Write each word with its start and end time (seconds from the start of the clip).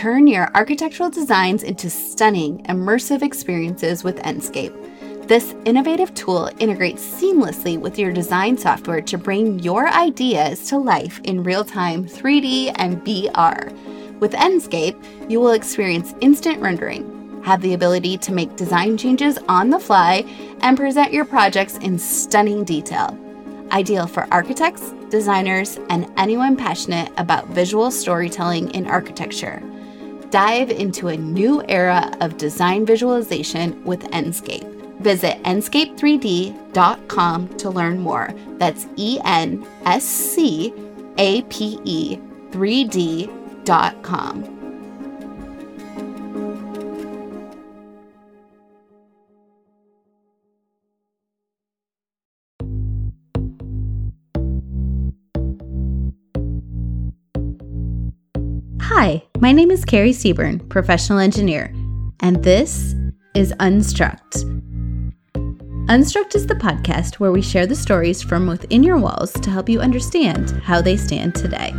Turn 0.00 0.26
your 0.26 0.50
architectural 0.54 1.10
designs 1.10 1.62
into 1.62 1.90
stunning, 1.90 2.64
immersive 2.70 3.20
experiences 3.20 4.02
with 4.02 4.16
Enscape. 4.20 5.28
This 5.28 5.54
innovative 5.66 6.14
tool 6.14 6.48
integrates 6.58 7.04
seamlessly 7.04 7.78
with 7.78 7.98
your 7.98 8.10
design 8.10 8.56
software 8.56 9.02
to 9.02 9.18
bring 9.18 9.58
your 9.58 9.90
ideas 9.90 10.66
to 10.68 10.78
life 10.78 11.20
in 11.24 11.44
real 11.44 11.66
time 11.66 12.06
3D 12.06 12.72
and 12.76 13.04
VR. 13.04 13.70
With 14.20 14.32
Enscape, 14.32 14.96
you 15.30 15.38
will 15.38 15.52
experience 15.52 16.14
instant 16.22 16.62
rendering, 16.62 17.42
have 17.44 17.60
the 17.60 17.74
ability 17.74 18.16
to 18.16 18.32
make 18.32 18.56
design 18.56 18.96
changes 18.96 19.38
on 19.50 19.68
the 19.68 19.78
fly, 19.78 20.24
and 20.62 20.78
present 20.78 21.12
your 21.12 21.26
projects 21.26 21.76
in 21.76 21.98
stunning 21.98 22.64
detail. 22.64 23.18
Ideal 23.70 24.06
for 24.06 24.26
architects, 24.32 24.94
designers, 25.10 25.78
and 25.90 26.10
anyone 26.16 26.56
passionate 26.56 27.12
about 27.18 27.48
visual 27.48 27.90
storytelling 27.90 28.70
in 28.70 28.86
architecture. 28.86 29.62
Dive 30.30 30.70
into 30.70 31.08
a 31.08 31.16
new 31.16 31.62
era 31.68 32.16
of 32.20 32.36
design 32.36 32.86
visualization 32.86 33.84
with 33.84 34.02
Enscape. 34.12 34.68
Visit 35.00 35.42
enscape3d.com 35.44 37.48
to 37.56 37.70
learn 37.70 38.00
more. 38.00 38.34
That's 38.58 38.86
E 38.96 39.18
N 39.24 39.66
S 39.86 40.04
C 40.04 40.74
A 41.16 41.40
P 41.42 41.78
E 41.84 42.18
3D.com. 42.50 44.59
my 59.40 59.52
name 59.52 59.70
is 59.70 59.86
Carrie 59.86 60.12
Seaburn, 60.12 60.68
professional 60.68 61.18
engineer, 61.18 61.72
and 62.20 62.44
this 62.44 62.94
is 63.34 63.54
Unstruct. 63.54 64.44
Unstruct 65.86 66.34
is 66.34 66.46
the 66.46 66.54
podcast 66.54 67.14
where 67.14 67.32
we 67.32 67.40
share 67.40 67.66
the 67.66 67.74
stories 67.74 68.20
from 68.20 68.46
within 68.46 68.82
your 68.82 68.98
walls 68.98 69.32
to 69.32 69.50
help 69.50 69.70
you 69.70 69.80
understand 69.80 70.50
how 70.62 70.82
they 70.82 70.94
stand 70.94 71.34
today. 71.34 71.72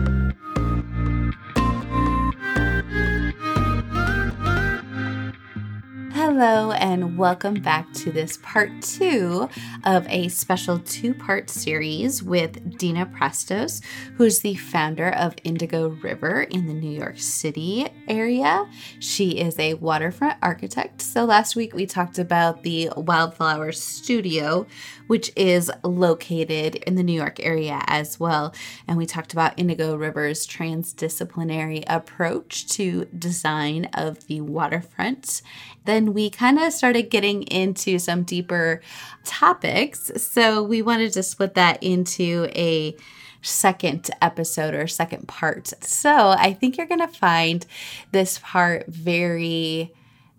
Hello, 6.33 6.71
and 6.71 7.17
welcome 7.17 7.55
back 7.55 7.91
to 7.91 8.09
this 8.09 8.37
part 8.41 8.71
two 8.81 9.49
of 9.83 10.07
a 10.07 10.29
special 10.29 10.79
two 10.79 11.13
part 11.13 11.49
series 11.49 12.23
with 12.23 12.77
Dena 12.77 13.05
Prastos, 13.05 13.83
who's 14.15 14.39
the 14.39 14.55
founder 14.55 15.09
of 15.09 15.35
Indigo 15.43 15.89
River 15.89 16.43
in 16.43 16.67
the 16.67 16.73
New 16.73 16.89
York 16.89 17.19
City 17.19 17.85
area. 18.07 18.65
She 18.99 19.31
is 19.31 19.59
a 19.59 19.73
waterfront 19.73 20.37
architect. 20.41 21.01
So, 21.01 21.25
last 21.25 21.57
week 21.57 21.73
we 21.73 21.85
talked 21.85 22.17
about 22.17 22.63
the 22.63 22.91
Wildflower 22.95 23.73
Studio, 23.73 24.67
which 25.07 25.33
is 25.35 25.69
located 25.83 26.77
in 26.77 26.95
the 26.95 27.03
New 27.03 27.11
York 27.11 27.41
area 27.41 27.83
as 27.87 28.21
well. 28.21 28.55
And 28.87 28.95
we 28.95 29.05
talked 29.05 29.33
about 29.33 29.59
Indigo 29.59 29.97
River's 29.97 30.47
transdisciplinary 30.47 31.83
approach 31.87 32.69
to 32.69 33.03
design 33.07 33.89
of 33.93 34.27
the 34.27 34.39
waterfront. 34.39 35.41
Then 35.83 36.13
we 36.13 36.20
kind 36.29 36.59
of 36.59 36.73
started 36.73 37.09
getting 37.09 37.43
into 37.43 37.99
some 37.99 38.23
deeper 38.23 38.81
topics. 39.23 40.11
So 40.17 40.63
we 40.63 40.81
wanted 40.81 41.13
to 41.13 41.23
split 41.23 41.55
that 41.55 41.81
into 41.81 42.47
a 42.55 42.95
second 43.41 44.09
episode 44.21 44.73
or 44.73 44.87
second 44.87 45.27
part. 45.27 45.67
So 45.83 46.29
I 46.29 46.53
think 46.53 46.77
you're 46.77 46.87
going 46.87 46.99
to 46.99 47.07
find 47.07 47.65
this 48.11 48.39
part 48.43 48.87
very 48.87 49.93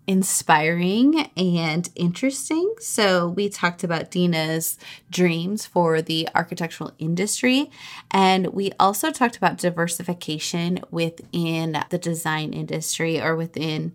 inspiring 0.07 1.29
and 1.37 1.89
interesting. 1.95 2.73
So, 2.79 3.29
we 3.29 3.49
talked 3.49 3.83
about 3.83 4.11
Dena's 4.11 4.77
dreams 5.09 5.65
for 5.65 6.01
the 6.01 6.27
architectural 6.35 6.91
industry, 6.99 7.71
and 8.11 8.47
we 8.47 8.71
also 8.79 9.11
talked 9.11 9.37
about 9.37 9.57
diversification 9.57 10.79
within 10.91 11.83
the 11.89 11.97
design 11.97 12.53
industry 12.53 13.21
or 13.21 13.35
within 13.35 13.93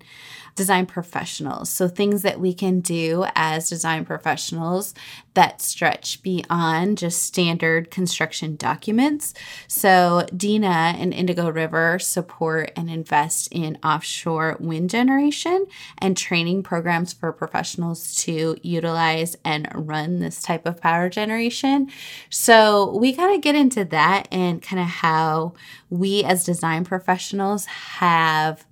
design 0.58 0.86
professionals. 0.86 1.70
So, 1.70 1.88
things 1.88 2.22
that 2.22 2.41
we 2.41 2.52
can 2.52 2.80
do 2.80 3.24
as 3.34 3.70
design 3.70 4.04
professionals 4.04 4.92
that 5.34 5.62
stretch 5.62 6.20
beyond 6.20 6.98
just 6.98 7.22
standard 7.22 7.92
construction 7.92 8.56
documents. 8.56 9.34
So, 9.69 10.26
Dena 10.36 10.94
and 10.98 11.14
Indigo 11.14 11.48
River 11.48 12.00
support 12.00 12.72
and 12.76 12.91
invest 12.91 13.48
in 13.52 13.78
offshore 13.84 14.56
wind 14.58 14.91
generation 14.91 15.66
and 15.98 16.16
training 16.16 16.64
programs 16.64 17.12
for 17.12 17.32
professionals 17.32 18.16
to 18.25 18.56
utilize 18.62 19.36
and 19.44 19.69
run 19.72 20.19
this 20.19 20.42
type 20.42 20.66
of 20.66 20.80
power 20.80 21.08
generation. 21.08 21.88
So, 22.30 22.98
we 22.98 23.12
kind 23.14 23.34
of 23.34 23.40
get 23.40 23.54
into 23.54 23.84
that 23.86 24.26
and 24.32 24.60
kind 24.60 24.82
of 24.82 24.88
how 24.88 25.54
we 25.88 26.25
as 26.25 26.44
design 26.44 26.84
professionals 26.84 27.66
have 27.66 28.66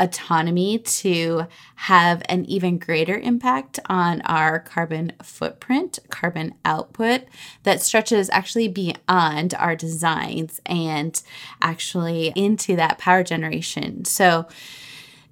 autonomy 0.00 0.78
to 0.78 1.46
have 1.76 2.22
an 2.28 2.44
even 2.46 2.78
greater 2.78 3.16
impact 3.16 3.78
on 3.86 4.20
our 4.22 4.58
carbon 4.58 5.12
footprint, 5.22 5.98
carbon 6.10 6.54
output 6.64 7.22
that 7.62 7.80
stretches 7.80 8.28
actually 8.30 8.68
beyond 8.68 9.54
our 9.54 9.76
designs 9.76 10.60
and 10.66 11.22
actually 11.62 12.32
into 12.34 12.76
that 12.76 12.98
power 12.98 13.22
generation. 13.22 14.04
So, 14.04 14.46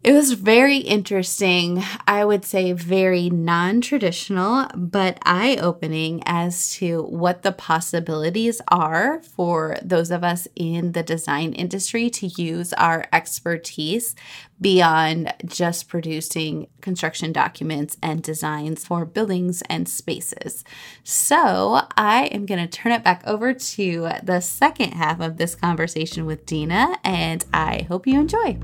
it 0.05 0.13
was 0.13 0.33
very 0.33 0.79
interesting. 0.79 1.83
I 2.09 2.25
would 2.25 2.45
say 2.45 2.73
very 2.73 3.31
non 3.31 3.81
traditional, 3.81 4.67
but 4.75 5.19
eye 5.23 5.57
opening 5.61 6.23
as 6.27 6.73
to 6.75 7.03
what 7.05 7.43
the 7.43 7.53
possibilities 7.53 8.61
are 8.67 9.23
for 9.23 9.77
those 9.81 10.11
of 10.11 10.25
us 10.25 10.49
in 10.57 10.93
the 10.93 11.05
design 11.05 11.53
industry 11.53 12.11
to 12.11 12.27
use 12.27 12.73
our 12.73 13.07
expertise 13.13 14.17
beyond 14.61 15.33
just 15.45 15.89
producing 15.89 16.67
construction 16.81 17.33
documents 17.33 17.97
and 18.03 18.25
designs 18.25 18.84
for 18.84 19.05
buildings 19.05 19.63
and 19.63 19.89
spaces. 19.89 20.65
So 21.05 21.83
I 21.97 22.25
am 22.33 22.47
going 22.47 22.61
to 22.61 22.67
turn 22.67 22.93
it 22.93 23.05
back 23.05 23.23
over 23.25 23.55
to 23.55 24.09
the 24.23 24.41
second 24.41 24.95
half 24.95 25.21
of 25.21 25.37
this 25.37 25.55
conversation 25.55 26.27
with 26.27 26.45
Dena, 26.45 26.97
and 27.05 27.45
I 27.53 27.87
hope 27.89 28.07
you 28.07 28.19
enjoy. 28.19 28.59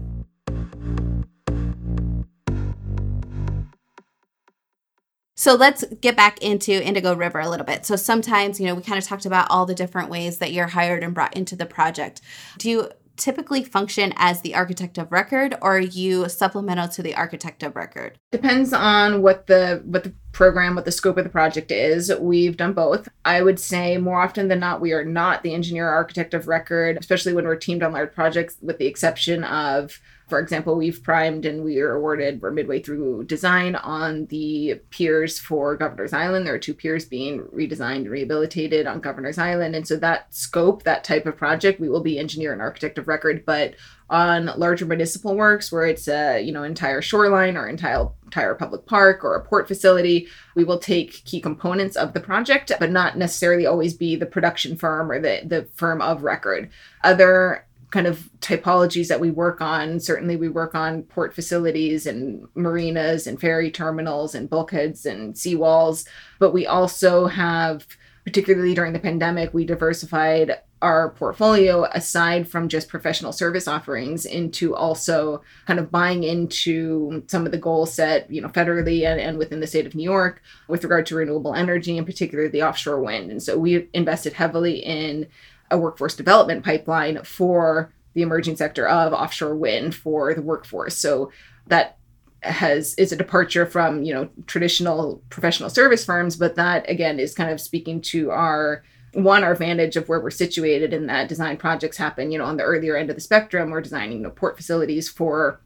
So 5.38 5.54
let's 5.54 5.84
get 6.00 6.16
back 6.16 6.42
into 6.42 6.84
Indigo 6.84 7.14
River 7.14 7.38
a 7.38 7.48
little 7.48 7.64
bit. 7.64 7.86
So 7.86 7.94
sometimes, 7.94 8.58
you 8.58 8.66
know, 8.66 8.74
we 8.74 8.82
kind 8.82 8.98
of 8.98 9.04
talked 9.04 9.24
about 9.24 9.46
all 9.50 9.66
the 9.66 9.74
different 9.74 10.10
ways 10.10 10.38
that 10.38 10.52
you're 10.52 10.66
hired 10.66 11.04
and 11.04 11.14
brought 11.14 11.36
into 11.36 11.54
the 11.54 11.64
project. 11.64 12.20
Do 12.58 12.68
you 12.68 12.88
typically 13.16 13.62
function 13.62 14.12
as 14.16 14.40
the 14.40 14.56
architect 14.56 14.98
of 14.98 15.12
record 15.12 15.54
or 15.62 15.76
are 15.76 15.80
you 15.80 16.28
supplemental 16.28 16.88
to 16.88 17.04
the 17.04 17.14
architect 17.14 17.62
of 17.62 17.76
record? 17.76 18.18
Depends 18.32 18.72
on 18.72 19.22
what 19.22 19.46
the 19.46 19.80
what 19.84 20.02
the 20.02 20.12
program, 20.32 20.74
what 20.74 20.84
the 20.84 20.90
scope 20.90 21.18
of 21.18 21.24
the 21.24 21.30
project 21.30 21.70
is. 21.70 22.12
We've 22.18 22.56
done 22.56 22.72
both. 22.72 23.08
I 23.24 23.40
would 23.40 23.60
say 23.60 23.96
more 23.96 24.20
often 24.20 24.48
than 24.48 24.58
not 24.58 24.80
we 24.80 24.92
are 24.92 25.04
not 25.04 25.44
the 25.44 25.54
engineer 25.54 25.88
architect 25.88 26.34
of 26.34 26.48
record, 26.48 26.98
especially 26.98 27.32
when 27.32 27.44
we're 27.44 27.54
teamed 27.54 27.84
on 27.84 27.92
large 27.92 28.12
projects 28.12 28.56
with 28.60 28.78
the 28.78 28.86
exception 28.86 29.44
of 29.44 30.00
for 30.28 30.38
example, 30.38 30.76
we've 30.76 31.02
primed 31.02 31.46
and 31.46 31.64
we 31.64 31.80
are 31.80 31.94
awarded, 31.94 32.42
we're 32.42 32.50
midway 32.50 32.80
through 32.80 33.24
design 33.24 33.74
on 33.76 34.26
the 34.26 34.80
piers 34.90 35.38
for 35.38 35.76
Governor's 35.76 36.12
Island. 36.12 36.46
There 36.46 36.54
are 36.54 36.58
two 36.58 36.74
piers 36.74 37.04
being 37.04 37.40
redesigned 37.44 37.96
and 37.96 38.10
rehabilitated 38.10 38.86
on 38.86 39.00
Governor's 39.00 39.38
Island. 39.38 39.74
And 39.74 39.88
so 39.88 39.96
that 39.96 40.32
scope, 40.34 40.82
that 40.82 41.04
type 41.04 41.26
of 41.26 41.36
project, 41.36 41.80
we 41.80 41.88
will 41.88 42.02
be 42.02 42.18
engineer 42.18 42.52
and 42.52 42.60
architect 42.60 42.98
of 42.98 43.08
record. 43.08 43.44
But 43.46 43.74
on 44.10 44.46
larger 44.56 44.86
municipal 44.86 45.36
works 45.36 45.70
where 45.70 45.84
it's 45.84 46.08
a 46.08 46.40
you 46.40 46.50
know 46.50 46.62
entire 46.62 47.02
shoreline 47.02 47.56
or 47.56 47.68
entire 47.68 48.08
entire 48.24 48.54
public 48.54 48.86
park 48.86 49.22
or 49.22 49.34
a 49.34 49.44
port 49.44 49.68
facility 49.68 50.26
we 50.54 50.64
will 50.64 50.78
take 50.78 51.24
key 51.24 51.40
components 51.40 51.94
of 51.94 52.14
the 52.14 52.20
project 52.20 52.72
but 52.80 52.90
not 52.90 53.18
necessarily 53.18 53.66
always 53.66 53.92
be 53.92 54.16
the 54.16 54.26
production 54.26 54.76
firm 54.76 55.10
or 55.10 55.20
the 55.20 55.42
the 55.44 55.68
firm 55.74 56.00
of 56.00 56.22
record 56.22 56.70
other 57.04 57.66
kind 57.90 58.06
of 58.06 58.28
typologies 58.40 59.08
that 59.08 59.20
we 59.20 59.30
work 59.30 59.60
on. 59.60 60.00
Certainly, 60.00 60.36
we 60.36 60.48
work 60.48 60.74
on 60.74 61.02
port 61.04 61.34
facilities 61.34 62.06
and 62.06 62.46
marinas 62.54 63.26
and 63.26 63.40
ferry 63.40 63.70
terminals 63.70 64.34
and 64.34 64.50
bulkheads 64.50 65.06
and 65.06 65.34
seawalls. 65.34 66.06
But 66.38 66.52
we 66.52 66.66
also 66.66 67.26
have, 67.26 67.86
particularly 68.24 68.74
during 68.74 68.92
the 68.92 68.98
pandemic, 68.98 69.54
we 69.54 69.64
diversified 69.64 70.58
our 70.80 71.10
portfolio 71.10 71.84
aside 71.92 72.48
from 72.48 72.68
just 72.68 72.88
professional 72.88 73.32
service 73.32 73.66
offerings 73.66 74.24
into 74.24 74.76
also 74.76 75.42
kind 75.66 75.80
of 75.80 75.90
buying 75.90 76.22
into 76.22 77.22
some 77.26 77.44
of 77.44 77.52
the 77.52 77.58
goals 77.58 77.92
set 77.92 78.30
you 78.30 78.40
know 78.40 78.48
federally 78.48 79.04
and, 79.04 79.20
and 79.20 79.38
within 79.38 79.60
the 79.60 79.66
state 79.66 79.86
of 79.86 79.94
new 79.94 80.04
york 80.04 80.40
with 80.68 80.84
regard 80.84 81.04
to 81.04 81.16
renewable 81.16 81.54
energy 81.54 81.98
and 81.98 82.06
particularly 82.06 82.50
the 82.50 82.62
offshore 82.62 83.00
wind 83.00 83.30
and 83.30 83.42
so 83.42 83.58
we 83.58 83.88
invested 83.92 84.32
heavily 84.32 84.76
in 84.78 85.26
a 85.70 85.78
workforce 85.78 86.14
development 86.14 86.64
pipeline 86.64 87.22
for 87.24 87.92
the 88.14 88.22
emerging 88.22 88.56
sector 88.56 88.88
of 88.88 89.12
offshore 89.12 89.56
wind 89.56 89.94
for 89.94 90.34
the 90.34 90.42
workforce. 90.42 90.96
So 90.96 91.30
that 91.68 91.98
has 92.42 92.94
is 92.94 93.12
a 93.12 93.16
departure 93.16 93.66
from 93.66 94.04
you 94.04 94.14
know 94.14 94.28
traditional 94.46 95.22
professional 95.28 95.68
service 95.68 96.04
firms 96.04 96.36
but 96.36 96.54
that 96.54 96.88
again 96.88 97.18
is 97.18 97.34
kind 97.34 97.50
of 97.50 97.60
speaking 97.60 98.00
to 98.00 98.30
our 98.30 98.84
one 99.14 99.42
our 99.42 99.52
advantage 99.52 99.96
of 99.96 100.08
where 100.08 100.20
we're 100.20 100.30
situated 100.30 100.92
in 100.92 101.06
that 101.06 101.28
design 101.28 101.56
projects 101.56 101.96
happen 101.96 102.30
you 102.30 102.38
know 102.38 102.44
on 102.44 102.56
the 102.56 102.62
earlier 102.62 102.96
end 102.96 103.10
of 103.10 103.16
the 103.16 103.20
spectrum 103.20 103.70
we're 103.70 103.80
designing 103.80 104.18
you 104.18 104.22
know, 104.22 104.30
port 104.30 104.56
facilities 104.56 105.08
for 105.08 105.60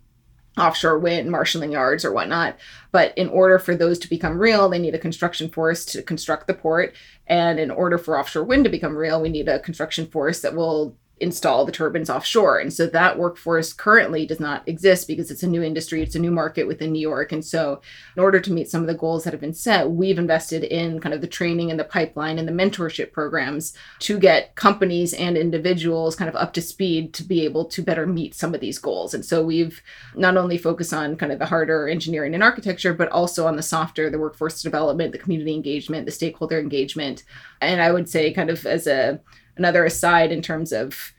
offshore 0.59 0.99
wind 0.99 1.31
marshalling 1.31 1.73
yards 1.73 2.05
or 2.05 2.13
whatnot. 2.13 2.59
But 2.91 3.17
in 3.17 3.29
order 3.29 3.59
for 3.59 3.75
those 3.75 3.99
to 4.01 4.09
become 4.09 4.39
real 4.39 4.69
they 4.69 4.79
need 4.79 4.95
a 4.95 4.99
construction 4.99 5.49
force 5.49 5.85
to 5.87 6.03
construct 6.03 6.47
the 6.47 6.55
port. 6.55 6.95
And 7.27 7.59
in 7.59 7.71
order 7.71 7.99
for 7.99 8.19
offshore 8.19 8.45
wind 8.45 8.65
to 8.65 8.71
become 8.71 8.97
real 8.97 9.21
we 9.21 9.29
need 9.29 9.49
a 9.49 9.61
construction 9.61 10.07
force 10.07 10.41
that 10.43 10.55
will 10.55 10.97
install 11.23 11.65
the 11.65 11.73
turbines 11.73 12.11
offshore. 12.11 12.59
And 12.59 12.73
so 12.73 12.87
that 12.87 13.19
workforce 13.19 13.73
currently 13.73 14.27
does 14.27 14.41
not 14.41 14.67
exist 14.69 15.07
because 15.07 15.31
it's 15.31 15.45
a 15.45 15.49
new 15.49 15.63
industry, 15.63 16.03
it's 16.03 16.17
a 16.17 16.19
new 16.19 16.33
market 16.33 16.67
within 16.67 16.93
New 16.93 17.01
York. 17.01 17.33
And 17.33 17.45
so, 17.45 17.81
in 18.17 18.23
order 18.23 18.41
to 18.41 18.53
meet 18.53 18.69
some 18.69 18.81
of 18.81 18.89
the 18.89 18.95
goals 18.95 19.25
that 19.25 19.33
have 19.33 19.41
been 19.41 19.55
set, 19.55 19.91
we've 19.91 20.19
invested 20.19 20.65
in 20.65 21.01
kind 21.01 21.15
of 21.15 21.21
the 21.21 21.27
training 21.27 21.71
and 21.71 21.79
the 21.79 21.85
pipeline 21.85 22.39
and 22.39 22.49
the 22.49 22.53
mentorship 22.53 23.13
programs 23.13 23.73
to 24.01 24.19
get 24.19 24.55
companies 24.57 25.15
and 25.15 25.37
individuals 25.37 26.17
kind 26.17 26.29
of 26.29 26.37
up 26.37 26.53
to 26.55 26.61
speed 26.61 27.15
to 27.15 27.23
be 27.23 27.45
able 27.45 27.65
to 27.67 27.83
better 27.83 28.07
meet 28.07 28.35
some 28.35 28.55
of 28.55 28.61
these 28.61 28.79
goals. 28.79 29.15
And 29.15 29.25
so, 29.25 29.45
we've 29.45 29.81
not 30.17 30.37
only 30.37 30.59
focused 30.59 30.93
on 30.93 31.17
kind 31.17 31.33
of 31.33 31.39
the 31.39 31.47
harder 31.47 31.89
engineering 31.89 32.35
and 32.35 32.43
architecture, 32.43 32.93
but 32.93 33.09
also 33.11 33.47
on 33.47 33.57
the 33.57 33.63
softer, 33.63 34.11
the 34.11 34.19
workforce 34.19 34.61
development, 34.61 35.13
the 35.13 35.19
community 35.19 35.55
engagement, 35.55 36.05
the 36.05 36.13
stakeholder 36.13 36.59
engagement. 36.59 37.23
And 37.61 37.81
I 37.81 37.93
would 37.93 38.09
say, 38.09 38.33
kind 38.33 38.51
of 38.51 38.67
as 38.67 38.87
a 38.87 39.21
another 39.57 39.85
aside 39.85 40.33
in 40.33 40.43
terms 40.43 40.73
of 40.73 41.13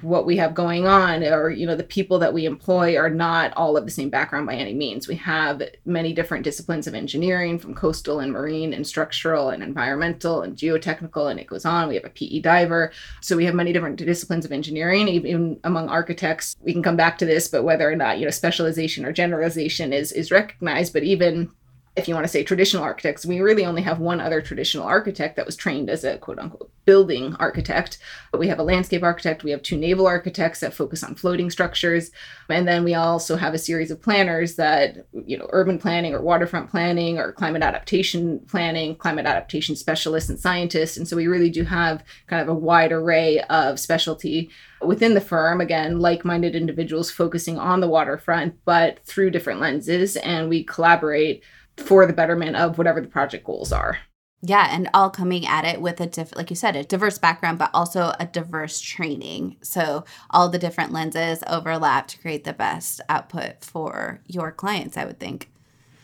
what 0.00 0.24
we 0.24 0.38
have 0.38 0.54
going 0.54 0.86
on 0.86 1.22
or 1.22 1.50
you 1.50 1.66
know 1.66 1.76
the 1.76 1.84
people 1.84 2.18
that 2.18 2.32
we 2.32 2.46
employ 2.46 2.96
are 2.96 3.10
not 3.10 3.52
all 3.54 3.76
of 3.76 3.84
the 3.84 3.90
same 3.90 4.08
background 4.08 4.46
by 4.46 4.54
any 4.54 4.72
means. 4.72 5.06
We 5.06 5.16
have 5.16 5.62
many 5.84 6.14
different 6.14 6.44
disciplines 6.44 6.86
of 6.86 6.94
engineering 6.94 7.58
from 7.58 7.74
coastal 7.74 8.20
and 8.20 8.32
marine 8.32 8.72
and 8.72 8.86
structural 8.86 9.50
and 9.50 9.62
environmental 9.62 10.42
and 10.42 10.56
geotechnical 10.56 11.30
and 11.30 11.38
it 11.38 11.46
goes 11.46 11.66
on. 11.66 11.88
We 11.88 11.96
have 11.96 12.06
a 12.06 12.10
pe 12.10 12.40
diver. 12.40 12.92
So 13.20 13.36
we 13.36 13.44
have 13.44 13.54
many 13.54 13.72
different 13.72 13.96
disciplines 13.96 14.46
of 14.46 14.52
engineering. 14.52 15.08
Even 15.08 15.60
among 15.64 15.90
architects 15.90 16.56
we 16.62 16.72
can 16.72 16.82
come 16.82 16.96
back 16.96 17.18
to 17.18 17.26
this 17.26 17.48
but 17.48 17.64
whether 17.64 17.90
or 17.90 17.96
not 17.96 18.18
you 18.18 18.24
know 18.24 18.30
specialization 18.30 19.04
or 19.04 19.12
generalization 19.12 19.92
is 19.92 20.10
is 20.12 20.30
recognized 20.30 20.94
but 20.94 21.02
even 21.02 21.50
if 21.94 22.08
you 22.08 22.14
want 22.14 22.24
to 22.24 22.32
say 22.32 22.42
traditional 22.42 22.82
architects, 22.82 23.26
we 23.26 23.40
really 23.40 23.66
only 23.66 23.82
have 23.82 23.98
one 23.98 24.18
other 24.18 24.40
traditional 24.40 24.86
architect 24.86 25.36
that 25.36 25.44
was 25.44 25.56
trained 25.56 25.90
as 25.90 26.04
a 26.04 26.16
quote 26.16 26.38
unquote 26.38 26.70
building 26.86 27.36
architect. 27.38 27.98
But 28.30 28.40
we 28.40 28.48
have 28.48 28.58
a 28.58 28.62
landscape 28.62 29.02
architect, 29.02 29.44
we 29.44 29.50
have 29.50 29.62
two 29.62 29.76
naval 29.76 30.06
architects 30.06 30.60
that 30.60 30.72
focus 30.72 31.04
on 31.04 31.14
floating 31.14 31.50
structures, 31.50 32.10
and 32.48 32.66
then 32.66 32.82
we 32.82 32.94
also 32.94 33.36
have 33.36 33.52
a 33.52 33.58
series 33.58 33.90
of 33.90 34.00
planners 34.00 34.56
that, 34.56 35.06
you 35.26 35.36
know, 35.36 35.46
urban 35.50 35.78
planning 35.78 36.14
or 36.14 36.22
waterfront 36.22 36.70
planning 36.70 37.18
or 37.18 37.30
climate 37.30 37.62
adaptation 37.62 38.40
planning, 38.48 38.96
climate 38.96 39.26
adaptation 39.26 39.76
specialists 39.76 40.30
and 40.30 40.40
scientists. 40.40 40.96
And 40.96 41.06
so 41.06 41.14
we 41.14 41.26
really 41.26 41.50
do 41.50 41.62
have 41.62 42.02
kind 42.26 42.40
of 42.40 42.48
a 42.48 42.54
wide 42.54 42.92
array 42.92 43.40
of 43.50 43.78
specialty 43.78 44.50
within 44.80 45.14
the 45.14 45.20
firm 45.20 45.60
again 45.60 46.00
like-minded 46.00 46.56
individuals 46.56 47.10
focusing 47.10 47.56
on 47.56 47.78
the 47.78 47.86
waterfront 47.86 48.52
but 48.64 48.98
through 49.04 49.30
different 49.30 49.60
lenses 49.60 50.16
and 50.16 50.48
we 50.48 50.64
collaborate 50.64 51.42
for 51.76 52.06
the 52.06 52.12
betterment 52.12 52.56
of 52.56 52.78
whatever 52.78 53.00
the 53.00 53.08
project 53.08 53.44
goals 53.44 53.72
are. 53.72 53.98
Yeah, 54.44 54.68
and 54.72 54.90
all 54.92 55.08
coming 55.08 55.46
at 55.46 55.64
it 55.64 55.80
with 55.80 56.00
a 56.00 56.06
different, 56.06 56.36
like 56.36 56.50
you 56.50 56.56
said, 56.56 56.74
a 56.74 56.82
diverse 56.82 57.16
background, 57.16 57.60
but 57.60 57.70
also 57.72 58.12
a 58.18 58.26
diverse 58.26 58.80
training. 58.80 59.56
So 59.62 60.04
all 60.30 60.48
the 60.48 60.58
different 60.58 60.92
lenses 60.92 61.44
overlap 61.46 62.08
to 62.08 62.18
create 62.18 62.42
the 62.42 62.52
best 62.52 63.00
output 63.08 63.64
for 63.64 64.20
your 64.26 64.50
clients, 64.50 64.96
I 64.96 65.04
would 65.04 65.20
think. 65.20 65.51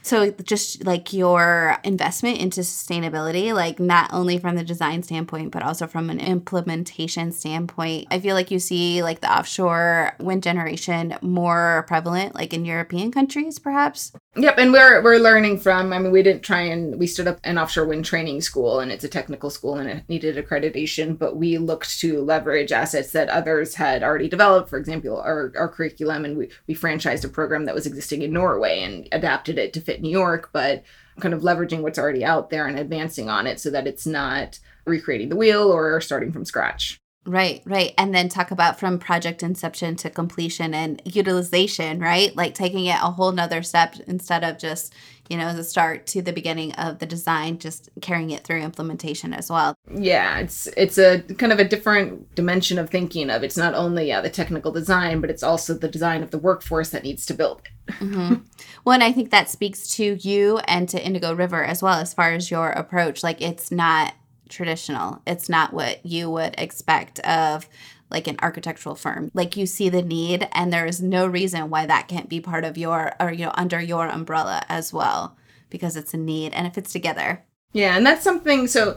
So, 0.02 0.30
just 0.30 0.84
like 0.84 1.12
your 1.12 1.78
investment 1.84 2.38
into 2.38 2.60
sustainability, 2.60 3.52
like 3.54 3.78
not 3.78 4.10
only 4.12 4.38
from 4.38 4.56
the 4.56 4.64
design 4.64 5.02
standpoint, 5.02 5.50
but 5.50 5.62
also 5.62 5.86
from 5.86 6.08
an 6.08 6.20
implementation 6.20 7.32
standpoint, 7.32 8.06
I 8.10 8.20
feel 8.20 8.34
like 8.34 8.50
you 8.50 8.58
see 8.58 9.02
like 9.02 9.20
the 9.20 9.30
offshore 9.30 10.14
wind 10.18 10.42
generation 10.42 11.14
more 11.20 11.84
prevalent, 11.88 12.34
like 12.34 12.54
in 12.54 12.64
European 12.64 13.10
countries, 13.10 13.58
perhaps. 13.58 14.12
Yep, 14.36 14.58
and 14.58 14.72
we're 14.72 15.02
we're 15.02 15.18
learning 15.18 15.58
from. 15.58 15.92
I 15.92 15.98
mean, 15.98 16.12
we 16.12 16.22
didn't 16.22 16.42
try 16.42 16.60
and 16.60 16.98
we 16.98 17.06
stood 17.06 17.26
up 17.26 17.40
an 17.42 17.58
offshore 17.58 17.86
wind 17.86 18.04
training 18.04 18.40
school, 18.40 18.78
and 18.78 18.92
it's 18.92 19.04
a 19.04 19.08
technical 19.08 19.50
school, 19.50 19.78
and 19.78 19.90
it 19.90 20.08
needed 20.08 20.36
accreditation. 20.36 21.18
But 21.18 21.36
we 21.36 21.58
looked 21.58 21.98
to 22.00 22.20
leverage 22.22 22.70
assets 22.70 23.10
that 23.12 23.28
others 23.28 23.74
had 23.74 24.02
already 24.02 24.28
developed. 24.28 24.70
For 24.70 24.78
example, 24.78 25.20
our, 25.20 25.52
our 25.56 25.68
curriculum, 25.68 26.24
and 26.24 26.38
we 26.38 26.50
we 26.68 26.74
franchised 26.74 27.24
a 27.24 27.28
program 27.28 27.64
that 27.64 27.74
was 27.74 27.86
existing 27.86 28.22
in 28.22 28.32
Norway 28.32 28.80
and 28.80 29.08
adapted 29.10 29.58
it 29.58 29.72
to 29.72 29.80
fit 29.88 30.02
New 30.02 30.10
York, 30.10 30.50
but 30.52 30.84
kind 31.18 31.32
of 31.32 31.40
leveraging 31.40 31.80
what's 31.80 31.98
already 31.98 32.24
out 32.24 32.50
there 32.50 32.66
and 32.66 32.78
advancing 32.78 33.30
on 33.30 33.46
it 33.46 33.58
so 33.58 33.70
that 33.70 33.86
it's 33.86 34.06
not 34.06 34.58
recreating 34.84 35.30
the 35.30 35.36
wheel 35.36 35.72
or 35.72 36.00
starting 36.00 36.30
from 36.30 36.44
scratch. 36.44 36.98
Right, 37.28 37.60
right. 37.66 37.92
And 37.98 38.14
then 38.14 38.30
talk 38.30 38.50
about 38.50 38.80
from 38.80 38.98
project 38.98 39.42
inception 39.42 39.96
to 39.96 40.08
completion 40.08 40.72
and 40.72 41.02
utilization, 41.04 42.00
right? 42.00 42.34
Like 42.34 42.54
taking 42.54 42.86
it 42.86 42.94
a 42.94 43.10
whole 43.10 43.32
nother 43.32 43.62
step 43.62 43.96
instead 44.06 44.42
of 44.44 44.58
just, 44.58 44.94
you 45.28 45.36
know, 45.36 45.54
the 45.54 45.62
start 45.62 46.06
to 46.06 46.22
the 46.22 46.32
beginning 46.32 46.72
of 46.76 47.00
the 47.00 47.06
design, 47.06 47.58
just 47.58 47.90
carrying 48.00 48.30
it 48.30 48.44
through 48.44 48.62
implementation 48.62 49.34
as 49.34 49.50
well. 49.50 49.76
Yeah, 49.94 50.38
it's 50.38 50.68
it's 50.68 50.96
a 50.96 51.20
kind 51.20 51.52
of 51.52 51.58
a 51.58 51.64
different 51.64 52.34
dimension 52.34 52.78
of 52.78 52.88
thinking 52.88 53.28
of 53.28 53.42
it's 53.42 53.58
not 53.58 53.74
only 53.74 54.08
yeah, 54.08 54.22
the 54.22 54.30
technical 54.30 54.72
design, 54.72 55.20
but 55.20 55.28
it's 55.28 55.42
also 55.42 55.74
the 55.74 55.88
design 55.88 56.22
of 56.22 56.30
the 56.30 56.38
workforce 56.38 56.88
that 56.90 57.04
needs 57.04 57.26
to 57.26 57.34
build 57.34 57.60
it. 57.64 57.92
mm-hmm. 57.96 58.34
Well, 58.86 58.94
and 58.94 59.04
I 59.04 59.12
think 59.12 59.30
that 59.30 59.50
speaks 59.50 59.86
to 59.96 60.16
you 60.22 60.58
and 60.66 60.88
to 60.88 61.04
Indigo 61.04 61.34
River 61.34 61.62
as 61.62 61.82
well 61.82 62.00
as 62.00 62.14
far 62.14 62.32
as 62.32 62.50
your 62.50 62.70
approach. 62.70 63.22
Like 63.22 63.42
it's 63.42 63.70
not 63.70 64.14
traditional. 64.48 65.22
It's 65.26 65.48
not 65.48 65.72
what 65.72 66.04
you 66.04 66.30
would 66.30 66.54
expect 66.58 67.20
of 67.20 67.68
like 68.10 68.26
an 68.26 68.36
architectural 68.40 68.94
firm. 68.94 69.30
Like 69.34 69.56
you 69.56 69.66
see 69.66 69.88
the 69.88 70.02
need 70.02 70.48
and 70.52 70.72
there 70.72 70.86
is 70.86 71.02
no 71.02 71.26
reason 71.26 71.70
why 71.70 71.86
that 71.86 72.08
can't 72.08 72.28
be 72.28 72.40
part 72.40 72.64
of 72.64 72.78
your 72.78 73.12
or 73.20 73.32
you 73.32 73.46
know 73.46 73.52
under 73.54 73.80
your 73.80 74.08
umbrella 74.08 74.62
as 74.68 74.92
well 74.92 75.36
because 75.70 75.96
it's 75.96 76.14
a 76.14 76.18
need 76.18 76.52
and 76.54 76.66
it 76.66 76.74
fits 76.74 76.92
together. 76.92 77.44
Yeah, 77.72 77.96
and 77.96 78.06
that's 78.06 78.24
something. 78.24 78.66
So 78.66 78.96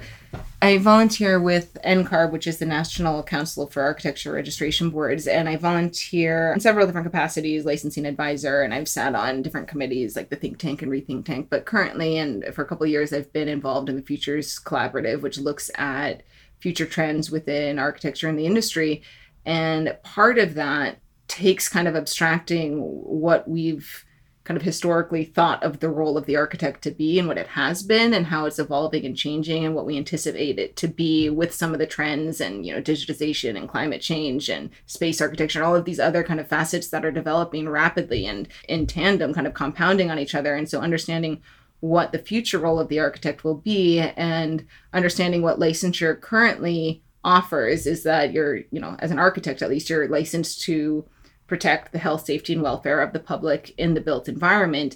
I 0.62 0.78
volunteer 0.78 1.40
with 1.40 1.76
NCARB, 1.84 2.32
which 2.32 2.46
is 2.46 2.60
the 2.60 2.66
National 2.66 3.24
Council 3.24 3.68
for 3.68 3.82
Architecture 3.82 4.32
Registration 4.32 4.92
Boards, 4.92 5.26
and 5.26 5.50
I 5.50 5.56
volunteer 5.56 6.54
in 6.54 6.60
several 6.60 6.86
different 6.86 7.08
capacities, 7.08 7.66
licensing 7.66 8.06
advisor, 8.06 8.62
and 8.62 8.74
I've 8.74 8.88
sat 8.88 9.16
on 9.16 9.42
different 9.42 9.68
committees 9.68 10.16
like 10.16 10.30
the 10.30 10.36
Think 10.36 10.60
Tank 10.60 10.84
and 10.84 10.92
Rethink 10.92 11.26
Tank. 11.26 11.48
But 11.50 11.66
currently, 11.66 12.18
and 12.20 12.46
for 12.54 12.62
a 12.62 12.68
couple 12.68 12.84
of 12.84 12.92
years, 12.92 13.12
I've 13.12 13.34
been 13.34 13.48
involved 13.48 13.90
in 13.90 13.96
the 13.96 14.04
Futures 14.04 14.60
Collaborative, 14.60 15.22
which 15.22 15.40
looks 15.40 15.72
at 15.76 16.22
future 16.60 16.86
trends 16.86 17.32
within 17.32 17.80
architecture 17.80 18.30
and 18.30 18.38
the 18.38 18.46
industry. 18.46 19.02
And 19.46 19.98
part 20.04 20.38
of 20.38 20.54
that 20.54 21.00
takes 21.28 21.68
kind 21.68 21.88
of 21.88 21.96
abstracting 21.96 22.78
what 22.78 23.48
we've 23.50 24.06
kind 24.44 24.58
of 24.58 24.64
historically 24.64 25.24
thought 25.24 25.62
of 25.64 25.80
the 25.80 25.90
role 25.90 26.18
of 26.18 26.26
the 26.26 26.36
architect 26.36 26.82
to 26.82 26.92
be 26.92 27.20
and 27.20 27.28
what 27.28 27.38
it 27.38 27.48
has 27.48 27.84
been 27.84 28.14
and 28.14 28.28
how 28.28 28.46
it's 28.46 28.58
evolving 28.58 29.06
and 29.06 29.16
changing 29.16 29.64
and 29.64 29.76
what 29.76 29.86
we 29.86 29.98
anticipate 29.98 30.58
it 30.58 30.76
to 30.76 30.88
be 30.88 31.30
with 31.30 31.54
some 31.54 31.74
of 31.74 31.80
the 31.80 31.86
trends 31.86 32.42
and 32.42 32.66
you 32.66 32.74
know 32.74 32.82
digitization 32.82 33.56
and 33.56 33.70
climate 33.70 34.02
change 34.02 34.50
and 34.50 34.70
space 34.88 35.22
architecture 35.22 35.60
and 35.60 35.66
all 35.68 35.76
of 35.76 35.86
these 35.86 36.00
other 36.00 36.24
kind 36.24 36.40
of 36.40 36.48
facets 36.48 36.88
that 36.88 37.06
are 37.06 37.12
developing 37.12 37.70
rapidly 37.70 38.26
and 38.26 38.48
in 38.68 38.88
tandem 38.88 39.34
kind 39.34 39.46
of 39.46 39.54
compounding 39.54 40.10
on 40.10 40.18
each 40.18 40.34
other. 40.34 40.56
And 40.56 40.68
so 40.68 40.82
understanding 40.82 41.42
what 41.80 42.12
the 42.12 42.20
future 42.20 42.60
role 42.60 42.80
of 42.80 42.88
the 42.90 43.00
architect 43.00 43.44
will 43.44 43.56
be 43.56 44.00
and 44.00 44.66
understanding 44.94 45.42
what 45.42 45.60
licensure 45.60 46.20
currently 46.20 47.04
offers 47.24 47.86
is 47.86 48.04
that 48.04 48.32
you're 48.32 48.58
you 48.72 48.80
know 48.80 48.96
as 49.00 49.12
an 49.12 49.20
architect 49.20 49.62
at 49.62 49.70
least 49.70 49.90
you're 49.90 50.08
licensed 50.08 50.62
to 50.62 51.06
protect 51.52 51.92
the 51.92 52.00
health, 52.00 52.24
safety, 52.24 52.54
and 52.54 52.62
welfare 52.62 53.02
of 53.02 53.12
the 53.12 53.20
public 53.20 53.78
in 53.78 53.94
the 53.94 54.00
built 54.00 54.30
environment. 54.30 54.96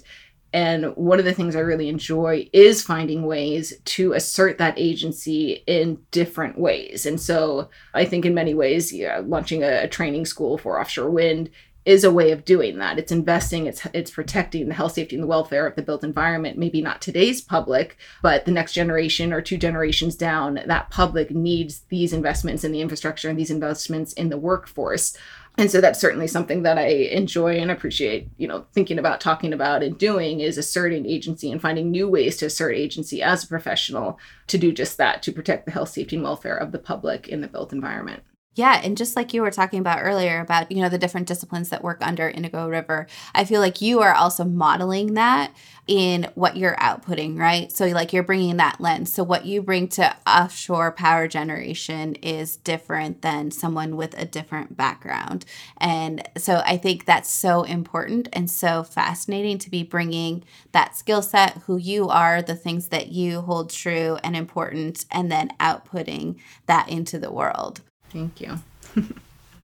And 0.54 0.96
one 0.96 1.18
of 1.18 1.26
the 1.26 1.34
things 1.34 1.54
I 1.54 1.60
really 1.60 1.90
enjoy 1.90 2.48
is 2.50 2.82
finding 2.82 3.26
ways 3.26 3.74
to 3.96 4.14
assert 4.14 4.56
that 4.56 4.78
agency 4.78 5.62
in 5.66 5.98
different 6.12 6.58
ways. 6.58 7.04
And 7.04 7.20
so 7.20 7.68
I 7.92 8.06
think 8.06 8.24
in 8.24 8.32
many 8.32 8.54
ways, 8.54 8.90
yeah, 8.90 9.20
launching 9.22 9.62
a, 9.62 9.82
a 9.82 9.88
training 9.88 10.24
school 10.24 10.56
for 10.56 10.80
offshore 10.80 11.10
wind 11.10 11.50
is 11.84 12.02
a 12.02 12.10
way 12.10 12.32
of 12.32 12.44
doing 12.44 12.78
that. 12.78 12.98
It's 12.98 13.12
investing, 13.12 13.66
it's 13.66 13.86
it's 13.92 14.10
protecting 14.10 14.66
the 14.66 14.74
health, 14.74 14.92
safety, 14.92 15.14
and 15.14 15.22
the 15.22 15.28
welfare 15.28 15.66
of 15.66 15.76
the 15.76 15.82
built 15.82 16.02
environment. 16.02 16.58
Maybe 16.58 16.82
not 16.82 17.00
today's 17.00 17.40
public, 17.40 17.96
but 18.22 18.44
the 18.44 18.50
next 18.50 18.72
generation 18.72 19.32
or 19.32 19.40
two 19.40 19.56
generations 19.56 20.16
down, 20.16 20.58
that 20.66 20.90
public 20.90 21.30
needs 21.30 21.82
these 21.88 22.12
investments 22.12 22.64
in 22.64 22.72
the 22.72 22.80
infrastructure 22.80 23.28
and 23.28 23.38
these 23.38 23.52
investments 23.52 24.12
in 24.14 24.30
the 24.30 24.38
workforce 24.38 25.16
and 25.58 25.70
so 25.70 25.80
that's 25.80 26.00
certainly 26.00 26.26
something 26.26 26.62
that 26.62 26.78
i 26.78 26.86
enjoy 26.86 27.56
and 27.56 27.70
appreciate 27.70 28.28
you 28.36 28.46
know 28.46 28.66
thinking 28.72 28.98
about 28.98 29.20
talking 29.20 29.52
about 29.52 29.82
and 29.82 29.98
doing 29.98 30.40
is 30.40 30.58
asserting 30.58 31.06
agency 31.06 31.50
and 31.50 31.60
finding 31.60 31.90
new 31.90 32.08
ways 32.08 32.36
to 32.36 32.46
assert 32.46 32.74
agency 32.74 33.22
as 33.22 33.44
a 33.44 33.48
professional 33.48 34.18
to 34.46 34.58
do 34.58 34.72
just 34.72 34.96
that 34.98 35.22
to 35.22 35.32
protect 35.32 35.66
the 35.66 35.72
health 35.72 35.88
safety 35.88 36.16
and 36.16 36.24
welfare 36.24 36.56
of 36.56 36.72
the 36.72 36.78
public 36.78 37.28
in 37.28 37.40
the 37.40 37.48
built 37.48 37.72
environment 37.72 38.22
Yeah, 38.56 38.80
and 38.82 38.96
just 38.96 39.16
like 39.16 39.34
you 39.34 39.42
were 39.42 39.50
talking 39.50 39.80
about 39.80 39.98
earlier 40.02 40.40
about, 40.40 40.72
you 40.72 40.80
know, 40.80 40.88
the 40.88 40.96
different 40.96 41.26
disciplines 41.26 41.68
that 41.68 41.84
work 41.84 41.98
under 42.00 42.30
Indigo 42.30 42.66
River, 42.66 43.06
I 43.34 43.44
feel 43.44 43.60
like 43.60 43.82
you 43.82 44.00
are 44.00 44.14
also 44.14 44.44
modeling 44.44 45.12
that 45.12 45.54
in 45.86 46.30
what 46.36 46.56
you're 46.56 46.74
outputting, 46.76 47.38
right? 47.38 47.70
So 47.70 47.84
like 47.88 48.14
you're 48.14 48.22
bringing 48.22 48.56
that 48.56 48.80
lens. 48.80 49.12
So 49.12 49.22
what 49.22 49.44
you 49.44 49.60
bring 49.60 49.88
to 49.88 50.16
offshore 50.26 50.90
power 50.92 51.28
generation 51.28 52.14
is 52.16 52.56
different 52.56 53.20
than 53.20 53.50
someone 53.50 53.94
with 53.94 54.16
a 54.18 54.24
different 54.24 54.74
background. 54.74 55.44
And 55.76 56.26
so 56.38 56.62
I 56.64 56.78
think 56.78 57.04
that's 57.04 57.30
so 57.30 57.62
important 57.64 58.30
and 58.32 58.50
so 58.50 58.82
fascinating 58.82 59.58
to 59.58 59.70
be 59.70 59.82
bringing 59.82 60.44
that 60.72 60.96
skill 60.96 61.20
set, 61.20 61.58
who 61.66 61.76
you 61.76 62.08
are, 62.08 62.40
the 62.40 62.56
things 62.56 62.88
that 62.88 63.08
you 63.08 63.42
hold 63.42 63.68
true 63.68 64.16
and 64.24 64.34
important 64.34 65.04
and 65.10 65.30
then 65.30 65.50
outputting 65.60 66.36
that 66.64 66.88
into 66.88 67.18
the 67.18 67.30
world. 67.30 67.82
Thank 68.16 68.40
you. 68.40 68.58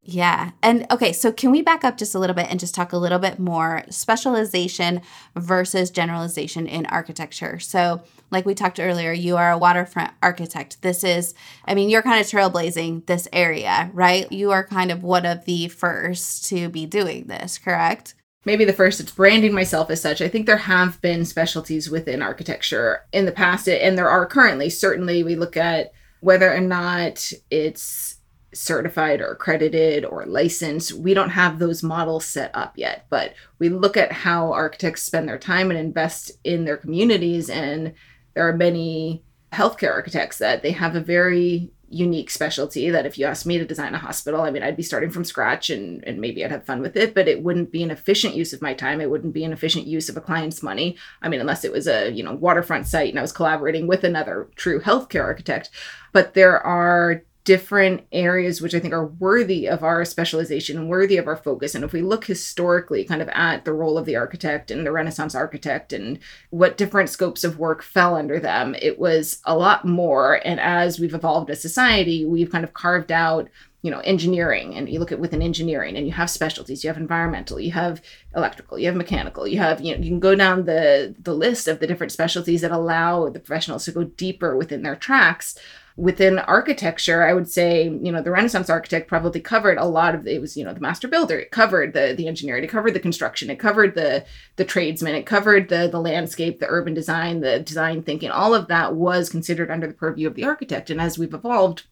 yeah. 0.03 0.51
And 0.63 0.87
okay, 0.91 1.15
so 1.15 1.33
can 1.33 1.51
we 1.51 1.63
back 1.63 1.85
up 1.85 1.97
just 1.97 2.15
a 2.15 2.19
little 2.19 2.37
bit 2.37 2.49
and 2.51 2.61
just 2.61 2.75
talk 2.75 2.93
a 2.93 2.99
little 2.99 3.19
bit 3.19 3.39
more 3.39 3.85
specialization 3.89 5.01
versus 5.35 5.91
generalization 5.91 6.67
in 6.67 6.85
architecture? 6.87 7.59
So, 7.59 8.03
like 8.31 8.45
we 8.45 8.55
talked 8.55 8.79
earlier, 8.79 9.13
you 9.13 9.39
are 9.39 9.51
a 9.51 9.59
waterfront 9.59 10.13
architect. 10.23 10.83
This 10.83 11.03
is, 11.03 11.35
I 11.65 11.75
mean, 11.75 11.89
you're 11.89 12.03
kind 12.03 12.21
of 12.21 12.27
trailblazing 12.27 13.07
this 13.07 13.27
area, 13.33 13.91
right? 13.95 14.31
You 14.31 14.51
are 14.51 14.65
kind 14.67 14.91
of 14.91 15.03
one 15.03 15.25
of 15.25 15.47
the 15.47 15.69
first 15.69 16.47
to 16.51 16.69
be 16.69 16.85
doing 16.85 17.25
this, 17.25 17.59
correct? 17.59 18.15
maybe 18.45 18.65
the 18.65 18.73
first 18.73 18.99
it's 18.99 19.13
branding 19.13 19.55
myself 19.55 19.89
as 19.89 20.01
such 20.01 20.21
i 20.21 20.27
think 20.27 20.47
there 20.47 20.57
have 20.57 21.01
been 21.01 21.25
specialties 21.25 21.89
within 21.89 22.21
architecture 22.21 23.03
in 23.13 23.25
the 23.25 23.31
past 23.31 23.69
and 23.69 23.97
there 23.97 24.09
are 24.09 24.27
currently 24.27 24.69
certainly 24.69 25.23
we 25.23 25.37
look 25.37 25.57
at 25.57 25.93
whether 26.23 26.55
or 26.55 26.61
not 26.61 27.33
it's 27.51 28.17
certified 28.55 29.21
or 29.21 29.33
accredited 29.33 30.05
or 30.05 30.27
licensed. 30.27 30.93
We 30.93 31.15
don't 31.15 31.31
have 31.31 31.59
those 31.59 31.83
models 31.83 32.25
set 32.25 32.51
up 32.55 32.73
yet, 32.77 33.07
but 33.11 33.35
we 33.59 33.69
look 33.69 33.97
at 33.97 34.13
how 34.13 34.53
architects 34.53 35.03
spend 35.03 35.29
their 35.29 35.39
time 35.39 35.71
and 35.71 35.79
invest 35.79 36.33
in 36.45 36.65
their 36.65 36.77
communities. 36.77 37.49
And 37.49 37.95
there 38.35 38.49
are 38.49 38.57
many 38.57 39.25
healthcare 39.53 39.93
architects 39.93 40.39
that 40.39 40.63
they 40.63 40.73
have 40.73 40.97
a 40.97 41.01
very 41.01 41.73
unique 41.93 42.31
specialty 42.31 42.89
that 42.89 43.05
if 43.05 43.19
you 43.19 43.27
asked 43.27 43.45
me 43.45 43.59
to 43.59 43.67
design 43.67 43.95
a 43.95 43.99
hospital, 43.99 44.41
I 44.41 44.51
mean, 44.51 44.63
I'd 44.63 44.77
be 44.77 44.83
starting 44.83 45.11
from 45.11 45.25
scratch 45.25 45.69
and, 45.69 46.03
and 46.05 46.21
maybe 46.21 46.43
I'd 46.43 46.51
have 46.51 46.65
fun 46.65 46.81
with 46.81 46.97
it, 46.97 47.15
but 47.15 47.29
it 47.29 47.43
wouldn't 47.43 47.71
be 47.71 47.83
an 47.83 47.91
efficient 47.91 48.35
use 48.35 48.55
of 48.55 48.63
my 48.63 48.73
time. 48.73 49.01
It 49.01 49.11
wouldn't 49.11 49.35
be 49.35 49.45
an 49.45 49.53
efficient 49.53 49.87
use 49.87 50.09
of 50.09 50.17
a 50.17 50.23
client's 50.23 50.63
money. 50.63 50.97
I 51.21 51.29
mean, 51.29 51.41
unless 51.41 51.65
it 51.65 51.73
was 51.73 51.87
a, 51.87 52.11
you 52.11 52.23
know, 52.23 52.35
waterfront 52.35 52.87
site 52.87 53.11
and 53.11 53.19
I 53.19 53.23
was 53.23 53.33
collaborating 53.33 53.87
with 53.87 54.05
another 54.05 54.49
true 54.57 54.81
healthcare 54.81 55.25
architect. 55.25 55.69
But 56.13 56.33
there 56.33 56.59
are 56.65 57.23
different 57.45 58.07
areas 58.13 58.61
which 58.61 58.75
I 58.75 58.79
think 58.79 58.95
are 58.95 59.07
worthy 59.07 59.69
of 59.69 59.83
our 59.83 60.05
specialization 60.05 60.79
and 60.79 60.89
worthy 60.89 61.17
of 61.17 61.27
our 61.27 61.37
focus. 61.37 61.75
And 61.75 61.85
if 61.85 61.93
we 61.93 62.01
look 62.01 62.25
historically 62.27 63.05
kind 63.05 63.21
of 63.21 63.29
at 63.31 63.65
the 63.65 63.73
role 63.73 63.99
of 63.99 64.07
the 64.07 64.17
architect 64.17 64.71
and 64.71 64.87
the 64.87 64.93
Renaissance 64.93 65.35
architect 65.35 65.93
and 65.93 66.21
what 66.51 66.77
different 66.77 67.11
scopes 67.11 67.43
of 67.43 67.59
work 67.59 67.83
fell 67.83 68.15
under 68.15 68.39
them, 68.39 68.77
it 68.81 68.99
was 68.99 69.41
a 69.45 69.57
lot 69.57 69.85
more. 69.85 70.41
And 70.47 70.61
as 70.61 71.01
we've 71.01 71.15
evolved 71.15 71.51
as 71.51 71.61
society, 71.61 72.25
we've 72.25 72.53
kind 72.53 72.65
of 72.65 72.75
carved 72.75 73.11
out 73.11 73.49
you 73.83 73.91
know 73.91 73.99
engineering 74.01 74.77
and 74.77 74.89
you 74.89 75.01
look 75.01 75.11
at 75.11 75.19
within 75.19 75.43
engineering 75.43 75.97
and 75.97 76.07
you 76.07 76.13
have 76.13 76.31
specialties 76.31 76.85
you 76.85 76.89
have 76.89 76.97
environmental 76.97 77.59
you 77.59 77.73
have 77.73 78.01
electrical 78.37 78.79
you 78.79 78.87
have 78.87 78.95
mechanical 78.95 79.45
you 79.45 79.59
have 79.59 79.81
you 79.81 79.93
know 79.93 80.01
you 80.01 80.09
can 80.09 80.21
go 80.21 80.37
down 80.37 80.67
the 80.67 81.15
the 81.19 81.35
list 81.35 81.67
of 81.67 81.81
the 81.81 81.87
different 81.87 82.13
specialties 82.13 82.61
that 82.61 82.71
allow 82.71 83.29
the 83.29 83.41
professionals 83.41 83.85
to 83.85 83.91
go 83.91 84.05
deeper 84.05 84.57
within 84.57 84.83
their 84.83 84.95
tracks 84.95 85.59
within 85.97 86.39
architecture 86.39 87.23
i 87.23 87.33
would 87.33 87.49
say 87.49 87.85
you 87.85 88.11
know 88.13 88.23
the 88.23 88.31
renaissance 88.31 88.71
architect 88.71 89.09
probably 89.09 89.41
covered 89.41 89.79
a 89.79 89.85
lot 89.85 90.15
of 90.15 90.27
it 90.27 90.41
was 90.41 90.57
you 90.57 90.65
know 90.65 90.73
the 90.73 90.81
master 90.81 91.09
builder 91.09 91.39
it 91.39 91.51
covered 91.51 91.93
the 91.93 92.15
the 92.17 92.27
engineering 92.27 92.65
it 92.65 92.71
covered 92.71 92.95
the 92.95 93.01
construction 93.01 93.51
it 93.51 93.59
covered 93.59 93.95
the 93.95 94.25
the 94.57 94.65
tradesman 94.65 95.15
it 95.15 95.27
covered 95.27 95.69
the 95.69 95.89
the 95.89 96.01
landscape 96.01 96.61
the 96.61 96.67
urban 96.69 96.95
design 96.95 97.41
the 97.41 97.59
design 97.61 98.03
thinking 98.03 98.31
all 98.31 98.55
of 98.55 98.69
that 98.69 98.95
was 98.95 99.29
considered 99.29 99.71
under 99.71 99.87
the 99.87 99.95
purview 99.95 100.27
of 100.27 100.35
the 100.35 100.45
architect. 100.45 100.91
And 100.91 101.01
as 101.01 101.19
we've 101.19 101.35
evolved 101.35 101.85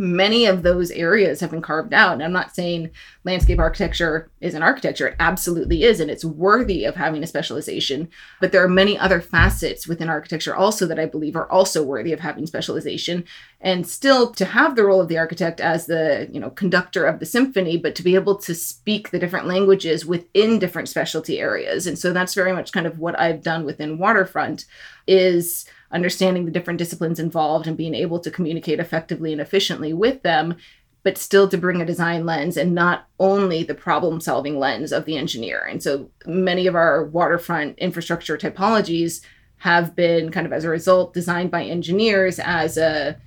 many 0.00 0.46
of 0.46 0.62
those 0.62 0.90
areas 0.92 1.40
have 1.40 1.50
been 1.50 1.60
carved 1.60 1.92
out. 1.92 2.14
And 2.14 2.22
I'm 2.22 2.32
not 2.32 2.54
saying 2.54 2.90
landscape 3.24 3.58
architecture 3.58 4.30
is 4.40 4.54
an 4.54 4.62
architecture. 4.62 5.08
It 5.08 5.16
absolutely 5.20 5.82
is, 5.82 6.00
and 6.00 6.10
it's 6.10 6.24
worthy 6.24 6.86
of 6.86 6.96
having 6.96 7.22
a 7.22 7.26
specialization. 7.26 8.08
But 8.40 8.50
there 8.50 8.64
are 8.64 8.68
many 8.68 8.98
other 8.98 9.20
facets 9.20 9.86
within 9.86 10.08
architecture 10.08 10.56
also 10.56 10.86
that 10.86 10.98
I 10.98 11.04
believe 11.04 11.36
are 11.36 11.50
also 11.50 11.82
worthy 11.82 12.14
of 12.14 12.20
having 12.20 12.46
specialization. 12.46 13.24
And 13.60 13.86
still 13.86 14.32
to 14.32 14.46
have 14.46 14.74
the 14.74 14.84
role 14.84 15.02
of 15.02 15.08
the 15.08 15.18
architect 15.18 15.60
as 15.60 15.84
the, 15.84 16.30
you 16.32 16.40
know, 16.40 16.48
conductor 16.48 17.04
of 17.04 17.20
the 17.20 17.26
symphony, 17.26 17.76
but 17.76 17.94
to 17.96 18.02
be 18.02 18.14
able 18.14 18.36
to 18.36 18.54
speak 18.54 19.10
the 19.10 19.18
different 19.18 19.48
languages 19.48 20.06
within 20.06 20.58
different 20.58 20.88
specialty 20.88 21.40
areas. 21.40 21.86
And 21.86 21.98
so 21.98 22.14
that's 22.14 22.32
very 22.32 22.54
much 22.54 22.72
kind 22.72 22.86
of 22.86 22.98
what 22.98 23.20
I've 23.20 23.42
done 23.42 23.66
within 23.66 23.98
Waterfront 23.98 24.64
is 25.06 25.66
understanding 25.92 26.44
the 26.44 26.50
different 26.50 26.78
disciplines 26.78 27.18
involved 27.18 27.66
and 27.66 27.76
being 27.76 27.94
able 27.94 28.20
to 28.20 28.30
communicate 28.30 28.78
effectively 28.78 29.32
and 29.32 29.40
efficiently 29.40 29.92
with 29.92 30.22
them 30.22 30.56
but 31.02 31.16
still 31.16 31.48
to 31.48 31.56
bring 31.56 31.80
a 31.80 31.86
design 31.86 32.26
lens 32.26 32.56
and 32.56 32.74
not 32.74 33.08
only 33.18 33.62
the 33.62 33.74
problem 33.74 34.20
solving 34.20 34.58
lens 34.58 34.92
of 34.92 35.04
the 35.06 35.16
engineer. 35.16 35.60
And 35.60 35.82
so 35.82 36.10
many 36.26 36.66
of 36.66 36.74
our 36.74 37.04
waterfront 37.04 37.78
infrastructure 37.78 38.36
typologies 38.36 39.22
have 39.58 39.96
been 39.96 40.30
kind 40.30 40.46
of 40.46 40.52
as 40.52 40.64
a 40.64 40.70
result 40.70 41.14
designed 41.14 41.50
by 41.50 41.64
engineers 41.64 42.38
as 42.38 42.76
a 42.76 43.18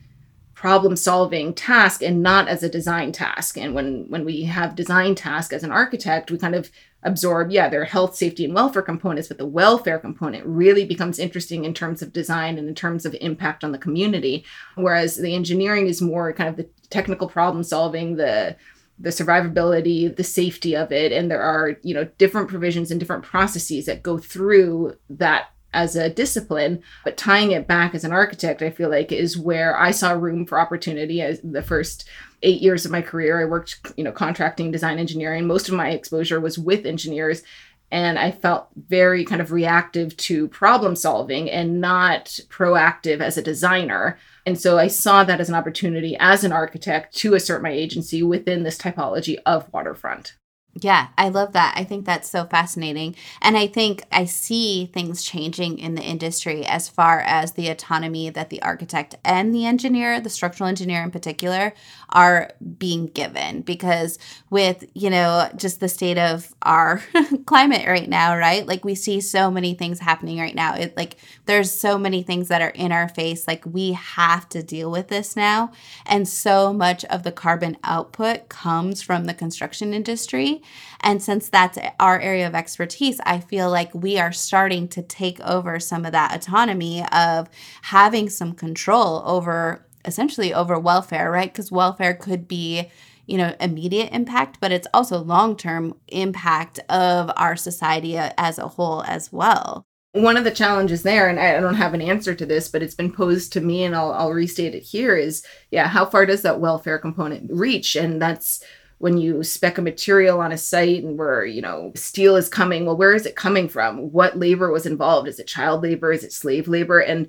problem 0.54 0.96
solving 0.96 1.54
task 1.54 2.02
and 2.02 2.22
not 2.24 2.48
as 2.48 2.64
a 2.64 2.70
design 2.70 3.12
task 3.12 3.58
and 3.58 3.76
when 3.76 4.06
when 4.08 4.24
we 4.24 4.44
have 4.44 4.76
design 4.76 5.14
task 5.14 5.52
as 5.52 5.64
an 5.64 5.72
architect 5.72 6.32
we 6.32 6.38
kind 6.38 6.56
of 6.56 6.72
absorb 7.06 7.52
yeah 7.52 7.68
there 7.70 7.82
are 7.82 7.86
health 7.86 8.16
safety 8.16 8.46
and 8.46 8.54
welfare 8.54 8.82
components 8.82 9.28
but 9.28 9.38
the 9.38 9.46
welfare 9.46 10.00
component 10.00 10.46
really 10.46 10.86
becomes 10.86 11.20
interesting 11.20 11.66
in 11.66 11.74
terms 11.74 12.02
of 12.02 12.14
design 12.14 12.58
and 12.58 12.68
in 12.68 12.76
terms 12.76 13.06
of 13.06 13.16
impact 13.22 13.64
on 13.64 13.72
the 13.72 13.78
community. 13.78 14.46
Whereas 14.76 15.18
the 15.18 15.36
engineering 15.36 15.88
is 15.88 16.02
more 16.02 16.34
kind 16.34 16.50
of 16.50 16.58
the 16.58 16.70
technical 16.90 17.28
problem 17.28 17.64
solving 17.64 18.16
the 18.16 18.56
the 19.00 19.10
survivability 19.10 20.16
the 20.16 20.24
safety 20.24 20.76
of 20.76 20.92
it. 20.92 21.12
And 21.12 21.30
there 21.30 21.42
are 21.42 21.78
you 21.84 21.94
know 21.94 22.06
different 22.18 22.50
provisions 22.50 22.92
and 22.92 23.00
different 23.00 23.24
processes 23.24 23.86
that 23.86 24.04
go 24.04 24.18
through 24.18 24.96
that 25.10 25.50
as 25.74 25.96
a 25.96 26.10
discipline, 26.10 26.82
but 27.04 27.18
tying 27.18 27.52
it 27.52 27.68
back 27.68 27.94
as 27.96 28.04
an 28.04 28.12
architect, 28.12 28.62
I 28.62 28.70
feel 28.70 28.90
like 28.90 29.12
is 29.12 29.38
where 29.38 29.78
I 29.78 29.92
saw 29.92 30.12
room 30.12 30.46
for 30.46 30.60
opportunity. 30.60 31.22
As 31.22 31.40
the 31.44 31.62
first 31.62 32.08
eight 32.42 32.62
years 32.62 32.86
of 32.86 32.92
my 32.92 33.02
career, 33.02 33.42
I 33.42 33.46
worked, 33.46 33.94
you 33.98 34.04
know, 34.04 34.12
contracting, 34.12 34.72
design 34.72 35.00
engineering. 35.00 35.48
Most 35.48 35.68
of 35.68 35.76
my 35.76 35.90
exposure 35.90 36.40
was 36.40 36.58
with 36.58 36.86
engineers. 36.86 37.44
And 37.92 38.18
I 38.18 38.32
felt 38.32 38.70
very 38.76 39.24
kind 39.24 39.40
of 39.40 39.52
reactive 39.52 40.18
to 40.18 40.48
problem 40.48 40.96
solving 40.96 41.48
and 41.50 41.80
not 41.80 42.26
proactive 42.50 43.22
as 43.22 43.38
a 43.38 43.44
designer. 43.44 44.18
And 44.48 44.60
so 44.60 44.80
I 44.80 44.88
saw 44.88 45.24
that 45.24 45.40
as 45.40 45.48
an 45.48 45.54
opportunity 45.54 46.18
as 46.20 46.44
an 46.44 46.52
architect 46.52 47.16
to 47.18 47.36
assert 47.36 47.62
my 47.62 47.70
agency 47.70 48.24
within 48.24 48.64
this 48.64 48.80
typology 48.80 49.38
of 49.46 49.72
waterfront. 49.72 50.34
Yeah, 50.82 51.10
I 51.20 51.30
love 51.30 51.54
that. 51.54 51.76
I 51.78 51.84
think 51.84 52.04
that's 52.04 52.28
so 52.28 52.46
fascinating. 52.46 53.16
And 53.44 53.56
I 53.56 53.68
think 53.68 54.06
I 54.12 54.26
see 54.26 54.88
things 54.88 55.22
changing 55.22 55.78
in 55.78 55.94
the 55.94 56.02
industry 56.02 56.66
as 56.66 56.90
far 56.90 57.20
as 57.20 57.52
the 57.52 57.68
autonomy 57.70 58.32
that 58.32 58.50
the 58.50 58.60
architect 58.64 59.14
and 59.24 59.54
the 59.54 59.68
engineer, 59.68 60.20
the 60.20 60.32
structural 60.32 60.68
engineer 60.68 61.04
in 61.04 61.12
particular, 61.12 61.74
are 62.10 62.50
being 62.80 63.06
given. 63.06 63.62
Because 63.62 64.18
with, 64.50 64.84
you 64.96 65.12
know, 65.12 65.48
just 65.56 65.80
the 65.80 65.88
state 65.88 66.18
of 66.18 66.52
our 66.64 67.04
climate 67.46 67.86
right 67.86 68.10
now, 68.10 68.36
right? 68.36 68.66
Like 68.66 68.84
we 68.84 68.96
see 68.96 69.22
so 69.22 69.52
many 69.52 69.76
things 69.76 70.00
happening 70.00 70.40
right 70.40 70.56
now. 70.56 70.74
It 70.74 70.98
like 70.98 71.18
there's 71.46 71.70
so 71.72 72.00
many 72.00 72.24
things 72.24 72.48
that 72.48 72.64
are 72.64 72.70
in 72.70 72.92
our 72.92 73.10
face. 73.10 73.48
Like 73.48 73.64
we 73.68 73.92
have 73.92 74.50
to 74.50 74.64
deal 74.64 74.90
with 74.90 75.10
this 75.10 75.36
now. 75.36 75.72
And 76.08 76.28
so 76.28 76.74
much 76.74 77.06
of 77.06 77.22
the 77.22 77.32
carbon 77.32 77.78
output 77.84 78.50
comes 78.50 79.04
from 79.04 79.26
the 79.26 79.36
construction 79.36 79.94
industry. 79.94 80.63
And 81.02 81.22
since 81.22 81.50
that's 81.50 81.78
our 82.00 82.20
area 82.20 82.48
of 82.48 82.56
expertise, 82.56 83.20
I 83.26 83.40
feel 83.40 83.70
like 83.70 83.94
we 83.94 84.18
are 84.18 84.32
starting 84.32 84.88
to 84.90 85.02
take 85.02 85.40
over 85.42 85.80
some 85.80 86.06
of 86.06 86.12
that 86.12 86.36
autonomy 86.36 87.06
of 87.12 87.50
having 87.84 88.30
some 88.30 88.54
control 88.54 89.22
over 89.26 89.86
essentially 90.06 90.54
over 90.54 90.80
welfare, 90.80 91.32
right? 91.32 91.52
Because 91.52 91.72
welfare 91.72 92.14
could 92.14 92.48
be 92.48 92.90
you 93.26 93.38
know 93.38 93.56
immediate 93.60 94.10
impact 94.12 94.58
but 94.60 94.72
it's 94.72 94.88
also 94.94 95.18
long-term 95.18 95.96
impact 96.10 96.80
of 96.90 97.32
our 97.38 97.56
society 97.56 98.18
as 98.18 98.58
a 98.58 98.68
whole 98.68 99.02
as 99.04 99.32
well 99.32 99.86
one 100.12 100.38
of 100.38 100.44
the 100.44 100.52
challenges 100.52 101.04
there 101.04 101.30
and 101.30 101.40
i 101.40 101.60
don't 101.60 101.76
have 101.76 101.94
an 101.94 102.02
answer 102.02 102.36
to 102.36 102.46
this 102.46 102.68
but 102.68 102.84
it's 102.84 102.96
been 102.96 103.12
posed 103.12 103.54
to 103.54 103.62
me 103.62 103.84
and 103.84 103.96
i'll, 103.96 104.12
I'll 104.12 104.34
restate 104.34 104.76
it 104.76 104.84
here 104.84 105.16
is 105.16 105.46
yeah 105.72 105.88
how 105.88 106.06
far 106.06 106.26
does 106.26 106.42
that 106.42 106.60
welfare 106.60 107.00
component 107.00 107.52
reach 107.52 107.96
and 107.96 108.22
that's 108.22 108.64
when 109.00 109.18
you 109.18 109.44
spec 109.44 109.78
a 109.78 109.82
material 109.82 110.40
on 110.40 110.52
a 110.52 110.58
site 110.58 111.04
and 111.04 111.18
where 111.18 111.46
you 111.46 111.62
know 111.62 111.92
steel 111.96 112.36
is 112.36 112.50
coming 112.50 112.86
well 112.86 112.98
where 112.98 113.14
is 113.14 113.26
it 113.26 113.36
coming 113.36 113.68
from? 113.70 114.12
What 114.12 114.38
labor 114.38 114.72
was 114.72 114.86
involved? 114.86 115.28
Is 115.28 115.40
it 115.40 115.48
child 115.48 115.84
labor? 115.84 116.12
Is 116.12 116.24
it 116.24 116.34
slave 116.34 116.68
labor? 116.68 117.00
And 117.00 117.28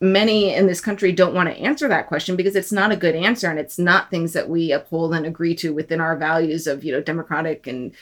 many 0.00 0.54
in 0.54 0.66
this 0.66 0.80
country 0.80 1.12
don't 1.12 1.34
want 1.34 1.48
to 1.48 1.56
answer 1.56 1.88
that 1.88 2.06
question 2.06 2.36
because 2.36 2.56
it's 2.56 2.72
not 2.72 2.92
a 2.92 2.96
good 2.96 3.14
answer 3.14 3.48
and 3.48 3.58
it's 3.58 3.78
not 3.78 4.10
things 4.10 4.34
that 4.34 4.48
we 4.48 4.70
uphold 4.70 5.14
and 5.14 5.24
agree 5.24 5.54
to 5.54 5.72
within 5.72 5.98
our 6.00 6.14
values 6.14 6.66
of 6.66 6.84
you 6.84 6.92
know 6.92 7.00
democratic 7.00 7.66
and 7.66 7.94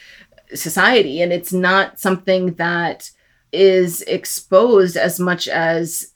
society. 0.54 1.22
And 1.22 1.32
it's 1.32 1.52
not 1.52 1.98
something 1.98 2.54
that 2.54 3.10
is 3.52 4.02
exposed 4.02 4.96
as 4.96 5.18
much 5.18 5.48
as 5.48 6.09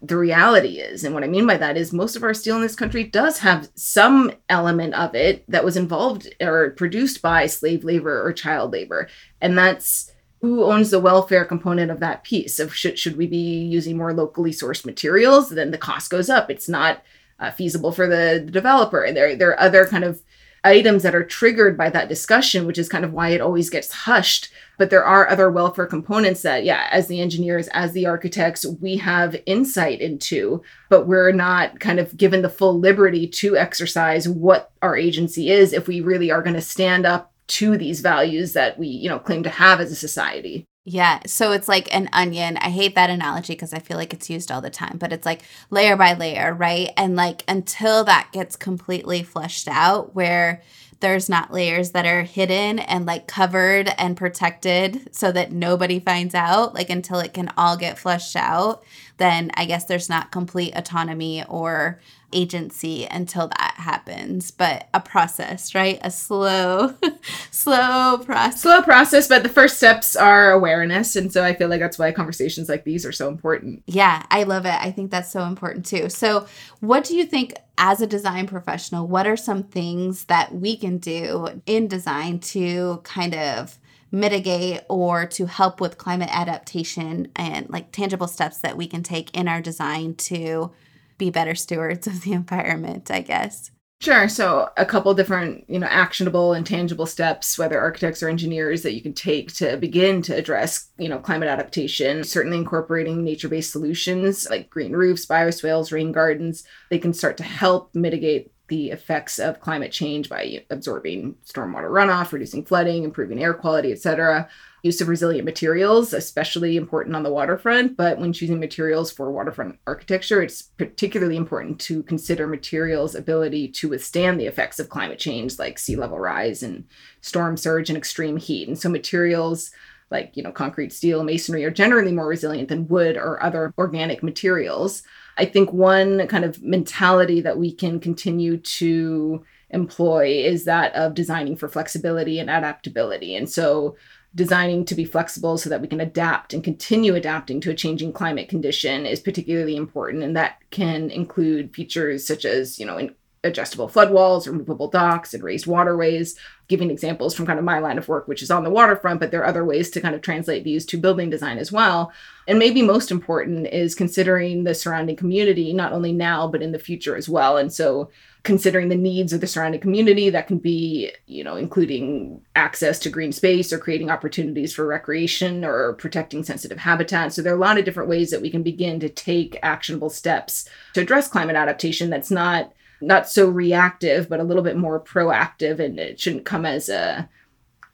the 0.00 0.16
reality 0.16 0.78
is 0.78 1.02
and 1.02 1.12
what 1.12 1.24
i 1.24 1.26
mean 1.26 1.46
by 1.46 1.56
that 1.56 1.76
is 1.76 1.92
most 1.92 2.14
of 2.14 2.22
our 2.22 2.34
steel 2.34 2.56
in 2.56 2.62
this 2.62 2.76
country 2.76 3.02
does 3.04 3.38
have 3.38 3.68
some 3.74 4.30
element 4.48 4.94
of 4.94 5.14
it 5.14 5.44
that 5.48 5.64
was 5.64 5.76
involved 5.76 6.28
or 6.40 6.70
produced 6.70 7.20
by 7.22 7.46
slave 7.46 7.84
labor 7.84 8.24
or 8.24 8.32
child 8.32 8.72
labor. 8.72 9.08
And 9.40 9.56
that's 9.56 10.12
who 10.40 10.64
owns 10.64 10.90
the 10.90 11.00
welfare 11.00 11.44
component 11.44 11.90
of 11.90 12.00
that 12.00 12.22
piece. 12.22 12.58
Of 12.58 12.74
should, 12.74 12.98
should 12.98 13.16
we 13.16 13.26
be 13.26 13.62
using 13.64 13.96
more 13.96 14.14
locally 14.14 14.52
sourced 14.52 14.86
materials 14.86 15.50
then 15.50 15.70
the 15.70 15.78
cost 15.78 16.10
goes 16.10 16.30
up. 16.30 16.50
It's 16.50 16.68
not 16.68 17.02
uh, 17.40 17.50
feasible 17.50 17.92
for 17.92 18.06
the, 18.06 18.42
the 18.44 18.52
developer. 18.52 19.02
And 19.02 19.16
there, 19.16 19.36
there 19.36 19.50
are 19.50 19.60
other 19.60 19.86
kind 19.86 20.04
of 20.04 20.22
items 20.68 21.02
that 21.02 21.14
are 21.14 21.24
triggered 21.24 21.76
by 21.76 21.90
that 21.90 22.08
discussion 22.08 22.66
which 22.66 22.78
is 22.78 22.88
kind 22.88 23.04
of 23.04 23.12
why 23.12 23.30
it 23.30 23.40
always 23.40 23.70
gets 23.70 23.92
hushed 23.92 24.50
but 24.76 24.90
there 24.90 25.04
are 25.04 25.28
other 25.28 25.50
welfare 25.50 25.86
components 25.86 26.42
that 26.42 26.64
yeah 26.64 26.88
as 26.90 27.06
the 27.08 27.20
engineers 27.20 27.68
as 27.68 27.92
the 27.92 28.06
architects 28.06 28.66
we 28.80 28.96
have 28.96 29.36
insight 29.46 30.00
into 30.00 30.62
but 30.88 31.06
we're 31.06 31.32
not 31.32 31.80
kind 31.80 31.98
of 31.98 32.16
given 32.16 32.42
the 32.42 32.48
full 32.48 32.78
liberty 32.78 33.26
to 33.26 33.56
exercise 33.56 34.28
what 34.28 34.70
our 34.82 34.96
agency 34.96 35.50
is 35.50 35.72
if 35.72 35.88
we 35.88 36.00
really 36.00 36.30
are 36.30 36.42
going 36.42 36.54
to 36.54 36.60
stand 36.60 37.04
up 37.06 37.32
to 37.48 37.76
these 37.76 38.00
values 38.00 38.52
that 38.52 38.78
we, 38.78 38.86
you 38.86 39.08
know, 39.08 39.18
claim 39.18 39.42
to 39.42 39.50
have 39.50 39.80
as 39.80 39.90
a 39.90 39.96
society. 39.96 40.64
Yeah. 40.90 41.20
So 41.26 41.52
it's 41.52 41.68
like 41.68 41.94
an 41.94 42.08
onion. 42.14 42.56
I 42.56 42.70
hate 42.70 42.94
that 42.94 43.10
analogy 43.10 43.52
because 43.52 43.74
I 43.74 43.78
feel 43.78 43.98
like 43.98 44.14
it's 44.14 44.30
used 44.30 44.50
all 44.50 44.62
the 44.62 44.70
time, 44.70 44.96
but 44.96 45.12
it's 45.12 45.26
like 45.26 45.42
layer 45.68 45.96
by 45.96 46.14
layer, 46.14 46.54
right? 46.54 46.88
And 46.96 47.14
like 47.14 47.44
until 47.46 48.04
that 48.04 48.30
gets 48.32 48.56
completely 48.56 49.22
fleshed 49.22 49.68
out, 49.68 50.14
where 50.14 50.62
there's 51.00 51.28
not 51.28 51.52
layers 51.52 51.90
that 51.90 52.06
are 52.06 52.22
hidden 52.22 52.78
and 52.78 53.04
like 53.04 53.28
covered 53.28 53.92
and 53.98 54.16
protected 54.16 55.14
so 55.14 55.30
that 55.30 55.52
nobody 55.52 56.00
finds 56.00 56.34
out, 56.34 56.74
like 56.74 56.88
until 56.88 57.18
it 57.18 57.34
can 57.34 57.52
all 57.58 57.76
get 57.76 57.98
fleshed 57.98 58.34
out, 58.34 58.82
then 59.18 59.50
I 59.54 59.66
guess 59.66 59.84
there's 59.84 60.08
not 60.08 60.32
complete 60.32 60.72
autonomy 60.74 61.44
or 61.44 62.00
agency 62.32 63.06
until 63.10 63.48
that 63.48 63.74
happens 63.76 64.50
but 64.50 64.88
a 64.92 65.00
process 65.00 65.74
right? 65.74 65.98
A 66.02 66.10
slow 66.10 66.94
slow 67.50 68.18
process. 68.18 68.62
Slow 68.62 68.82
process 68.82 69.28
but 69.28 69.42
the 69.42 69.48
first 69.48 69.76
steps 69.76 70.16
are 70.16 70.52
awareness 70.52 71.16
and 71.16 71.32
so 71.32 71.44
i 71.44 71.54
feel 71.54 71.68
like 71.68 71.80
that's 71.80 71.98
why 71.98 72.12
conversations 72.12 72.68
like 72.68 72.84
these 72.84 73.06
are 73.06 73.12
so 73.12 73.28
important. 73.28 73.82
Yeah 73.86 74.24
i 74.30 74.42
love 74.42 74.66
it. 74.66 74.74
I 74.74 74.90
think 74.90 75.10
that's 75.10 75.30
so 75.30 75.44
important 75.44 75.86
too. 75.86 76.08
So 76.08 76.46
what 76.80 77.04
do 77.04 77.16
you 77.16 77.24
think 77.24 77.54
as 77.76 78.00
a 78.00 78.06
design 78.06 78.46
professional 78.46 79.06
what 79.06 79.26
are 79.26 79.36
some 79.36 79.62
things 79.62 80.24
that 80.24 80.54
we 80.54 80.76
can 80.76 80.98
do 80.98 81.48
in 81.66 81.88
design 81.88 82.40
to 82.40 83.00
kind 83.04 83.34
of 83.34 83.78
mitigate 84.10 84.80
or 84.88 85.26
to 85.26 85.46
help 85.46 85.80
with 85.80 85.98
climate 85.98 86.30
adaptation 86.32 87.28
and 87.36 87.68
like 87.70 87.92
tangible 87.92 88.26
steps 88.26 88.58
that 88.58 88.76
we 88.76 88.86
can 88.86 89.02
take 89.02 89.34
in 89.36 89.48
our 89.48 89.60
design 89.60 90.14
to 90.14 90.70
be 91.18 91.30
better 91.30 91.54
stewards 91.54 92.06
of 92.06 92.22
the 92.22 92.32
environment, 92.32 93.10
I 93.10 93.20
guess. 93.20 93.70
Sure. 94.00 94.28
So, 94.28 94.70
a 94.76 94.86
couple 94.86 95.12
different, 95.12 95.64
you 95.68 95.80
know, 95.80 95.88
actionable 95.88 96.52
and 96.52 96.64
tangible 96.64 97.04
steps, 97.04 97.58
whether 97.58 97.80
architects 97.80 98.22
or 98.22 98.28
engineers, 98.28 98.82
that 98.82 98.94
you 98.94 99.02
can 99.02 99.12
take 99.12 99.52
to 99.54 99.76
begin 99.76 100.22
to 100.22 100.36
address, 100.36 100.88
you 100.98 101.08
know, 101.08 101.18
climate 101.18 101.48
adaptation. 101.48 102.22
Certainly, 102.22 102.58
incorporating 102.58 103.24
nature-based 103.24 103.72
solutions 103.72 104.48
like 104.48 104.70
green 104.70 104.92
roofs, 104.92 105.26
bioswales, 105.26 105.90
rain 105.90 106.12
gardens, 106.12 106.62
they 106.90 106.98
can 106.98 107.12
start 107.12 107.36
to 107.38 107.42
help 107.42 107.92
mitigate 107.92 108.52
the 108.68 108.90
effects 108.92 109.40
of 109.40 109.60
climate 109.60 109.90
change 109.90 110.28
by 110.28 110.64
absorbing 110.70 111.34
stormwater 111.44 111.90
runoff, 111.90 112.30
reducing 112.30 112.64
flooding, 112.64 113.02
improving 113.02 113.42
air 113.42 113.54
quality, 113.54 113.90
et 113.90 113.98
cetera 113.98 114.48
use 114.82 115.00
of 115.00 115.08
resilient 115.08 115.44
materials, 115.44 116.12
especially 116.12 116.76
important 116.76 117.16
on 117.16 117.22
the 117.22 117.32
waterfront. 117.32 117.96
But 117.96 118.18
when 118.18 118.32
choosing 118.32 118.60
materials 118.60 119.10
for 119.10 119.30
waterfront 119.30 119.78
architecture, 119.86 120.42
it's 120.42 120.62
particularly 120.62 121.36
important 121.36 121.80
to 121.80 122.02
consider 122.04 122.46
materials' 122.46 123.14
ability 123.14 123.68
to 123.68 123.88
withstand 123.88 124.38
the 124.38 124.46
effects 124.46 124.78
of 124.78 124.88
climate 124.88 125.18
change, 125.18 125.58
like 125.58 125.78
sea 125.78 125.96
level 125.96 126.18
rise 126.18 126.62
and 126.62 126.84
storm 127.20 127.56
surge 127.56 127.90
and 127.90 127.96
extreme 127.96 128.36
heat. 128.36 128.68
And 128.68 128.78
so 128.78 128.88
materials 128.88 129.70
like 130.10 130.36
you 130.36 130.42
know 130.42 130.52
concrete 130.52 130.92
steel 130.92 131.22
masonry 131.22 131.64
are 131.64 131.70
generally 131.70 132.12
more 132.12 132.26
resilient 132.26 132.68
than 132.68 132.88
wood 132.88 133.16
or 133.16 133.42
other 133.42 133.72
organic 133.78 134.22
materials 134.22 135.02
i 135.36 135.44
think 135.44 135.72
one 135.72 136.26
kind 136.28 136.44
of 136.44 136.62
mentality 136.62 137.40
that 137.40 137.58
we 137.58 137.72
can 137.72 138.00
continue 138.00 138.56
to 138.56 139.44
employ 139.70 140.26
is 140.26 140.64
that 140.64 140.94
of 140.94 141.14
designing 141.14 141.56
for 141.56 141.68
flexibility 141.68 142.38
and 142.38 142.48
adaptability 142.48 143.34
and 143.34 143.50
so 143.50 143.96
designing 144.34 144.84
to 144.84 144.94
be 144.94 145.04
flexible 145.04 145.56
so 145.58 145.70
that 145.70 145.80
we 145.80 145.88
can 145.88 146.00
adapt 146.00 146.52
and 146.52 146.62
continue 146.62 147.14
adapting 147.14 147.60
to 147.60 147.70
a 147.70 147.74
changing 147.74 148.12
climate 148.12 148.48
condition 148.48 149.06
is 149.06 149.20
particularly 149.20 149.74
important 149.74 150.22
and 150.22 150.36
that 150.36 150.58
can 150.70 151.10
include 151.10 151.74
features 151.74 152.26
such 152.26 152.44
as 152.44 152.78
you 152.78 152.86
know 152.86 153.08
adjustable 153.44 153.88
flood 153.88 154.10
walls 154.10 154.48
removable 154.48 154.88
docks 154.88 155.34
and 155.34 155.42
raised 155.42 155.66
waterways. 155.66 156.36
Giving 156.68 156.90
examples 156.90 157.34
from 157.34 157.46
kind 157.46 157.58
of 157.58 157.64
my 157.64 157.78
line 157.78 157.96
of 157.96 158.08
work 158.08 158.28
which 158.28 158.42
is 158.42 158.50
on 158.50 158.64
the 158.64 158.70
waterfront 158.70 159.20
but 159.20 159.30
there 159.30 159.40
are 159.40 159.46
other 159.46 159.64
ways 159.64 159.90
to 159.90 160.00
kind 160.00 160.14
of 160.14 160.20
translate 160.20 160.64
these 160.64 160.84
to 160.86 160.98
building 160.98 161.30
design 161.30 161.58
as 161.58 161.72
well. 161.72 162.12
And 162.46 162.58
maybe 162.58 162.82
most 162.82 163.10
important 163.10 163.66
is 163.68 163.94
considering 163.94 164.64
the 164.64 164.74
surrounding 164.74 165.16
community 165.16 165.72
not 165.72 165.92
only 165.92 166.12
now 166.12 166.46
but 166.48 166.62
in 166.62 166.72
the 166.72 166.78
future 166.78 167.16
as 167.16 167.28
well. 167.28 167.56
And 167.56 167.72
so 167.72 168.10
considering 168.44 168.88
the 168.88 168.94
needs 168.94 169.32
of 169.32 169.40
the 169.40 169.46
surrounding 169.46 169.80
community 169.80 170.30
that 170.30 170.46
can 170.46 170.58
be 170.58 171.12
you 171.26 171.42
know 171.42 171.56
including 171.56 172.40
access 172.56 172.98
to 172.98 173.10
green 173.10 173.32
space 173.32 173.72
or 173.72 173.78
creating 173.78 174.10
opportunities 174.10 174.72
for 174.72 174.86
recreation 174.86 175.64
or 175.64 175.92
protecting 175.94 176.42
sensitive 176.42 176.78
habitat 176.78 177.32
so 177.32 177.42
there 177.42 177.52
are 177.52 177.56
a 177.56 177.60
lot 177.60 177.78
of 177.78 177.84
different 177.84 178.08
ways 178.08 178.30
that 178.30 178.40
we 178.40 178.50
can 178.50 178.62
begin 178.62 179.00
to 179.00 179.08
take 179.08 179.58
actionable 179.62 180.08
steps 180.08 180.68
to 180.94 181.00
address 181.00 181.28
climate 181.28 181.56
adaptation 181.56 182.10
that's 182.10 182.30
not 182.30 182.72
not 183.00 183.28
so 183.28 183.48
reactive 183.48 184.28
but 184.28 184.40
a 184.40 184.44
little 184.44 184.62
bit 184.62 184.76
more 184.76 185.00
proactive 185.00 185.78
and 185.78 185.98
it 185.98 186.20
shouldn't 186.20 186.44
come 186.44 186.66
as 186.66 186.88
a 186.88 187.28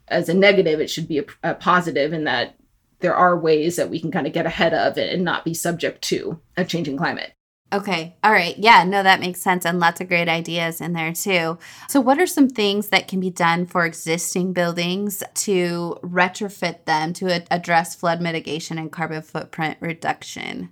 as 0.09 0.29
a 0.29 0.35
negative 0.35 0.81
it 0.81 0.91
should 0.91 1.09
be 1.09 1.19
a, 1.19 1.25
a 1.43 1.55
positive 1.55 2.13
in 2.13 2.25
that 2.25 2.57
there 3.01 3.15
are 3.15 3.39
ways 3.39 3.77
that 3.77 3.91
we 3.91 4.01
can 4.01 4.11
kind 4.11 4.27
of 4.27 4.33
get 4.33 4.47
ahead 4.47 4.73
of 4.73 4.97
it 4.97 5.13
and 5.13 5.25
not 5.25 5.45
be 5.45 5.55
subject 5.55 6.03
to 6.03 6.41
a 6.57 6.65
changing 6.65 6.97
climate 6.97 7.35
Okay. 7.75 8.15
All 8.23 8.31
right. 8.31 8.57
Yeah, 8.57 8.85
no, 8.85 9.03
that 9.03 9.19
makes 9.19 9.41
sense. 9.41 9.67
And 9.67 9.81
lots 9.81 10.01
of 10.01 10.07
great 10.07 10.29
ideas 10.29 10.81
in 10.81 10.93
there 10.93 11.13
too. 11.13 11.59
So, 11.89 12.01
what 12.01 12.21
are 12.21 12.27
some 12.27 12.49
things 12.49 12.89
that 12.91 13.09
can 13.09 13.19
be 13.19 13.31
done 13.31 13.67
for 13.67 13.85
existing 13.85 14.53
buildings 14.53 15.25
to 15.35 15.99
retrofit 16.01 16.85
them 16.85 17.13
to 17.15 17.45
address 17.51 17.97
flood 17.97 18.21
mitigation 18.21 18.79
and 18.79 18.93
carbon 18.93 19.23
footprint 19.23 19.79
reduction? 19.81 20.71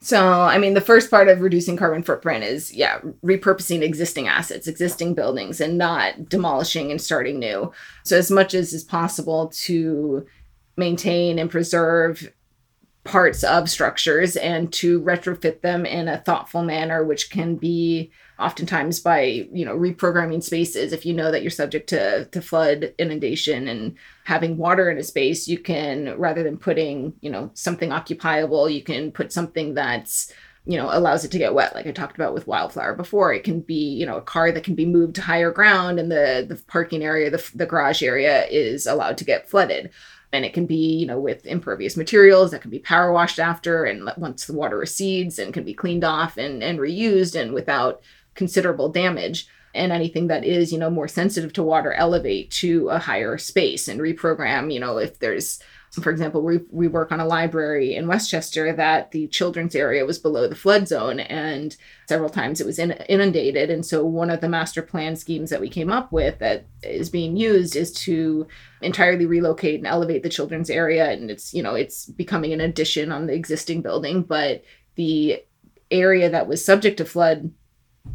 So, 0.00 0.42
I 0.42 0.58
mean, 0.58 0.74
the 0.74 0.80
first 0.80 1.10
part 1.10 1.28
of 1.28 1.40
reducing 1.40 1.76
carbon 1.76 2.04
footprint 2.04 2.44
is, 2.44 2.72
yeah, 2.72 3.00
repurposing 3.24 3.82
existing 3.82 4.28
assets, 4.28 4.68
existing 4.68 5.14
buildings, 5.14 5.60
and 5.60 5.76
not 5.76 6.28
demolishing 6.28 6.92
and 6.92 7.00
starting 7.00 7.40
new. 7.40 7.72
So, 8.04 8.16
as 8.16 8.30
much 8.30 8.54
as 8.54 8.72
is 8.72 8.84
possible 8.84 9.48
to 9.64 10.24
maintain 10.76 11.38
and 11.40 11.50
preserve 11.50 12.32
parts 13.02 13.42
of 13.42 13.68
structures 13.68 14.36
and 14.36 14.72
to 14.74 15.00
retrofit 15.00 15.62
them 15.62 15.84
in 15.84 16.08
a 16.08 16.18
thoughtful 16.18 16.62
manner 16.62 17.04
which 17.04 17.30
can 17.30 17.56
be 17.56 18.12
oftentimes 18.38 19.00
by 19.00 19.48
you 19.52 19.64
know 19.64 19.76
reprogramming 19.76 20.42
spaces. 20.42 20.92
If 20.92 21.04
you 21.04 21.14
know 21.14 21.30
that 21.30 21.42
you're 21.42 21.50
subject 21.50 21.88
to 21.90 22.26
to 22.26 22.40
flood 22.40 22.94
inundation 22.98 23.68
and 23.68 23.96
having 24.24 24.56
water 24.56 24.90
in 24.90 24.98
a 24.98 25.02
space 25.02 25.48
you 25.48 25.58
can 25.58 26.16
rather 26.18 26.42
than 26.42 26.58
putting 26.58 27.14
you 27.20 27.30
know 27.30 27.50
something 27.54 27.92
occupiable 27.92 28.68
you 28.68 28.82
can 28.82 29.10
put 29.10 29.32
something 29.32 29.74
that's 29.74 30.32
you 30.66 30.76
know 30.76 30.90
allows 30.92 31.24
it 31.24 31.30
to 31.30 31.38
get 31.38 31.54
wet 31.54 31.74
like 31.74 31.86
i 31.86 31.90
talked 31.90 32.16
about 32.16 32.34
with 32.34 32.46
wildflower 32.46 32.94
before. 32.94 33.32
It 33.32 33.42
can 33.42 33.60
be 33.60 33.74
you 33.74 34.06
know 34.06 34.18
a 34.18 34.22
car 34.22 34.52
that 34.52 34.64
can 34.64 34.74
be 34.74 34.86
moved 34.86 35.16
to 35.16 35.22
higher 35.22 35.50
ground 35.50 35.98
and 35.98 36.10
the 36.12 36.46
the 36.48 36.62
parking 36.66 37.02
area 37.02 37.30
the, 37.30 37.50
the 37.54 37.66
garage 37.66 38.02
area 38.02 38.46
is 38.46 38.86
allowed 38.86 39.18
to 39.18 39.24
get 39.24 39.48
flooded. 39.48 39.90
And 40.30 40.44
it 40.44 40.52
can 40.52 40.66
be 40.66 40.96
you 40.98 41.06
know 41.06 41.18
with 41.18 41.46
impervious 41.46 41.96
materials 41.96 42.50
that 42.50 42.60
can 42.60 42.70
be 42.70 42.80
power 42.80 43.10
washed 43.12 43.38
after 43.38 43.84
and 43.84 44.10
once 44.18 44.46
the 44.46 44.52
water 44.52 44.76
recedes 44.76 45.38
and 45.38 45.54
can 45.54 45.64
be 45.64 45.72
cleaned 45.72 46.04
off 46.04 46.36
and, 46.36 46.62
and 46.62 46.78
reused 46.78 47.40
and 47.40 47.54
without 47.54 48.02
considerable 48.38 48.88
damage 48.88 49.46
and 49.74 49.92
anything 49.92 50.28
that 50.28 50.44
is 50.44 50.72
you 50.72 50.78
know 50.78 50.88
more 50.88 51.08
sensitive 51.08 51.52
to 51.52 51.62
water 51.62 51.92
elevate 51.92 52.50
to 52.50 52.88
a 52.88 52.98
higher 52.98 53.36
space 53.36 53.88
and 53.88 54.00
reprogram 54.00 54.72
you 54.72 54.80
know 54.80 54.96
if 54.96 55.18
there's 55.18 55.60
for 55.90 56.10
example, 56.10 56.42
we, 56.42 56.60
we 56.70 56.86
work 56.86 57.12
on 57.12 57.20
a 57.20 57.26
library 57.26 57.94
in 57.94 58.06
Westchester 58.06 58.72
that 58.74 59.10
the 59.10 59.26
children's 59.28 59.74
area 59.74 60.04
was 60.04 60.18
below 60.18 60.46
the 60.46 60.54
flood 60.54 60.86
zone, 60.86 61.18
and 61.18 61.76
several 62.06 62.28
times 62.28 62.60
it 62.60 62.66
was 62.66 62.78
in, 62.78 62.92
inundated. 63.08 63.70
And 63.70 63.84
so, 63.84 64.04
one 64.04 64.30
of 64.30 64.40
the 64.40 64.48
master 64.48 64.82
plan 64.82 65.16
schemes 65.16 65.50
that 65.50 65.60
we 65.60 65.70
came 65.70 65.90
up 65.90 66.12
with 66.12 66.38
that 66.40 66.66
is 66.82 67.08
being 67.08 67.36
used 67.36 67.74
is 67.74 67.90
to 68.04 68.46
entirely 68.82 69.24
relocate 69.24 69.80
and 69.80 69.86
elevate 69.86 70.22
the 70.22 70.28
children's 70.28 70.70
area. 70.70 71.10
And 71.10 71.30
it's, 71.30 71.54
you 71.54 71.62
know, 71.62 71.74
it's 71.74 72.06
becoming 72.06 72.52
an 72.52 72.60
addition 72.60 73.10
on 73.10 73.26
the 73.26 73.34
existing 73.34 73.80
building, 73.80 74.22
but 74.22 74.62
the 74.96 75.42
area 75.90 76.28
that 76.28 76.46
was 76.46 76.62
subject 76.62 76.98
to 76.98 77.04
flood 77.06 77.50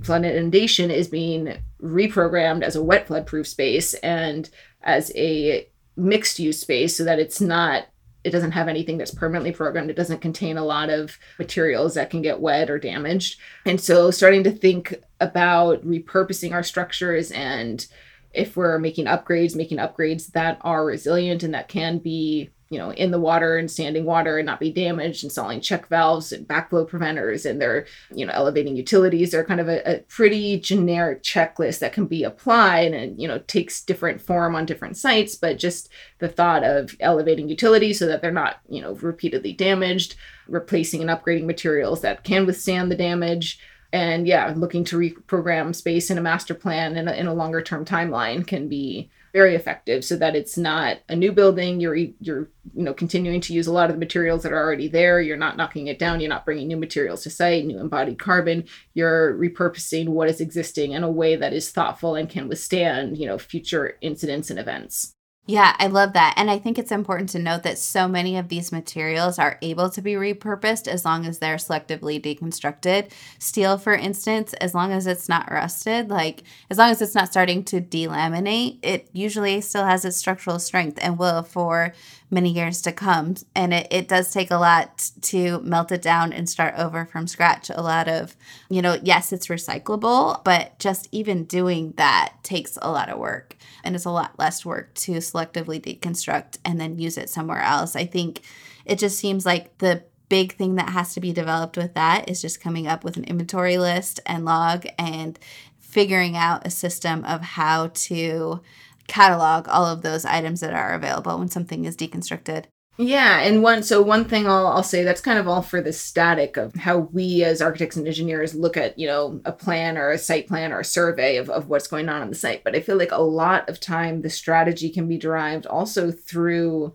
flood 0.03 0.25
inundation 0.25 0.91
is 0.91 1.07
being 1.07 1.57
reprogrammed 1.81 2.63
as 2.63 2.75
a 2.75 2.83
wet 2.83 3.07
flood 3.07 3.25
proof 3.25 3.47
space 3.47 3.93
and 3.95 4.49
as 4.81 5.11
a 5.15 5.67
mixed 5.95 6.39
use 6.39 6.59
space 6.59 6.95
so 6.95 7.03
that 7.03 7.19
it's 7.19 7.39
not 7.39 7.85
it 8.23 8.31
doesn't 8.31 8.51
have 8.51 8.69
anything 8.69 8.97
that's 8.97 9.13
permanently 9.13 9.51
programmed. 9.51 9.89
It 9.89 9.97
doesn't 9.97 10.21
contain 10.21 10.57
a 10.57 10.63
lot 10.63 10.89
of 10.89 11.19
materials 11.37 11.95
that 11.95 12.09
can 12.09 12.21
get 12.21 12.39
wet 12.39 12.69
or 12.69 12.79
damaged. 12.79 13.37
And 13.65 13.81
so 13.81 14.11
starting 14.11 14.45
to 14.45 14.51
think 14.51 14.95
about 15.19 15.85
repurposing 15.85 16.53
our 16.53 16.63
structures 16.63 17.31
and 17.31 17.85
if 18.31 18.55
we're 18.57 18.79
making 18.79 19.05
upgrades 19.05 19.55
making 19.55 19.77
upgrades 19.77 20.31
that 20.31 20.57
are 20.61 20.85
resilient 20.85 21.43
and 21.43 21.53
that 21.53 21.67
can 21.67 21.99
be 21.99 22.49
you 22.73 22.79
know, 22.79 22.91
in 22.93 23.11
the 23.11 23.19
water 23.19 23.55
and 23.55 23.69
standing 23.69 24.03
water 24.03 24.39
and 24.39 24.47
not 24.47 24.59
be 24.59 24.71
damaged, 24.71 25.23
installing 25.23 25.61
check 25.61 25.87
valves 25.89 26.31
and 26.31 26.47
backflow 26.47 26.87
preventers, 26.87 27.45
and 27.45 27.61
they're, 27.61 27.85
you 28.11 28.25
know, 28.25 28.33
elevating 28.33 28.75
utilities. 28.75 29.29
They're 29.29 29.45
kind 29.45 29.59
of 29.59 29.69
a, 29.69 29.97
a, 29.97 29.99
pretty 29.99 30.59
generic 30.59 31.21
checklist 31.21 31.77
that 31.79 31.93
can 31.93 32.07
be 32.07 32.23
applied 32.23 32.95
and, 32.95 33.21
you 33.21 33.27
know, 33.27 33.37
takes 33.45 33.83
different 33.83 34.19
form 34.21 34.55
on 34.55 34.65
different 34.65 34.97
sites. 34.97 35.35
But 35.35 35.59
just 35.59 35.89
the 36.17 36.27
thought 36.27 36.63
of 36.63 36.95
elevating 36.99 37.47
utilities 37.47 37.99
so 37.99 38.07
that 38.07 38.23
they're 38.23 38.31
not, 38.31 38.57
you 38.67 38.81
know, 38.81 38.95
repeatedly 38.95 39.53
damaged, 39.53 40.15
replacing 40.47 41.07
and 41.07 41.11
upgrading 41.11 41.45
materials 41.45 42.01
that 42.01 42.23
can 42.23 42.47
withstand 42.47 42.89
the 42.89 42.95
damage. 42.95 43.59
And 43.91 44.27
yeah, 44.27 44.51
looking 44.57 44.83
to 44.85 44.97
reprogram 44.97 45.75
space 45.75 46.09
in 46.09 46.17
a 46.17 46.21
master 46.21 46.55
plan 46.55 46.97
in 46.97 47.27
a 47.27 47.33
longer 47.35 47.61
term 47.61 47.85
timeline 47.85 48.47
can 48.47 48.67
be 48.67 49.11
very 49.33 49.55
effective 49.55 50.05
so 50.05 50.15
that 50.15 50.35
it's 50.35 50.57
not 50.57 50.99
a 51.09 51.15
new 51.15 51.31
building. 51.31 51.79
You're 51.79 51.95
you're 51.95 52.49
you 52.73 52.83
know 52.83 52.93
continuing 52.93 53.41
to 53.41 53.53
use 53.53 53.67
a 53.67 53.73
lot 53.73 53.89
of 53.89 53.95
the 53.95 53.99
materials 53.99 54.43
that 54.43 54.53
are 54.53 54.63
already 54.63 54.87
there. 54.87 55.19
You're 55.19 55.37
not 55.37 55.57
knocking 55.57 55.87
it 55.87 55.99
down. 55.99 56.19
You're 56.19 56.29
not 56.29 56.45
bringing 56.45 56.67
new 56.67 56.77
materials 56.77 57.23
to 57.23 57.29
site 57.29 57.65
new 57.65 57.79
embodied 57.79 58.19
carbon. 58.19 58.65
You're 58.93 59.35
repurposing 59.35 60.09
what 60.09 60.29
is 60.29 60.39
existing 60.39 60.91
in 60.91 61.03
a 61.03 61.11
way 61.11 61.35
that 61.35 61.53
is 61.53 61.71
thoughtful 61.71 62.15
and 62.15 62.29
can 62.29 62.47
withstand 62.47 63.17
you 63.17 63.25
know 63.25 63.39
future 63.39 63.97
incidents 64.01 64.49
and 64.49 64.59
events 64.59 65.15
yeah, 65.45 65.75
I 65.77 65.87
love 65.87 66.13
that. 66.13 66.35
And 66.37 66.49
I 66.49 66.57
think 66.57 66.79
it's 66.79 66.91
important 66.91 67.29
to 67.31 67.39
note 67.39 67.63
that 67.63 67.77
so 67.77 68.07
many 68.07 68.37
of 68.37 68.47
these 68.47 68.71
materials 68.71 69.37
are 69.37 69.57
able 69.61 69.89
to 69.89 70.01
be 70.01 70.13
repurposed 70.13 70.87
as 70.87 71.03
long 71.03 71.25
as 71.25 71.39
they're 71.39 71.57
selectively 71.57 72.21
deconstructed. 72.21 73.11
Steel, 73.39 73.77
for 73.77 73.93
instance, 73.93 74.53
as 74.53 74.73
long 74.73 74.93
as 74.93 75.05
it's 75.05 75.27
not 75.27 75.51
rusted, 75.51 76.09
like 76.09 76.43
as 76.69 76.77
long 76.77 76.91
as 76.91 77.01
it's 77.01 77.13
not 77.13 77.27
starting 77.27 77.61
to 77.65 77.81
delaminate, 77.81 78.79
it 78.83 79.09
usually 79.11 79.59
still 79.59 79.83
has 79.83 80.05
its 80.05 80.15
structural 80.15 80.59
strength 80.59 80.97
and 81.01 81.19
will 81.19 81.43
for 81.43 81.93
many 82.29 82.49
years 82.49 82.81
to 82.81 82.91
come. 82.91 83.35
And 83.55 83.73
it, 83.73 83.87
it 83.91 84.07
does 84.07 84.31
take 84.31 84.51
a 84.51 84.57
lot 84.57 85.11
to 85.21 85.59
melt 85.61 85.91
it 85.91 86.01
down 86.01 86.33
and 86.33 86.49
start 86.49 86.73
over 86.77 87.05
from 87.05 87.27
scratch. 87.27 87.69
A 87.69 87.81
lot 87.81 88.07
of, 88.07 88.35
you 88.69 88.81
know, 88.81 88.97
yes, 89.01 89.31
it's 89.31 89.47
recyclable, 89.47 90.43
but 90.43 90.77
just 90.79 91.07
even 91.11 91.45
doing 91.45 91.93
that 91.97 92.33
takes 92.43 92.77
a 92.81 92.91
lot 92.91 93.09
of 93.09 93.19
work 93.19 93.55
and 93.83 93.95
it's 93.95 94.05
a 94.05 94.11
lot 94.11 94.37
less 94.39 94.65
work 94.65 94.93
to 94.95 95.13
selectively 95.13 95.81
deconstruct 95.81 96.57
and 96.65 96.79
then 96.79 96.99
use 96.99 97.17
it 97.17 97.29
somewhere 97.29 97.61
else. 97.61 97.95
I 97.95 98.05
think 98.05 98.41
it 98.85 98.99
just 98.99 99.17
seems 99.17 99.45
like 99.45 99.77
the 99.77 100.03
big 100.29 100.53
thing 100.53 100.75
that 100.75 100.89
has 100.89 101.13
to 101.13 101.19
be 101.19 101.31
developed 101.31 101.77
with 101.77 101.93
that 101.93 102.29
is 102.29 102.41
just 102.41 102.61
coming 102.61 102.87
up 102.87 103.03
with 103.03 103.17
an 103.17 103.23
inventory 103.25 103.77
list 103.77 104.19
and 104.25 104.45
log 104.45 104.85
and 104.97 105.37
figuring 105.79 106.35
out 106.35 106.65
a 106.65 106.71
system 106.71 107.23
of 107.25 107.41
how 107.41 107.87
to 107.93 108.59
catalog 109.07 109.67
all 109.67 109.85
of 109.85 110.01
those 110.01 110.25
items 110.25 110.59
that 110.61 110.73
are 110.73 110.93
available 110.93 111.37
when 111.39 111.49
something 111.49 111.85
is 111.85 111.97
deconstructed. 111.97 112.65
Yeah, 112.97 113.39
and 113.39 113.63
one 113.63 113.81
so 113.81 114.03
one 114.03 114.25
thing 114.25 114.47
I'll 114.47 114.67
I'll 114.67 114.83
say 114.83 115.03
that's 115.03 115.21
kind 115.21 115.39
of 115.39 115.47
all 115.47 115.63
for 115.63 115.81
the 115.81 115.91
static 115.91 116.57
of 116.57 116.75
how 116.75 116.99
we 117.11 117.43
as 117.43 117.59
architects 117.59 117.97
and 117.97 118.07
engineers 118.07 118.53
look 118.53 118.77
at, 118.77 118.99
you 118.99 119.07
know, 119.07 119.41
a 119.45 119.51
plan 119.51 119.97
or 119.97 120.11
a 120.11 120.17
site 120.19 120.47
plan 120.47 120.71
or 120.71 120.81
a 120.81 120.85
survey 120.85 121.37
of, 121.37 121.49
of 121.49 121.69
what's 121.69 121.87
going 121.87 122.07
on 122.07 122.21
on 122.21 122.29
the 122.29 122.35
site. 122.35 122.63
But 122.63 122.75
I 122.75 122.81
feel 122.81 122.97
like 122.97 123.11
a 123.11 123.21
lot 123.21 123.67
of 123.67 123.79
time 123.79 124.21
the 124.21 124.29
strategy 124.29 124.91
can 124.91 125.07
be 125.07 125.17
derived 125.17 125.65
also 125.65 126.11
through 126.11 126.93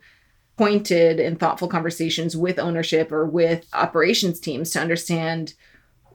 pointed 0.57 1.19
and 1.19 1.39
thoughtful 1.39 1.69
conversations 1.69 2.37
with 2.37 2.61
ownership 2.61 3.11
or 3.11 3.27
with 3.27 3.67
operations 3.73 4.39
teams 4.39 4.71
to 4.73 4.81
understand 4.81 5.55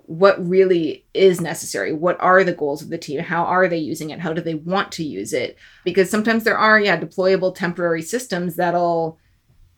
what 0.06 0.48
really 0.48 1.06
is 1.14 1.40
necessary. 1.40 1.94
What 1.94 2.20
are 2.20 2.44
the 2.44 2.54
goals 2.54 2.82
of 2.82 2.90
the 2.90 2.98
team? 2.98 3.20
How 3.20 3.44
are 3.46 3.68
they 3.68 3.78
using 3.78 4.10
it? 4.10 4.20
How 4.20 4.34
do 4.34 4.42
they 4.42 4.56
want 4.56 4.92
to 4.94 5.04
use 5.04 5.34
it? 5.34 5.58
Because 5.84 6.10
sometimes 6.10 6.44
there 6.44 6.58
are 6.58 6.80
yeah 6.80 7.00
deployable 7.00 7.56
temporary 7.56 8.02
systems 8.02 8.56
that'll 8.56 9.18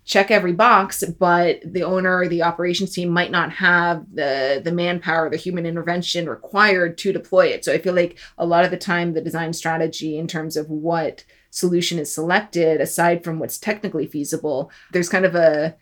check 0.05 0.29
every 0.29 0.53
box 0.53 1.03
but 1.19 1.59
the 1.65 1.81
owner 1.81 2.19
or 2.19 2.27
the 2.27 2.43
operations 2.43 2.93
team 2.93 3.09
might 3.09 3.31
not 3.31 3.51
have 3.51 4.05
the 4.13 4.61
the 4.63 4.71
manpower 4.71 5.31
the 5.31 5.35
human 5.35 5.65
intervention 5.65 6.29
required 6.29 6.95
to 6.95 7.11
deploy 7.11 7.47
it. 7.47 7.65
So 7.65 7.73
i 7.73 7.79
feel 7.79 7.95
like 7.95 8.19
a 8.37 8.45
lot 8.45 8.63
of 8.65 8.71
the 8.71 8.77
time 8.77 9.13
the 9.13 9.21
design 9.21 9.51
strategy 9.51 10.17
in 10.17 10.27
terms 10.27 10.57
of 10.57 10.69
what 10.69 11.25
solution 11.49 11.97
is 11.97 12.13
selected 12.13 12.81
aside 12.81 13.23
from 13.23 13.39
what's 13.39 13.57
technically 13.57 14.05
feasible 14.05 14.69
there's 14.91 15.09
kind 15.09 15.25
of 15.25 15.33
a 15.33 15.75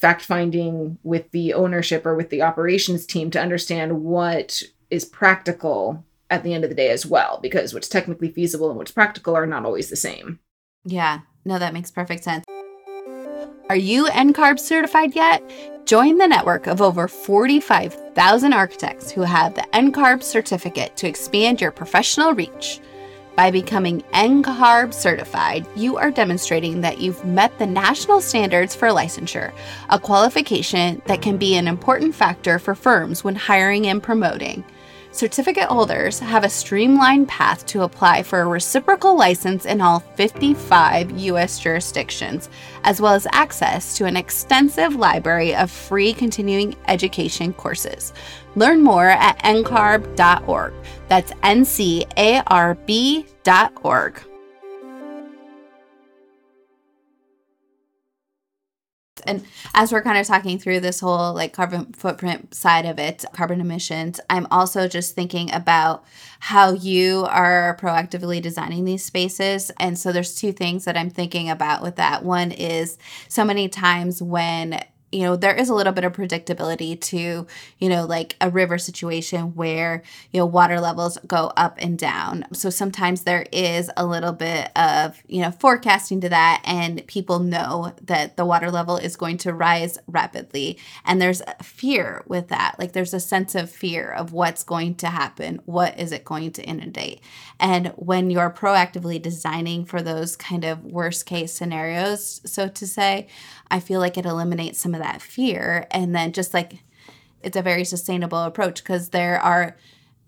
fact 0.00 0.22
finding 0.22 0.98
with 1.02 1.30
the 1.30 1.52
ownership 1.52 2.06
or 2.06 2.16
with 2.16 2.30
the 2.30 2.42
operations 2.42 3.06
team 3.06 3.30
to 3.30 3.40
understand 3.40 4.02
what 4.02 4.62
is 4.90 5.04
practical 5.04 6.04
at 6.30 6.42
the 6.42 6.54
end 6.54 6.64
of 6.64 6.70
the 6.70 6.76
day 6.76 6.90
as 6.90 7.04
well 7.04 7.38
because 7.42 7.74
what's 7.74 7.88
technically 7.88 8.30
feasible 8.30 8.70
and 8.70 8.78
what's 8.78 8.92
practical 8.92 9.36
are 9.36 9.46
not 9.46 9.64
always 9.64 9.90
the 9.90 9.96
same 9.96 10.38
yeah 10.84 11.20
no 11.44 11.58
that 11.58 11.74
makes 11.74 11.90
perfect 11.90 12.24
sense 12.24 12.44
are 13.70 13.76
you 13.76 14.06
NCARB 14.06 14.58
certified 14.58 15.14
yet? 15.14 15.48
Join 15.86 16.18
the 16.18 16.26
network 16.26 16.66
of 16.66 16.82
over 16.82 17.06
45,000 17.06 18.52
architects 18.52 19.12
who 19.12 19.20
have 19.20 19.54
the 19.54 19.64
NCARB 19.72 20.24
certificate 20.24 20.96
to 20.96 21.06
expand 21.06 21.60
your 21.60 21.70
professional 21.70 22.34
reach. 22.34 22.80
By 23.36 23.50
becoming 23.50 24.02
NCARB 24.12 24.92
certified, 24.92 25.66
you 25.74 25.96
are 25.96 26.10
demonstrating 26.10 26.82
that 26.82 27.00
you've 27.00 27.24
met 27.24 27.58
the 27.58 27.66
national 27.66 28.20
standards 28.20 28.74
for 28.74 28.88
licensure, 28.88 29.52
a 29.88 29.98
qualification 29.98 31.00
that 31.06 31.22
can 31.22 31.36
be 31.36 31.54
an 31.56 31.68
important 31.68 32.14
factor 32.14 32.58
for 32.58 32.74
firms 32.74 33.24
when 33.24 33.36
hiring 33.36 33.86
and 33.86 34.02
promoting. 34.02 34.64
Certificate 35.12 35.64
holders 35.64 36.20
have 36.20 36.44
a 36.44 36.48
streamlined 36.48 37.26
path 37.26 37.66
to 37.66 37.82
apply 37.82 38.22
for 38.22 38.42
a 38.42 38.46
reciprocal 38.46 39.16
license 39.16 39.66
in 39.66 39.80
all 39.80 39.98
55 39.98 41.10
U.S. 41.18 41.58
jurisdictions, 41.58 42.48
as 42.84 43.00
well 43.00 43.14
as 43.14 43.26
access 43.32 43.96
to 43.96 44.04
an 44.04 44.16
extensive 44.16 44.94
library 44.94 45.54
of 45.54 45.68
free 45.68 46.12
continuing 46.14 46.76
education 46.86 47.52
courses. 47.52 48.12
Learn 48.54 48.82
more 48.82 49.08
at 49.08 49.38
ncarb.org. 49.40 50.74
That's 51.08 51.32
N 51.42 51.64
C 51.64 52.06
A 52.16 52.40
R 52.46 52.76
B.org. 52.76 54.29
And 59.26 59.44
as 59.74 59.92
we're 59.92 60.02
kind 60.02 60.18
of 60.18 60.26
talking 60.26 60.58
through 60.58 60.80
this 60.80 61.00
whole 61.00 61.34
like 61.34 61.52
carbon 61.52 61.92
footprint 61.92 62.54
side 62.54 62.86
of 62.86 62.98
it, 62.98 63.24
carbon 63.32 63.60
emissions, 63.60 64.20
I'm 64.28 64.46
also 64.50 64.88
just 64.88 65.14
thinking 65.14 65.52
about 65.52 66.04
how 66.40 66.72
you 66.72 67.26
are 67.28 67.76
proactively 67.80 68.40
designing 68.40 68.84
these 68.84 69.04
spaces. 69.04 69.70
And 69.78 69.98
so 69.98 70.12
there's 70.12 70.34
two 70.34 70.52
things 70.52 70.84
that 70.84 70.96
I'm 70.96 71.10
thinking 71.10 71.50
about 71.50 71.82
with 71.82 71.96
that. 71.96 72.24
One 72.24 72.52
is 72.52 72.98
so 73.28 73.44
many 73.44 73.68
times 73.68 74.22
when 74.22 74.82
you 75.12 75.22
know 75.22 75.36
there 75.36 75.54
is 75.54 75.68
a 75.68 75.74
little 75.74 75.92
bit 75.92 76.04
of 76.04 76.12
predictability 76.12 77.00
to 77.00 77.46
you 77.78 77.88
know 77.88 78.04
like 78.04 78.36
a 78.40 78.50
river 78.50 78.78
situation 78.78 79.54
where 79.54 80.02
you 80.30 80.38
know 80.38 80.46
water 80.46 80.80
levels 80.80 81.18
go 81.26 81.52
up 81.56 81.76
and 81.78 81.98
down. 81.98 82.44
So 82.52 82.70
sometimes 82.70 83.22
there 83.22 83.46
is 83.52 83.90
a 83.96 84.06
little 84.06 84.32
bit 84.32 84.70
of 84.76 85.20
you 85.26 85.42
know 85.42 85.50
forecasting 85.50 86.20
to 86.22 86.28
that 86.28 86.62
and 86.64 87.06
people 87.06 87.40
know 87.40 87.92
that 88.02 88.36
the 88.36 88.44
water 88.44 88.70
level 88.70 88.96
is 88.96 89.16
going 89.16 89.38
to 89.38 89.52
rise 89.52 89.98
rapidly. 90.06 90.78
And 91.04 91.20
there's 91.20 91.42
fear 91.62 92.22
with 92.26 92.48
that. 92.48 92.76
Like 92.78 92.92
there's 92.92 93.14
a 93.14 93.20
sense 93.20 93.54
of 93.54 93.70
fear 93.70 94.10
of 94.10 94.32
what's 94.32 94.62
going 94.62 94.94
to 94.96 95.08
happen. 95.08 95.60
What 95.64 95.98
is 95.98 96.12
it 96.12 96.24
going 96.24 96.52
to 96.52 96.62
inundate? 96.62 97.20
And 97.58 97.88
when 97.96 98.30
you're 98.30 98.50
proactively 98.50 99.20
designing 99.20 99.84
for 99.84 100.02
those 100.02 100.36
kind 100.36 100.64
of 100.64 100.84
worst 100.84 101.26
case 101.26 101.52
scenarios 101.52 102.40
so 102.44 102.68
to 102.68 102.86
say 102.86 103.28
I 103.70 103.80
feel 103.80 104.00
like 104.00 104.16
it 104.16 104.26
eliminates 104.26 104.80
some 104.80 104.94
of 104.94 105.02
that 105.02 105.22
fear. 105.22 105.86
And 105.90 106.14
then 106.14 106.32
just 106.32 106.54
like 106.54 106.80
it's 107.42 107.56
a 107.56 107.62
very 107.62 107.84
sustainable 107.84 108.42
approach 108.42 108.82
because 108.82 109.10
there 109.10 109.40
are 109.40 109.76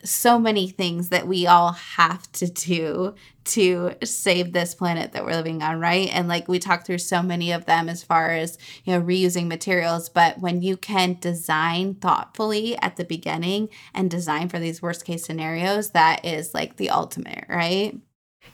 so 0.04 0.38
many 0.38 0.68
things 0.68 1.10
that 1.10 1.26
we 1.26 1.46
all 1.46 1.72
have 1.72 2.30
to 2.32 2.46
do 2.48 3.14
to 3.44 3.92
save 4.02 4.52
this 4.52 4.74
planet 4.74 5.12
that 5.12 5.24
we're 5.24 5.32
living 5.32 5.62
on, 5.62 5.78
right? 5.78 6.08
And 6.12 6.28
like 6.28 6.48
we 6.48 6.58
talked 6.58 6.86
through 6.86 6.98
so 6.98 7.22
many 7.22 7.52
of 7.52 7.66
them 7.66 7.88
as 7.88 8.02
far 8.02 8.30
as, 8.30 8.58
you 8.84 8.92
know, 8.92 9.04
reusing 9.04 9.46
materials, 9.46 10.08
but 10.08 10.38
when 10.38 10.62
you 10.62 10.76
can 10.76 11.18
design 11.20 11.94
thoughtfully 11.94 12.76
at 12.78 12.96
the 12.96 13.04
beginning 13.04 13.68
and 13.94 14.10
design 14.10 14.48
for 14.48 14.58
these 14.58 14.82
worst 14.82 15.04
case 15.04 15.24
scenarios, 15.24 15.90
that 15.90 16.24
is 16.24 16.54
like 16.54 16.76
the 16.76 16.90
ultimate, 16.90 17.44
right? 17.48 17.96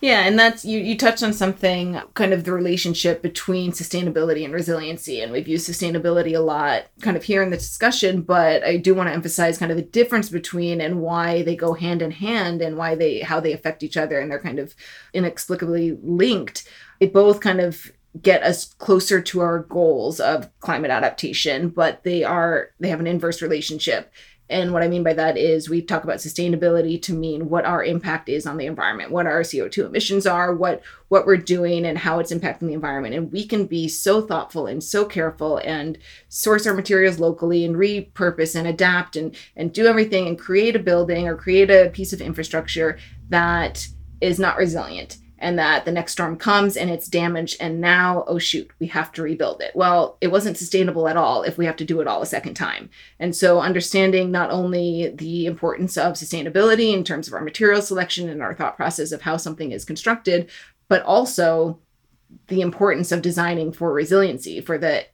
Yeah, 0.01 0.27
and 0.27 0.39
that's 0.39 0.65
you 0.65 0.79
you 0.79 0.97
touched 0.97 1.25
on 1.25 1.33
something 1.33 2.01
kind 2.15 2.33
of 2.33 2.45
the 2.45 2.53
relationship 2.53 3.21
between 3.21 3.73
sustainability 3.73 4.45
and 4.45 4.55
resiliency 4.55 5.21
and 5.21 5.33
we've 5.33 5.49
used 5.49 5.69
sustainability 5.69 6.37
a 6.37 6.41
lot 6.41 6.85
kind 7.01 7.17
of 7.17 7.25
here 7.25 7.43
in 7.43 7.51
the 7.51 7.57
discussion, 7.57 8.23
but 8.23 8.63
I 8.63 8.77
do 8.77 8.95
want 8.95 9.09
to 9.09 9.13
emphasize 9.13 9.59
kind 9.59 9.73
of 9.73 9.77
the 9.77 9.83
difference 9.83 10.29
between 10.29 10.81
and 10.81 11.01
why 11.01 11.43
they 11.43 11.57
go 11.57 11.73
hand 11.73 12.01
in 12.01 12.13
hand 12.13 12.63
and 12.63 12.77
why 12.77 12.95
they 12.95 13.21
how 13.21 13.41
they 13.41 13.53
affect 13.53 13.83
each 13.83 13.97
other 13.97 14.21
and 14.21 14.31
they're 14.31 14.39
kind 14.39 14.61
of 14.61 14.77
inexplicably 15.15 15.99
linked. 16.01 16.69
It 17.01 17.13
both 17.13 17.41
kind 17.41 17.61
of 17.61 17.91
get 18.23 18.43
us 18.43 18.75
closer 18.75 19.21
to 19.21 19.41
our 19.41 19.61
goals 19.61 20.21
of 20.21 20.49
climate 20.61 20.93
adaptation, 20.93 21.71
but 21.71 22.05
they 22.05 22.23
are 22.23 22.71
they 22.79 22.89
have 22.89 23.01
an 23.01 23.09
inverse 23.09 23.43
relationship. 23.43 24.13
And 24.51 24.73
what 24.73 24.83
I 24.83 24.89
mean 24.89 25.03
by 25.03 25.13
that 25.13 25.37
is 25.37 25.69
we 25.69 25.83
talk 25.83 26.05
about 26.05 26.19
sustainability 26.19 27.01
to 27.03 27.13
mean 27.13 27.49
what 27.51 27.67
our 27.67 27.85
impact 27.85 28.29
is 28.29 28.47
on 28.47 28.57
the 28.57 28.67
environment, 28.67 29.11
what 29.11 29.27
our 29.27 29.43
CO2 29.43 29.87
emissions 29.87 30.27
are, 30.27 30.55
what 30.55 30.83
what 31.09 31.27
we're 31.27 31.37
doing 31.37 31.87
and 31.87 31.99
how 31.99 32.19
it's 32.19 32.33
impacting 32.33 32.69
the 32.69 32.73
environment. 32.73 33.15
And 33.15 33.33
we 33.33 33.47
can 33.47 33.67
be 33.67 33.89
so 33.89 34.21
thoughtful 34.23 34.67
and 34.67 34.83
so 34.83 35.05
careful 35.05 35.59
and 35.59 35.99
source 36.29 36.67
our 36.67 36.75
materials 36.75 37.19
locally 37.19 37.65
and 37.65 37.77
repurpose 37.77 38.55
and 38.55 38.67
adapt 38.67 39.17
and 39.17 39.37
and 39.57 39.73
do 39.73 39.87
everything 39.87 40.27
and 40.27 40.39
create 40.39 40.77
a 40.77 40.81
building 40.81 41.29
or 41.29 41.37
create 41.37 41.71
a 41.71 41.91
piece 41.91 42.13
of 42.13 42.21
infrastructure 42.21 42.99
that 43.29 43.87
is 44.21 44.39
not 44.39 44.57
resilient 44.57 45.19
and 45.39 45.59
that 45.59 45.85
the 45.85 45.93
next 45.93 46.13
storm 46.13 46.37
comes 46.37 46.77
and 46.77 46.91
it's 46.91 47.09
damaged 47.09 47.57
and 47.61 47.81
now 47.81 48.25
oh 48.27 48.39
shoot 48.39 48.71
we 48.79 48.87
have 48.87 49.13
to 49.13 49.23
rebuild 49.23 49.61
it. 49.61 49.75
Well 49.75 50.17
it 50.21 50.29
wasn't 50.29 50.59
sustainable 50.59 51.09
at 51.09 51.17
all 51.17 51.43
if 51.43 51.59
we 51.59 51.67
have 51.67 51.77
to 51.77 51.85
do 51.85 52.01
it 52.01 52.07
all 52.07 52.23
a 52.23 52.27
second 52.27 52.55
time. 52.55 52.91
And 53.19 53.35
so 53.35 53.61
understanding 53.61 54.31
not 54.31 54.51
only 54.51 55.13
the 55.15 55.47
importance 55.47 55.97
of 55.97 56.15
sustainability 56.15 56.93
in 56.93 57.05
terms 57.05 57.29
of 57.29 57.35
our 57.35 57.41
material 57.41 57.83
selection 57.83 58.29
and 58.29 58.43
our 58.43 58.55
thought 58.55 58.77
process 58.77 59.13
of 59.13 59.23
how 59.23 59.37
something 59.37 59.73
is 59.73 59.85
constructed 59.85 60.51
but 60.89 61.03
also 61.03 61.79
the 62.49 62.61
importance 62.61 63.13
of 63.13 63.23
designing 63.23 63.73
for 63.73 63.93
resiliency 63.93 64.61
for 64.61 64.79
the 64.79 65.07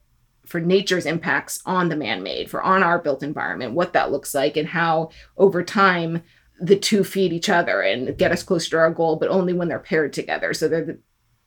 for 0.47 0.61
nature's 0.61 1.07
impacts 1.07 1.61
on 1.65 1.89
the 1.89 1.97
man-made 1.97 2.51
for 2.51 2.63
on 2.63 2.83
our 2.83 2.99
built 2.99 3.23
environment 3.23 3.73
what 3.73 3.93
that 3.93 4.13
looks 4.13 4.35
like 4.35 4.57
and 4.57 4.69
how 4.69 5.11
over 5.37 5.63
time 5.63 6.23
the 6.65 6.77
two 6.77 7.05
feed 7.05 7.33
each 7.33 7.49
other 7.49 7.81
and 7.81 8.17
get 8.17 8.33
us 8.33 8.43
closer 8.43 8.71
to 8.71 8.79
our 8.79 8.91
goal, 8.91 9.17
but 9.17 9.29
only 9.29 9.53
when 9.53 9.69
they're 9.69 9.79
paired 9.79 10.13
together. 10.13 10.55
So 10.55 10.69
they're 10.69 10.85
the 10.85 10.99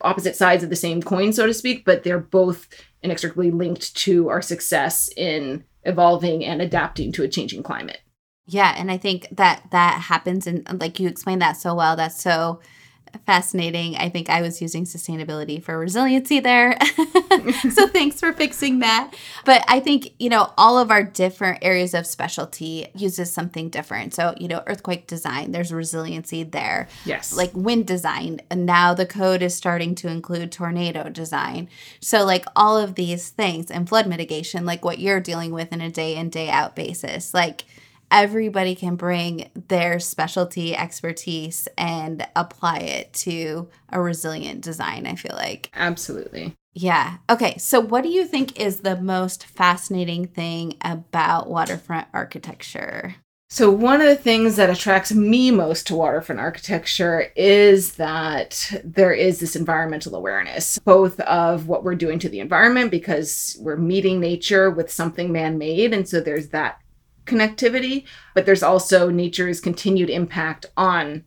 opposite 0.02 0.36
sides 0.36 0.64
of 0.64 0.70
the 0.70 0.76
same 0.76 1.02
coin, 1.02 1.34
so 1.34 1.48
to 1.48 1.54
speak, 1.54 1.86
but 1.86 2.04
they're 2.04 2.20
both 2.20 2.68
inextricably 3.02 3.52
linked 3.52 3.96
to 3.96 4.30
our 4.30 4.42
success 4.42 5.10
in 5.18 5.64
evolving 5.84 6.46
and 6.46 6.62
adapting 6.62 7.12
to 7.14 7.24
a 7.24 7.28
changing 7.28 7.64
climate. 7.64 8.02
Yeah, 8.46 8.76
and 8.78 8.92
I 8.92 8.98
think 8.98 9.28
that 9.32 9.64
that 9.72 10.02
happens 10.02 10.48
and 10.48 10.66
like 10.80 11.00
you 11.00 11.08
explained 11.10 11.42
that 11.42 11.58
so 11.58 11.74
well. 11.74 11.96
That's 11.96 12.22
so 12.22 12.62
fascinating. 13.26 13.96
I 13.96 14.10
think 14.10 14.30
I 14.30 14.42
was 14.42 14.62
using 14.62 14.86
sustainability 14.86 15.62
for 15.62 15.78
resiliency 15.78 16.40
there. 16.40 16.78
so 17.72 17.88
thanks 17.88 18.20
for 18.20 18.34
fixing 18.34 18.80
that. 18.80 19.14
But 19.46 19.64
I 19.68 19.80
think, 19.80 20.14
you 20.20 20.30
know, 20.30 20.54
all 20.58 20.78
of 20.78 20.92
our 20.92 21.04
different 21.04 21.60
areas 21.62 21.94
of 21.94 22.08
specialty 22.08 22.88
uses 22.96 23.32
something 23.32 23.70
different. 23.70 24.14
So, 24.14 24.34
you 24.38 24.48
know, 24.48 24.64
earthquake 24.68 25.08
design, 25.08 25.52
there's 25.52 25.74
resiliency 25.74 26.44
there. 26.44 26.88
Yes. 27.06 27.36
Like 27.36 27.52
wind 27.54 27.88
design. 27.88 28.42
And 28.50 28.66
now 28.66 28.94
the 28.94 29.06
code 29.06 29.42
is 29.42 29.56
starting 29.56 29.96
to 29.96 30.08
include 30.08 30.52
tornado 30.52 31.10
design. 31.10 31.70
So, 32.00 32.26
like 32.26 32.46
all 32.56 32.78
of 32.78 32.96
these 32.96 33.30
things 33.30 33.72
and 33.72 33.88
flood 33.88 34.08
mitigation, 34.08 34.66
like 34.66 34.84
what 34.84 35.00
you're 35.00 35.20
dealing 35.20 35.52
with 35.52 35.74
in 35.74 35.82
a 35.82 35.90
day 35.90 36.16
in, 36.16 36.30
day 36.30 36.50
out 36.50 36.76
basis. 36.76 37.34
Like, 37.34 37.66
everybody 38.12 38.76
can 38.76 38.96
bring 38.96 39.50
their 39.68 40.00
specialty 40.00 40.76
expertise 40.76 41.68
and 41.78 42.28
apply 42.36 42.80
it 42.80 43.14
to 43.14 43.70
a 43.90 44.02
resilient 44.02 44.62
design, 44.62 45.06
I 45.06 45.16
feel 45.16 45.36
like. 45.36 45.70
Absolutely. 45.74 46.56
Yeah. 46.74 47.18
Okay. 47.30 47.58
So, 47.58 47.80
what 47.80 48.04
do 48.04 48.10
you 48.10 48.26
think 48.26 48.60
is 48.60 48.82
the 48.82 49.02
most 49.02 49.46
fascinating 49.46 50.28
thing 50.28 50.78
about 50.82 51.50
waterfront 51.50 52.08
architecture? 52.14 53.16
So, 53.50 53.72
one 53.72 54.02
of 54.02 54.08
the 54.08 54.16
things 54.16 54.58
that 54.58 54.70
attracts 54.70 55.14
me 55.14 55.52
most 55.52 55.88
to 55.88 55.96
waterfront 55.96 56.42
architecture 56.42 57.32
is 57.36 57.94
that 57.94 58.74
there 58.84 59.14
is 59.14 59.40
this 59.40 59.56
environmental 59.56 60.16
awareness, 60.16 60.78
both 60.80 61.20
of 61.22 61.68
what 61.68 61.84
we're 61.84 61.96
doing 61.96 62.20
to 62.20 62.30
the 62.30 62.42
environment 62.42 62.92
because 62.92 63.58
we're 63.60 63.78
meeting 63.78 64.20
nature 64.20 64.70
with 64.70 64.92
something 64.92 65.32
man 65.32 65.58
made. 65.58 65.94
And 65.94 66.08
so 66.08 66.20
there's 66.20 66.50
that 66.50 66.82
connectivity, 67.28 68.06
but 68.34 68.46
there's 68.46 68.64
also 68.64 69.10
nature's 69.10 69.60
continued 69.60 70.10
impact 70.10 70.66
on 70.76 71.24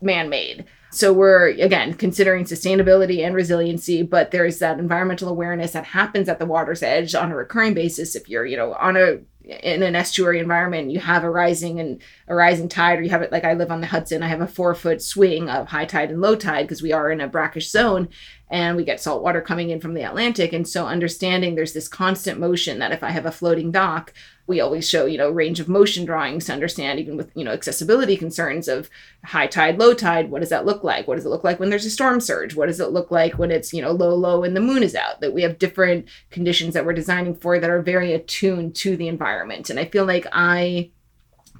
man 0.00 0.28
made. 0.28 0.64
So 0.90 1.12
we're 1.12 1.48
again 1.48 1.94
considering 1.94 2.44
sustainability 2.44 3.24
and 3.24 3.34
resiliency, 3.34 4.02
but 4.02 4.30
there's 4.30 4.58
that 4.60 4.78
environmental 4.78 5.28
awareness 5.28 5.72
that 5.72 5.84
happens 5.84 6.28
at 6.28 6.38
the 6.38 6.46
water's 6.46 6.82
edge 6.82 7.14
on 7.14 7.30
a 7.30 7.36
recurring 7.36 7.74
basis. 7.74 8.16
If 8.16 8.28
you're, 8.28 8.46
you 8.46 8.56
know, 8.56 8.72
on 8.74 8.96
a 8.96 9.18
in 9.48 9.82
an 9.82 9.96
estuary 9.96 10.38
environment, 10.38 10.90
you 10.90 11.00
have 11.00 11.24
a 11.24 11.30
rising 11.30 11.80
and 11.80 12.02
a 12.26 12.34
rising 12.34 12.68
tide, 12.68 12.98
or 12.98 13.02
you 13.02 13.10
have 13.10 13.22
it 13.22 13.32
like 13.32 13.44
I 13.44 13.54
live 13.54 13.70
on 13.70 13.80
the 13.80 13.86
Hudson. 13.86 14.22
I 14.22 14.28
have 14.28 14.42
a 14.42 14.46
four 14.46 14.74
foot 14.74 15.00
swing 15.00 15.48
of 15.48 15.68
high 15.68 15.86
tide 15.86 16.10
and 16.10 16.20
low 16.20 16.36
tide 16.36 16.64
because 16.64 16.82
we 16.82 16.92
are 16.92 17.10
in 17.10 17.20
a 17.20 17.28
brackish 17.28 17.70
zone, 17.70 18.08
and 18.50 18.76
we 18.76 18.84
get 18.84 19.00
salt 19.00 19.22
water 19.22 19.40
coming 19.40 19.70
in 19.70 19.80
from 19.80 19.94
the 19.94 20.02
Atlantic. 20.02 20.52
And 20.52 20.68
so 20.68 20.86
understanding 20.86 21.54
there's 21.54 21.72
this 21.72 21.88
constant 21.88 22.38
motion 22.38 22.78
that 22.78 22.92
if 22.92 23.02
I 23.02 23.10
have 23.10 23.26
a 23.26 23.32
floating 23.32 23.70
dock, 23.70 24.12
we 24.48 24.60
always 24.60 24.88
show 24.88 25.06
you 25.06 25.18
know 25.18 25.30
range 25.30 25.60
of 25.60 25.68
motion 25.68 26.04
drawings 26.04 26.46
to 26.46 26.52
understand 26.52 26.98
even 26.98 27.16
with 27.16 27.30
you 27.34 27.44
know 27.44 27.52
accessibility 27.52 28.16
concerns 28.16 28.66
of 28.66 28.90
high 29.24 29.46
tide 29.46 29.78
low 29.78 29.94
tide 29.94 30.30
what 30.30 30.40
does 30.40 30.48
that 30.48 30.66
look 30.66 30.82
like? 30.82 31.06
What 31.06 31.16
does 31.16 31.26
it 31.26 31.28
look 31.28 31.44
like 31.44 31.60
when 31.60 31.70
there's 31.70 31.84
a 31.84 31.90
storm 31.90 32.20
surge? 32.20 32.56
What 32.56 32.66
does 32.66 32.80
it 32.80 32.90
look 32.90 33.10
like 33.10 33.38
when 33.38 33.50
it's 33.50 33.72
you 33.72 33.82
know 33.82 33.92
low 33.92 34.14
low 34.14 34.42
and 34.42 34.56
the 34.56 34.60
moon 34.60 34.82
is 34.82 34.94
out? 34.94 35.20
That 35.20 35.34
we 35.34 35.42
have 35.42 35.58
different 35.58 36.06
conditions 36.30 36.74
that 36.74 36.84
we're 36.84 36.92
designing 36.94 37.36
for 37.36 37.60
that 37.60 37.70
are 37.70 37.82
very 37.82 38.12
attuned 38.12 38.74
to 38.76 38.96
the 38.96 39.08
environment. 39.08 39.70
And 39.70 39.78
i 39.78 39.84
feel 39.84 40.04
like 40.04 40.26
i 40.32 40.90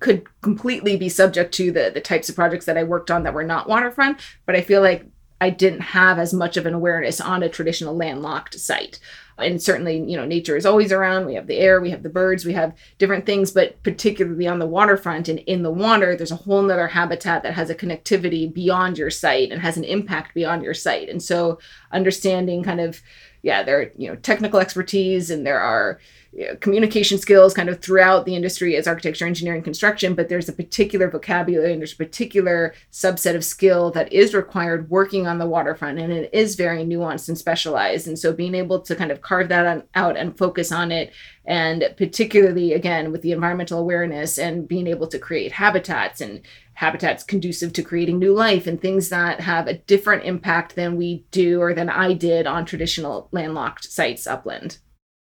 could 0.01 0.27
completely 0.43 0.97
be 0.97 1.09
subject 1.09 1.53
to 1.55 1.73
the 1.73 1.91
the 1.93 2.01
types 2.01 2.29
of 2.29 2.37
projects 2.37 2.67
that 2.67 2.79
i 2.79 2.85
worked 2.85 3.11
on 3.11 3.25
that 3.25 3.35
were 3.35 3.43
not 3.43 3.69
waterfront 3.69 4.21
but 4.47 4.55
i 4.55 4.61
feel 4.61 4.81
like 4.81 5.05
I 5.41 5.51
didn't 5.51 5.81
have 5.81 6.19
as 6.19 6.35
much 6.35 6.57
of 6.57 6.67
an 6.67 6.75
awareness 6.75 7.21
on 7.21 7.43
a 7.43 7.49
traditional 7.49 7.97
landlocked 7.97 8.59
site 8.59 8.99
and 9.39 9.63
certainly 9.63 9.99
you 9.99 10.17
know 10.17 10.25
nature 10.25 10.57
is 10.57 10.67
always 10.67 10.93
around. 10.93 11.27
We 11.27 11.35
have 11.35 11.47
the 11.47 11.59
air 11.59 11.81
we 11.81 11.91
have 11.91 12.03
the 12.03 12.09
birds 12.09 12.45
we 12.45 12.53
have 12.53 12.75
different 12.99 13.27
things 13.27 13.53
but 13.53 13.83
particularly 13.83 14.47
on 14.47 14.59
the 14.59 14.67
waterfront 14.67 15.29
and 15.29 15.39
in 15.41 15.63
the 15.63 15.71
water 15.71 16.17
there's 16.17 16.33
a 16.33 16.37
whole 16.37 16.63
nother 16.63 16.89
habitat 16.89 17.43
that 17.43 17.55
has 17.55 17.71
a 17.71 17.75
connectivity 17.75 18.53
beyond 18.53 18.99
your 18.99 19.11
site 19.11 19.51
and 19.51 19.63
has 19.63 19.77
an 19.77 19.85
impact 19.85 20.35
beyond 20.35 20.63
your 20.63 20.75
site 20.75 21.09
and 21.09 21.23
so 21.23 21.59
understanding 21.93 22.63
kind 22.63 22.81
of 22.81 23.01
yeah 23.43 23.63
there 23.63 23.81
are 23.81 23.93
you 23.97 24.09
know 24.09 24.17
technical 24.17 24.61
expertise 24.61 25.31
and 25.31 25.47
there 25.47 25.61
are 25.61 26.01
Uh, 26.37 26.55
communication 26.57 27.17
skills 27.17 27.55
kind 27.55 27.71
of 27.71 27.81
throughout 27.81 28.27
the 28.27 28.37
industry 28.37 28.77
as 28.77 28.87
architecture, 28.87 29.27
engineering, 29.27 29.63
construction, 29.63 30.15
but 30.15 30.29
there's 30.29 30.49
a 30.49 30.53
particular 30.53 31.11
vocabulary 31.11 31.73
and 31.73 31.81
there's 31.81 31.95
a 31.95 31.97
particular 31.97 32.75
subset 32.93 33.35
of 33.35 33.43
skill 33.43 33.91
that 33.91 34.13
is 34.13 34.35
required 34.35 34.91
working 34.91 35.27
on 35.27 35.39
the 35.39 35.47
waterfront. 35.47 35.99
And 35.99 36.13
it 36.13 36.29
is 36.35 36.55
very 36.55 36.85
nuanced 36.85 37.29
and 37.29 37.39
specialized. 37.39 38.07
And 38.07 38.19
so 38.19 38.35
being 38.35 38.55
able 38.55 38.81
to 38.81 38.95
kind 38.95 39.11
of 39.11 39.23
carve 39.23 39.49
that 39.49 39.67
on, 39.67 39.85
out 39.95 40.19
and 40.19 40.37
focus 40.37 40.71
on 40.71 40.93
it, 40.93 41.15
and 41.47 41.83
particularly 41.97 42.75
again 42.75 43.11
with 43.11 43.23
the 43.23 43.33
environmental 43.33 43.81
awareness 43.81 44.39
and 44.39 44.69
being 44.69 44.87
able 44.87 45.07
to 45.07 45.19
create 45.19 45.53
habitats 45.53 46.21
and 46.21 46.43
habitats 46.75 47.25
conducive 47.25 47.73
to 47.73 47.83
creating 47.83 48.19
new 48.19 48.35
life 48.35 48.67
and 48.67 48.81
things 48.81 49.09
that 49.09 49.41
have 49.41 49.67
a 49.67 49.79
different 49.79 50.25
impact 50.25 50.77
than 50.77 50.97
we 50.97 51.25
do 51.31 51.61
or 51.61 51.73
than 51.73 51.89
I 51.89 52.13
did 52.13 52.47
on 52.47 52.67
traditional 52.67 53.29
landlocked 53.33 53.91
sites 53.91 54.27
upland. 54.27 54.79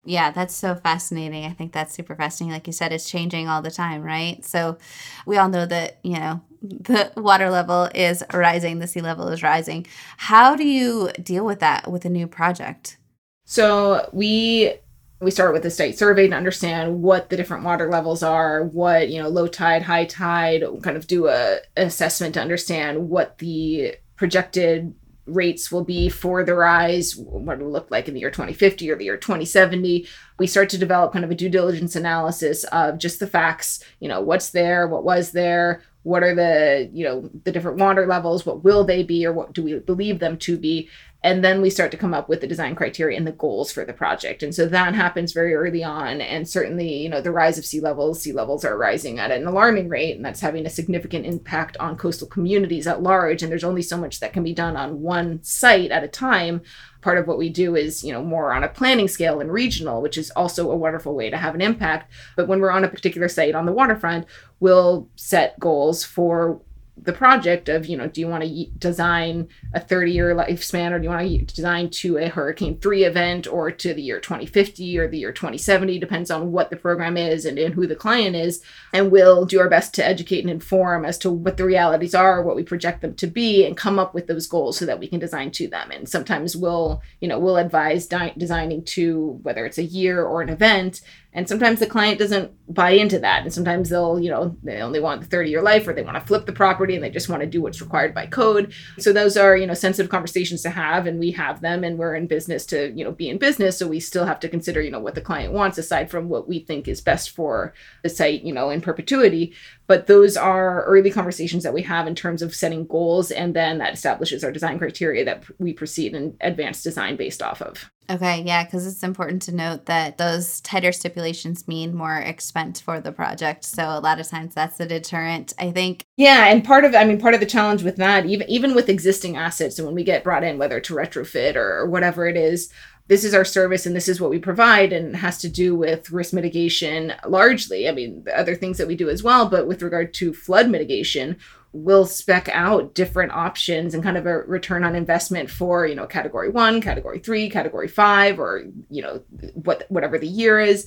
Yeah, 0.05 0.31
that's 0.31 0.55
so 0.55 0.75
fascinating. 0.75 1.45
I 1.45 1.51
think 1.53 1.73
that's 1.73 1.95
super 1.95 2.15
fascinating. 2.15 2.53
Like 2.53 2.67
you 2.67 2.73
said, 2.73 2.93
it's 2.93 3.11
changing 3.11 3.49
all 3.49 3.63
the 3.63 3.71
time, 3.71 4.03
right? 4.03 4.43
So 4.45 4.79
we 5.27 5.37
all 5.37 5.49
know 5.49 5.67
that, 5.67 5.99
you 6.03 6.19
know, 6.19 6.41
the 6.63 7.13
water 7.17 7.51
level 7.51 7.91
is 7.95 8.23
rising, 8.33 8.79
the 8.79 8.87
sea 8.87 9.01
level 9.01 9.29
is 9.29 9.43
rising. 9.43 9.87
How 10.17 10.57
do 10.57 10.67
you 10.67 11.11
deal 11.23 11.45
with 11.45 11.61
that 11.61 11.91
with 11.91 12.05
a 12.05 12.11
new 12.11 12.27
project? 12.27 12.97
So 13.45 14.09
we 14.13 14.75
we 15.21 15.31
start 15.33 15.53
with 15.53 15.65
a 15.65 15.71
state 15.71 15.99
survey 15.99 16.29
to 16.29 16.37
understand 16.37 17.03
what 17.03 17.29
the 17.29 17.37
different 17.37 17.65
water 17.65 17.91
levels 17.91 18.23
are, 18.23 18.63
what, 18.65 19.09
you 19.09 19.21
know, 19.21 19.29
low 19.29 19.49
tide, 19.49 19.83
high 19.83 20.05
tide, 20.05 20.63
kind 20.83 20.97
of 20.97 21.09
do 21.09 21.27
a 21.27 21.59
assessment 21.77 22.35
to 22.35 22.41
understand 22.41 23.09
what 23.09 23.39
the 23.39 23.97
projected 24.15 24.95
rates 25.29 25.71
will 25.71 25.85
be 25.85 26.09
for 26.09 26.43
the 26.45 26.55
rise, 26.55 27.17
what 27.17 27.59
it'll 27.59 27.71
look 27.71 27.91
like 27.91 28.09
in 28.09 28.15
the 28.15 28.21
year 28.21 28.31
2050 28.31 28.91
or 28.91 28.97
the 28.97 29.05
year 29.05 29.17
2070. 29.17 30.07
We 30.39 30.47
start 30.47 30.69
to 30.71 30.79
develop 30.79 31.13
kind 31.13 31.25
of 31.25 31.31
a 31.31 31.35
due 31.35 31.49
diligence 31.49 31.97
analysis 31.97 32.65
of 32.65 32.99
just 32.99 33.21
the 33.21 33.27
facts, 33.27 33.85
you 34.01 34.09
know, 34.09 34.21
what's 34.21 34.51
there, 34.51 34.89
what 34.89 35.05
was 35.05 35.33
there, 35.33 35.83
what 36.09 36.23
are 36.23 36.35
the 36.35 36.89
you 36.93 37.05
know 37.05 37.29
the 37.45 37.53
different 37.53 37.79
water 37.79 38.07
levels 38.07 38.47
what 38.47 38.65
will 38.65 38.83
they 38.85 39.03
be 39.03 39.27
or 39.27 39.33
what 39.33 39.53
do 39.53 39.63
we 39.63 39.79
believe 39.81 40.21
them 40.21 40.39
to 40.39 40.57
be 40.57 40.89
and 41.25 41.43
then 41.43 41.61
we 41.61 41.69
start 41.69 41.91
to 41.91 41.97
come 41.97 42.15
up 42.15 42.29
with 42.29 42.41
the 42.41 42.47
design 42.47 42.77
criteria 42.77 43.19
and 43.19 43.27
the 43.27 43.33
goals 43.33 43.73
for 43.73 43.85
the 43.85 43.93
project. 43.93 44.45
And 44.45 44.55
so 44.55 44.67
that 44.67 44.95
happens 44.95 45.33
very 45.33 45.53
early 45.53 45.83
on. 45.83 46.21
And 46.21 46.49
certainly 46.49 47.03
you 47.03 47.09
know 47.09 47.21
the 47.21 47.33
rise 47.33 47.59
of 47.59 47.65
sea 47.65 47.81
levels 47.81 48.23
sea 48.23 48.33
levels 48.33 48.65
are 48.65 48.79
rising 48.79 49.19
at 49.19 49.33
an 49.33 49.47
alarming 49.47 49.89
rate 49.89 50.17
and 50.17 50.25
that's 50.25 50.41
having 50.41 50.65
a 50.65 50.71
significant 50.71 51.27
impact 51.27 51.77
on 51.79 51.97
coastal 51.97 52.29
communities 52.29 52.87
at 52.87 53.03
large. 53.03 53.43
And 53.43 53.51
there's 53.51 53.65
only 53.65 53.83
so 53.83 53.97
much 53.97 54.21
that 54.21 54.33
can 54.33 54.45
be 54.45 54.55
done 54.55 54.77
on 54.77 55.01
one 55.01 55.43
site 55.43 55.91
at 55.91 56.05
a 56.05 56.09
time. 56.09 56.63
Part 57.01 57.19
of 57.19 57.27
what 57.27 57.39
we 57.39 57.49
do 57.49 57.75
is 57.75 58.05
you 58.05 58.13
know 58.13 58.23
more 58.23 58.53
on 58.53 58.63
a 58.63 58.69
planning 58.69 59.09
scale 59.09 59.41
and 59.41 59.53
regional 59.53 60.01
which 60.01 60.19
is 60.19 60.31
also 60.33 60.71
a 60.71 60.77
wonderful 60.77 61.17
way 61.17 61.31
to 61.31 61.37
have 61.37 61.57
an 61.57 61.61
impact. 61.61 62.13
But 62.37 62.47
when 62.47 62.61
we're 62.61 62.71
on 62.71 62.85
a 62.85 62.89
particular 62.89 63.29
site 63.29 63.57
on 63.57 63.67
the 63.67 63.73
waterfront 63.73 64.27
we'll 64.61 65.09
set 65.17 65.59
goals 65.59 66.05
for 66.05 66.61
the 67.03 67.13
project 67.13 67.69
of 67.69 67.87
you 67.87 67.97
know 67.97 68.07
do 68.07 68.21
you 68.21 68.29
want 68.29 68.43
to 68.43 68.67
design 68.79 69.49
a 69.75 69.81
30 69.81 70.13
year 70.13 70.35
lifespan 70.35 70.93
or 70.93 70.99
do 70.99 71.05
you 71.05 71.11
want 71.11 71.29
to 71.29 71.55
design 71.55 71.91
to 71.91 72.19
a 72.19 72.29
hurricane 72.29 72.79
3 72.79 73.05
event 73.05 73.47
or 73.47 73.71
to 73.71 73.95
the 73.95 74.03
year 74.03 74.21
2050 74.21 74.99
or 74.99 75.09
the 75.09 75.19
year 75.19 75.33
2070 75.33 75.99
depends 75.99 76.31
on 76.31 76.53
what 76.53 76.71
the 76.71 76.77
program 76.77 77.17
is 77.17 77.45
and, 77.45 77.59
and 77.59 77.75
who 77.75 77.87
the 77.87 77.97
client 77.97 78.37
is. 78.37 78.63
And 78.93 79.11
we'll 79.11 79.45
do 79.45 79.61
our 79.61 79.69
best 79.69 79.95
to 79.95 80.07
educate 80.07 80.41
and 80.41 80.51
inform 80.51 81.05
as 81.05 81.19
to 81.19 81.31
what 81.31 81.57
the 81.57 81.65
realities 81.65 82.15
are 82.15 82.43
what 82.43 82.57
we 82.57 82.63
project 82.63 83.03
them 83.03 83.15
to 83.15 83.27
be 83.27 83.65
and 83.65 83.77
come 83.77 83.99
up 83.99 84.15
with 84.15 84.27
those 84.27 84.47
goals 84.47 84.79
so 84.79 84.87
that 84.87 84.99
we 84.99 85.09
can 85.09 85.19
design 85.19 85.51
to 85.53 85.69
them. 85.69 85.91
And 85.91 86.09
sometimes 86.09 86.57
we'll 86.57 87.03
you 87.21 87.29
know 87.29 87.39
we'll 87.39 87.57
advise 87.57 88.07
di- 88.07 88.35
designing 88.37 88.85
to 88.85 89.39
whether 89.43 89.67
it's 89.67 89.79
a 89.79 89.85
year 89.85 90.25
or 90.25 90.43
an 90.43 90.49
event 90.49 91.01
and 91.35 91.47
sometimes 91.47 91.79
the 91.79 91.87
client 91.87 92.19
doesn't 92.19 92.53
buy 92.73 92.91
into 92.91 93.19
that. 93.19 93.43
And 93.43 93.53
sometimes 93.53 93.91
they'll 93.91 94.19
you 94.19 94.31
know 94.31 94.57
they 94.63 94.81
only 94.81 95.01
want 95.01 95.21
the 95.21 95.27
30 95.27 95.51
year 95.51 95.63
life 95.63 95.87
or 95.87 95.93
they 95.93 96.03
want 96.03 96.17
to 96.17 96.27
flip 96.27 96.47
the 96.47 96.53
property 96.53 96.95
and 96.95 97.05
they 97.05 97.11
just 97.11 97.29
want 97.29 97.41
to 97.41 97.47
do 97.47 97.61
what's 97.61 97.83
required 97.83 98.15
by 98.15 98.27
code. 98.27 98.73
So 98.99 99.13
those 99.13 99.37
are 99.37 99.57
you 99.57 99.67
know 99.67 99.75
sensitive 99.75 100.11
conversations 100.11 100.63
to 100.63 100.71
have 100.71 101.07
and 101.07 101.19
we 101.19 101.31
have 101.33 101.61
them 101.61 101.85
and 101.85 101.99
we're 101.99 102.15
in 102.15 102.27
business 102.27 102.65
to 102.67 102.93
you 102.93 103.05
know 103.05 103.13
be 103.13 103.29
in 103.29 103.39
business. 103.39 103.79
So 103.79 103.87
we 103.87 104.01
still 104.01 104.25
have 104.25 104.41
to 104.41 104.49
consider 104.49 104.81
you 104.81 104.91
know 104.91 105.01
what 105.01 105.15
the 105.15 105.21
client 105.21 105.53
wants 105.53 105.79
aside 105.79 106.11
from 106.11 106.29
what 106.29 106.49
we 106.49 106.61
think 106.61 106.89
is 106.89 107.01
best 107.01 107.31
for 107.31 107.75
the 108.03 108.09
site 108.09 108.43
you 108.43 108.53
know 108.53 108.71
in 108.71 108.81
perpetuity 108.81 109.55
but 109.89 110.07
those 110.07 110.37
are 110.37 110.85
early 110.85 111.11
conversations 111.11 111.65
that 111.65 111.75
we 111.75 111.83
have 111.83 112.07
in 112.07 112.15
terms 112.15 112.43
of 112.43 112.55
setting 112.55 112.87
goals 112.87 113.33
and 113.33 113.57
then 113.57 113.79
that 113.79 113.95
establishes 113.95 114.45
our 114.45 114.53
design 114.53 114.79
criteria 114.79 115.25
that 115.25 115.43
we 115.59 115.73
proceed 115.73 116.15
in 116.15 116.37
advanced 116.41 116.85
design 116.85 117.17
based 117.17 117.43
off 117.43 117.61
of 117.61 117.91
Okay, 118.11 118.43
yeah, 118.47 118.65
because 118.65 118.87
it's 118.87 119.03
important 119.03 119.43
to 119.43 119.55
note 119.55 119.85
that 119.85 120.17
those 120.17 120.63
tighter 120.63 120.93
stipulations 120.93 121.69
mean 121.69 121.95
more 121.95 122.17
expense 122.17 122.81
for 122.81 123.01
the 123.01 123.13
project. 123.13 123.65
So 123.65 123.83
a 123.83 124.01
lot 124.01 124.19
of 124.19 124.27
times 124.27 124.55
that's 124.55 124.81
a 124.81 124.87
deterrent. 124.87 125.53
I 125.59 125.71
think. 125.73 126.07
Yeah, 126.17 126.47
and 126.47 126.65
part 126.65 126.87
of 126.87 126.95
I 126.95 127.05
mean 127.05 127.21
part 127.21 127.35
of 127.35 127.41
the 127.41 127.47
challenge 127.47 127.83
with 127.83 127.97
that, 127.97 128.25
even 128.25 128.49
even 128.49 128.75
with 128.75 128.89
existing 128.89 129.37
assets, 129.37 129.79
and 129.79 129.85
when 129.85 129.95
we 129.95 130.05
get 130.05 130.25
brought 130.25 130.43
in, 130.43 130.57
whether 130.57 130.81
to 130.81 130.95
retrofit 130.95 131.55
or 131.55 131.87
whatever 131.87 132.27
it 132.27 132.39
is, 132.39 132.73
this 133.09 133.25
is 133.25 133.35
our 133.35 133.45
service 133.45 133.87
and 133.87 133.97
this 133.97 134.09
is 134.09 134.21
what 134.21 134.31
we 134.31 134.39
provide 134.39 134.93
and 134.93 135.17
has 135.17 135.39
to 135.39 135.49
do 135.49 135.75
with 135.75 136.11
risk 136.11 136.33
mitigation 136.33 137.15
largely. 137.27 137.89
I 137.89 137.93
mean 137.93 138.25
the 138.25 138.39
other 138.39 138.55
things 138.55 138.79
that 138.79 138.87
we 138.87 138.95
do 138.95 139.09
as 139.09 139.23
well 139.23 139.49
but 139.49 139.67
with 139.67 139.83
regard 139.83 140.15
to 140.15 140.33
flood 140.33 140.71
mitigation 140.71 141.37
we'll 141.73 142.07
spec 142.07 142.49
out 142.51 142.95
different 142.95 143.33
options 143.33 143.93
and 143.93 144.03
kind 144.03 144.17
of 144.17 144.27
a 144.27 144.39
return 144.41 144.85
on 144.85 144.95
investment 144.95 145.51
for 145.51 145.87
you 145.87 145.95
know 145.95 146.07
category 146.07 146.49
one 146.49 146.81
category 146.81 147.19
three 147.19 147.51
category 147.51 147.89
five 147.89 148.39
or 148.39 148.65
you 148.89 149.03
know 149.03 149.23
what 149.55 149.85
whatever 149.89 150.19
the 150.19 150.27
year 150.27 150.61
is. 150.61 150.87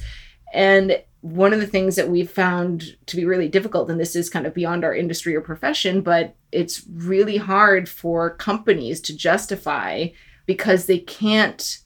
And 0.53 1.01
one 1.21 1.53
of 1.53 1.59
the 1.59 1.67
things 1.67 1.95
that 1.95 2.09
we've 2.09 2.29
found 2.29 2.97
to 3.05 3.15
be 3.15 3.25
really 3.25 3.47
difficult 3.47 3.89
and 3.89 3.99
this 3.99 4.15
is 4.15 4.29
kind 4.29 4.45
of 4.45 4.53
beyond 4.53 4.83
our 4.83 4.93
industry 4.93 5.35
or 5.35 5.41
profession 5.41 6.01
but 6.01 6.35
it's 6.51 6.83
really 6.91 7.37
hard 7.37 7.87
for 7.87 8.31
companies 8.35 8.99
to 9.01 9.15
justify 9.15 10.07
because 10.47 10.87
they 10.87 10.97
can't 10.97 11.77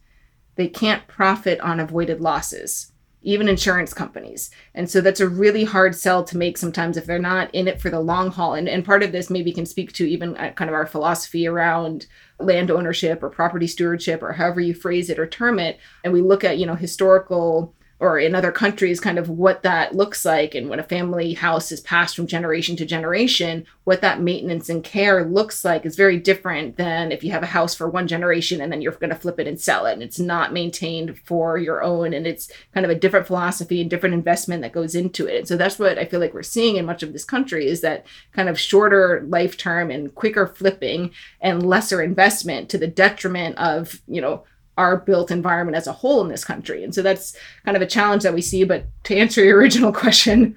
they 0.56 0.68
can't 0.68 1.08
profit 1.08 1.60
on 1.60 1.80
avoided 1.80 2.22
losses 2.22 2.92
even 3.26 3.50
insurance 3.50 3.92
companies. 3.92 4.52
And 4.76 4.90
so 4.90 5.02
that's 5.02 5.20
a 5.20 5.28
really 5.28 5.64
hard 5.64 5.96
sell 5.96 6.24
to 6.24 6.38
make 6.38 6.58
sometimes 6.58 6.96
if 6.96 7.06
they're 7.06 7.20
not 7.20 7.54
in 7.54 7.68
it 7.68 7.82
for 7.82 7.90
the 7.90 8.00
long 8.00 8.30
haul. 8.30 8.54
And, 8.54 8.70
and 8.70 8.86
part 8.86 9.02
of 9.02 9.12
this 9.12 9.32
maybe 9.32 9.52
can 9.52 9.66
speak 9.66 9.92
to 9.94 10.08
even 10.08 10.38
uh, 10.38 10.52
kind 10.52 10.70
of 10.70 10.76
our 10.76 10.86
philosophy 10.86 11.48
around 11.48 12.06
land 12.40 12.70
ownership 12.70 13.24
or 13.24 13.30
property 13.32 13.66
stewardship 13.66 14.22
or 14.22 14.34
however 14.34 14.62
you 14.62 14.76
phrase 14.76 15.10
it 15.10 15.18
or 15.18 15.26
term 15.26 15.58
it. 15.58 15.80
And 16.04 16.14
we 16.14 16.22
look 16.22 16.44
at, 16.44 16.60
you 16.60 16.68
know, 16.68 16.76
historical 16.76 17.75
or 18.00 18.20
in 18.20 18.36
other 18.36 18.52
countries 18.52 19.00
kind 19.00 19.18
of 19.18 19.30
what 19.30 19.64
that 19.64 19.96
looks 19.96 20.26
like 20.26 20.56
and 20.56 20.70
when 20.70 20.80
a 20.80 20.84
family 20.84 21.34
house 21.34 21.72
is 21.72 21.82
passed 21.82 22.16
from 22.16 22.28
generation 22.28 22.76
to 22.76 22.86
generation 22.86 23.66
what 23.86 24.02
that 24.02 24.20
maintenance 24.20 24.68
and 24.68 24.84
care 24.84 25.24
looks 25.24 25.64
like 25.64 25.86
is 25.86 25.96
very 25.96 26.18
different 26.18 26.76
than 26.76 27.12
if 27.12 27.24
you 27.24 27.32
have 27.32 27.44
a 27.44 27.48
house 27.48 27.76
for 27.76 27.88
one 27.88 28.08
generation 28.08 28.60
and 28.60 28.72
then 28.72 28.82
you're 28.82 28.92
going 28.94 29.12
to 29.12 29.16
flip 29.16 29.40
it 29.40 29.48
and 29.48 29.62
sell 29.62 29.86
it. 29.86 29.94
And 29.94 30.04
it's 30.04 30.20
not 30.20 30.52
maintained 30.52 31.20
for 31.20 31.58
your 31.58 31.84
own 31.84 32.12
and 32.12 32.26
it's 32.26 32.52
kind 32.74 32.84
of 32.84 32.90
a 32.90 32.96
different 32.96 33.28
philosophy 33.28 33.80
and 33.82 33.90
different 33.90 34.16
investment 34.16 34.64
that 34.64 34.74
goes 34.74 34.96
into 34.96 35.28
it. 35.28 35.38
And 35.38 35.48
so 35.48 35.56
that's 35.56 35.80
what 35.80 35.98
i 35.98 36.06
feel 36.06 36.20
like 36.20 36.34
we're 36.34 36.44
seeing 36.44 36.76
in 36.76 36.86
much 36.86 37.04
of 37.04 37.14
this 37.14 37.24
country 37.24 37.68
is 37.68 37.82
that 37.82 38.06
kind 38.34 38.50
of 38.50 38.60
shorter 38.60 39.24
life 39.28 39.56
term 39.56 39.92
and 39.92 40.14
quicker 40.16 40.48
flipping 40.48 41.12
and 41.42 41.66
lesser 41.66 42.02
investment 42.02 42.70
to 42.70 42.78
the 42.78 42.88
detriment 42.88 43.58
of 43.58 44.02
you 44.08 44.22
know 44.22 44.44
our 44.78 44.98
built 44.98 45.32
environment 45.32 45.78
as 45.78 45.88
a 45.88 45.94
whole 45.94 46.22
in 46.22 46.30
this 46.30 46.44
country. 46.44 46.84
And 46.84 46.94
so 46.94 47.02
that's 47.02 47.36
kind 47.64 47.78
of 47.78 47.82
a 47.82 47.88
challenge 47.88 48.24
that 48.24 48.34
we 48.34 48.42
see. 48.42 48.64
But 48.64 48.86
to 49.06 49.16
answer 49.16 49.44
your 49.44 49.58
original 49.60 49.92
question, 49.92 50.56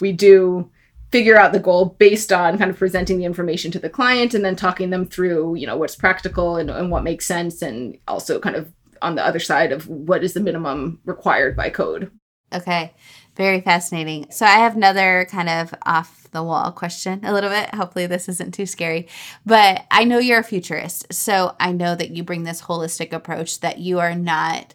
we 0.00 0.12
do 0.12 0.70
figure 1.10 1.36
out 1.36 1.52
the 1.52 1.60
goal 1.60 1.96
based 1.98 2.32
on 2.32 2.56
kind 2.56 2.70
of 2.70 2.78
presenting 2.78 3.18
the 3.18 3.26
information 3.26 3.70
to 3.70 3.78
the 3.78 3.90
client 3.90 4.32
and 4.32 4.44
then 4.44 4.56
talking 4.56 4.90
them 4.90 5.06
through, 5.06 5.54
you 5.56 5.66
know, 5.66 5.76
what's 5.76 5.94
practical 5.94 6.56
and, 6.56 6.70
and 6.70 6.90
what 6.90 7.04
makes 7.04 7.26
sense 7.26 7.60
and 7.60 7.98
also 8.08 8.40
kind 8.40 8.56
of 8.56 8.72
on 9.02 9.14
the 9.14 9.24
other 9.24 9.38
side 9.38 9.72
of 9.72 9.86
what 9.88 10.24
is 10.24 10.32
the 10.32 10.40
minimum 10.40 11.00
required 11.04 11.54
by 11.54 11.68
code. 11.68 12.10
Okay. 12.52 12.94
Very 13.36 13.60
fascinating. 13.62 14.30
So 14.30 14.44
I 14.44 14.58
have 14.58 14.76
another 14.76 15.26
kind 15.30 15.48
of 15.48 15.74
off 15.86 16.28
the 16.32 16.42
wall 16.42 16.70
question 16.72 17.20
a 17.24 17.32
little 17.32 17.50
bit. 17.50 17.74
Hopefully 17.74 18.06
this 18.06 18.28
isn't 18.28 18.52
too 18.52 18.66
scary. 18.66 19.08
But 19.46 19.84
I 19.90 20.04
know 20.04 20.18
you're 20.18 20.40
a 20.40 20.44
futurist. 20.44 21.12
So 21.12 21.56
I 21.58 21.72
know 21.72 21.94
that 21.94 22.10
you 22.10 22.24
bring 22.24 22.44
this 22.44 22.62
holistic 22.62 23.12
approach 23.12 23.60
that 23.60 23.78
you 23.78 24.00
are 24.00 24.14
not 24.14 24.74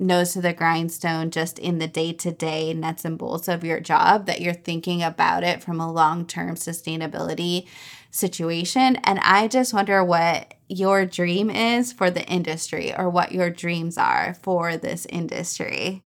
nose 0.00 0.32
to 0.32 0.40
the 0.40 0.52
grindstone 0.52 1.30
just 1.30 1.58
in 1.58 1.78
the 1.78 1.86
day-to-day 1.86 2.72
nuts 2.72 3.04
and 3.04 3.18
bolts 3.18 3.48
of 3.48 3.62
your 3.62 3.80
job 3.80 4.26
that 4.26 4.40
you're 4.40 4.54
thinking 4.54 5.02
about 5.02 5.44
it 5.44 5.62
from 5.62 5.78
a 5.78 5.92
long-term 5.92 6.54
sustainability 6.54 7.66
situation 8.10 8.96
and 9.04 9.20
i 9.20 9.46
just 9.46 9.74
wonder 9.74 10.02
what 10.02 10.54
your 10.68 11.04
dream 11.04 11.50
is 11.50 11.92
for 11.92 12.10
the 12.10 12.26
industry 12.26 12.96
or 12.96 13.10
what 13.10 13.30
your 13.30 13.50
dreams 13.50 13.98
are 13.98 14.34
for 14.42 14.76
this 14.78 15.06
industry 15.10 16.02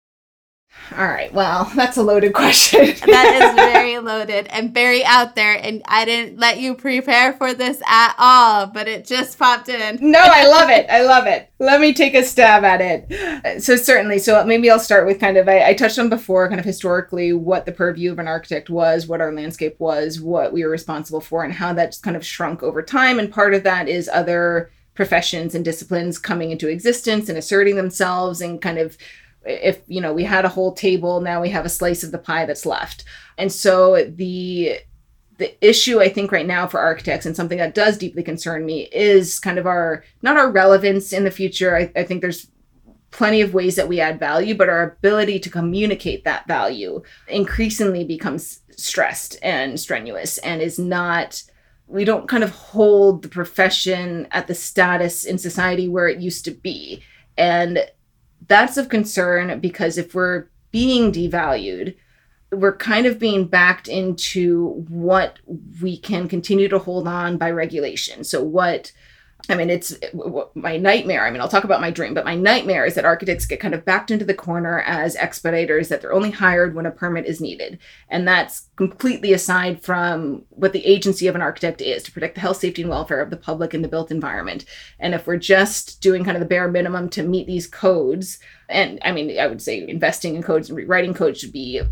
all 0.96 1.06
right. 1.06 1.32
Well, 1.32 1.70
that's 1.76 1.96
a 1.96 2.02
loaded 2.02 2.34
question. 2.34 2.80
that 3.06 3.54
is 3.54 3.54
very 3.54 3.98
loaded 3.98 4.46
and 4.48 4.74
very 4.74 5.04
out 5.04 5.34
there. 5.34 5.54
And 5.54 5.82
I 5.86 6.04
didn't 6.04 6.38
let 6.38 6.58
you 6.58 6.74
prepare 6.74 7.32
for 7.34 7.54
this 7.54 7.80
at 7.86 8.14
all, 8.18 8.66
but 8.66 8.88
it 8.88 9.06
just 9.06 9.38
popped 9.38 9.68
in. 9.68 9.98
no, 10.00 10.20
I 10.20 10.46
love 10.46 10.70
it. 10.70 10.86
I 10.90 11.02
love 11.02 11.26
it. 11.26 11.50
Let 11.58 11.80
me 11.80 11.94
take 11.94 12.14
a 12.14 12.24
stab 12.24 12.64
at 12.64 12.80
it. 12.80 13.62
So, 13.62 13.76
certainly. 13.76 14.18
So, 14.18 14.44
maybe 14.44 14.70
I'll 14.70 14.78
start 14.78 15.06
with 15.06 15.20
kind 15.20 15.36
of, 15.36 15.48
I, 15.48 15.68
I 15.68 15.74
touched 15.74 15.98
on 15.98 16.08
before, 16.08 16.48
kind 16.48 16.60
of 16.60 16.66
historically, 16.66 17.32
what 17.32 17.66
the 17.66 17.72
purview 17.72 18.12
of 18.12 18.18
an 18.18 18.28
architect 18.28 18.68
was, 18.68 19.06
what 19.06 19.20
our 19.20 19.32
landscape 19.32 19.76
was, 19.78 20.20
what 20.20 20.52
we 20.52 20.64
were 20.64 20.70
responsible 20.70 21.20
for, 21.20 21.44
and 21.44 21.54
how 21.54 21.72
that's 21.72 21.98
kind 21.98 22.16
of 22.16 22.26
shrunk 22.26 22.62
over 22.62 22.82
time. 22.82 23.18
And 23.18 23.32
part 23.32 23.54
of 23.54 23.62
that 23.62 23.88
is 23.88 24.08
other 24.12 24.70
professions 24.94 25.54
and 25.54 25.64
disciplines 25.64 26.18
coming 26.18 26.50
into 26.50 26.68
existence 26.68 27.28
and 27.28 27.38
asserting 27.38 27.76
themselves 27.76 28.40
and 28.40 28.60
kind 28.60 28.78
of 28.78 28.98
if 29.44 29.80
you 29.86 30.00
know 30.00 30.12
we 30.12 30.24
had 30.24 30.44
a 30.44 30.48
whole 30.50 30.72
table 30.72 31.20
now 31.20 31.40
we 31.40 31.50
have 31.50 31.64
a 31.64 31.70
slice 31.70 32.02
of 32.02 32.12
the 32.12 32.18
pie 32.18 32.46
that's 32.46 32.66
left. 32.66 33.04
And 33.38 33.52
so 33.52 34.04
the 34.04 34.78
the 35.38 35.66
issue 35.66 35.98
i 35.98 36.08
think 36.08 36.30
right 36.30 36.46
now 36.46 36.66
for 36.66 36.78
architects 36.78 37.26
and 37.26 37.34
something 37.34 37.58
that 37.58 37.74
does 37.74 37.96
deeply 37.96 38.22
concern 38.22 38.66
me 38.66 38.82
is 38.92 39.40
kind 39.40 39.58
of 39.58 39.66
our 39.66 40.04
not 40.20 40.36
our 40.36 40.50
relevance 40.50 41.12
in 41.12 41.24
the 41.24 41.30
future. 41.30 41.76
I, 41.76 41.90
I 41.96 42.04
think 42.04 42.20
there's 42.20 42.48
plenty 43.10 43.40
of 43.40 43.52
ways 43.52 43.76
that 43.76 43.88
we 43.88 44.00
add 44.00 44.18
value 44.18 44.54
but 44.54 44.68
our 44.68 44.82
ability 44.82 45.38
to 45.38 45.50
communicate 45.50 46.24
that 46.24 46.46
value 46.46 47.02
increasingly 47.28 48.04
becomes 48.04 48.60
stressed 48.76 49.36
and 49.42 49.78
strenuous 49.78 50.38
and 50.38 50.62
is 50.62 50.78
not 50.78 51.42
we 51.92 52.04
don't 52.06 52.26
kind 52.26 52.42
of 52.42 52.50
hold 52.50 53.22
the 53.22 53.28
profession 53.28 54.26
at 54.30 54.46
the 54.46 54.54
status 54.54 55.24
in 55.24 55.36
society 55.36 55.88
where 55.88 56.08
it 56.08 56.20
used 56.20 56.44
to 56.46 56.50
be. 56.50 57.02
And 57.36 57.86
that's 58.52 58.76
of 58.76 58.90
concern 58.90 59.58
because 59.60 59.96
if 59.96 60.14
we're 60.14 60.48
being 60.70 61.10
devalued, 61.10 61.96
we're 62.50 62.76
kind 62.76 63.06
of 63.06 63.18
being 63.18 63.46
backed 63.46 63.88
into 63.88 64.84
what 64.88 65.38
we 65.80 65.96
can 65.96 66.28
continue 66.28 66.68
to 66.68 66.78
hold 66.78 67.08
on 67.08 67.38
by 67.38 67.50
regulation. 67.50 68.24
So, 68.24 68.42
what 68.42 68.92
I 69.48 69.56
mean, 69.56 69.70
it's 69.70 69.96
my 70.54 70.76
nightmare. 70.76 71.26
I 71.26 71.30
mean, 71.30 71.40
I'll 71.40 71.48
talk 71.48 71.64
about 71.64 71.80
my 71.80 71.90
dream, 71.90 72.14
but 72.14 72.24
my 72.24 72.36
nightmare 72.36 72.86
is 72.86 72.94
that 72.94 73.04
architects 73.04 73.44
get 73.44 73.58
kind 73.58 73.74
of 73.74 73.84
backed 73.84 74.12
into 74.12 74.24
the 74.24 74.34
corner 74.34 74.80
as 74.82 75.16
expediters, 75.16 75.88
that 75.88 76.00
they're 76.00 76.12
only 76.12 76.30
hired 76.30 76.74
when 76.74 76.86
a 76.86 76.92
permit 76.92 77.26
is 77.26 77.40
needed. 77.40 77.78
And 78.08 78.26
that's 78.26 78.68
completely 78.76 79.32
aside 79.32 79.82
from 79.82 80.44
what 80.50 80.72
the 80.72 80.86
agency 80.86 81.26
of 81.26 81.34
an 81.34 81.42
architect 81.42 81.80
is 81.80 82.04
to 82.04 82.12
protect 82.12 82.36
the 82.36 82.40
health, 82.40 82.58
safety, 82.58 82.82
and 82.82 82.90
welfare 82.90 83.20
of 83.20 83.30
the 83.30 83.36
public 83.36 83.74
in 83.74 83.82
the 83.82 83.88
built 83.88 84.12
environment. 84.12 84.64
And 85.00 85.12
if 85.12 85.26
we're 85.26 85.38
just 85.38 86.00
doing 86.00 86.24
kind 86.24 86.36
of 86.36 86.40
the 86.40 86.46
bare 86.46 86.68
minimum 86.68 87.08
to 87.10 87.24
meet 87.24 87.48
these 87.48 87.66
codes, 87.66 88.38
and 88.68 89.00
I 89.04 89.10
mean, 89.10 89.38
I 89.38 89.48
would 89.48 89.60
say 89.60 89.86
investing 89.86 90.36
in 90.36 90.42
codes 90.44 90.68
and 90.68 90.78
rewriting 90.78 91.14
codes 91.14 91.40
should 91.40 91.52
be 91.52 91.82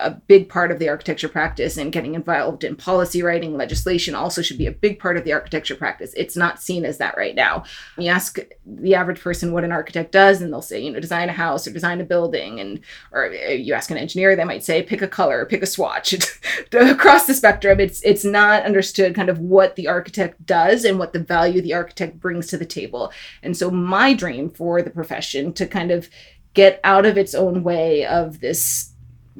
a 0.00 0.10
big 0.10 0.48
part 0.48 0.70
of 0.70 0.78
the 0.78 0.88
architecture 0.88 1.28
practice 1.28 1.76
and 1.76 1.92
getting 1.92 2.14
involved 2.14 2.64
in 2.64 2.76
policy 2.76 3.22
writing 3.22 3.56
legislation 3.56 4.14
also 4.14 4.42
should 4.42 4.58
be 4.58 4.66
a 4.66 4.72
big 4.72 4.98
part 4.98 5.16
of 5.16 5.24
the 5.24 5.32
architecture 5.32 5.74
practice. 5.74 6.12
It's 6.16 6.36
not 6.36 6.62
seen 6.62 6.84
as 6.84 6.98
that 6.98 7.16
right 7.16 7.34
now. 7.34 7.64
You 7.98 8.10
ask 8.10 8.38
the 8.66 8.94
average 8.94 9.20
person 9.20 9.52
what 9.52 9.64
an 9.64 9.72
architect 9.72 10.12
does 10.12 10.40
and 10.40 10.52
they'll 10.52 10.62
say 10.62 10.80
you 10.80 10.90
know 10.90 11.00
design 11.00 11.28
a 11.28 11.32
house 11.32 11.66
or 11.66 11.72
design 11.72 12.00
a 12.00 12.04
building 12.04 12.60
and 12.60 12.80
or 13.12 13.26
uh, 13.26 13.50
you 13.50 13.74
ask 13.74 13.90
an 13.90 13.96
engineer 13.96 14.36
they 14.36 14.44
might 14.44 14.64
say 14.64 14.82
pick 14.82 15.02
a 15.02 15.08
color 15.08 15.44
pick 15.44 15.62
a 15.62 15.66
swatch. 15.66 16.12
Across 16.72 17.26
the 17.26 17.34
spectrum 17.34 17.80
it's 17.80 18.02
it's 18.02 18.24
not 18.24 18.64
understood 18.64 19.14
kind 19.14 19.28
of 19.28 19.38
what 19.38 19.76
the 19.76 19.88
architect 19.88 20.44
does 20.46 20.84
and 20.84 20.98
what 20.98 21.12
the 21.12 21.18
value 21.20 21.60
the 21.60 21.74
architect 21.74 22.18
brings 22.20 22.46
to 22.48 22.56
the 22.56 22.66
table. 22.66 23.12
And 23.42 23.56
so 23.56 23.70
my 23.70 24.14
dream 24.14 24.50
for 24.50 24.82
the 24.82 24.90
profession 24.90 25.52
to 25.54 25.66
kind 25.66 25.90
of 25.90 26.08
get 26.54 26.80
out 26.84 27.06
of 27.06 27.16
its 27.16 27.34
own 27.34 27.62
way 27.62 28.04
of 28.06 28.40
this 28.40 28.89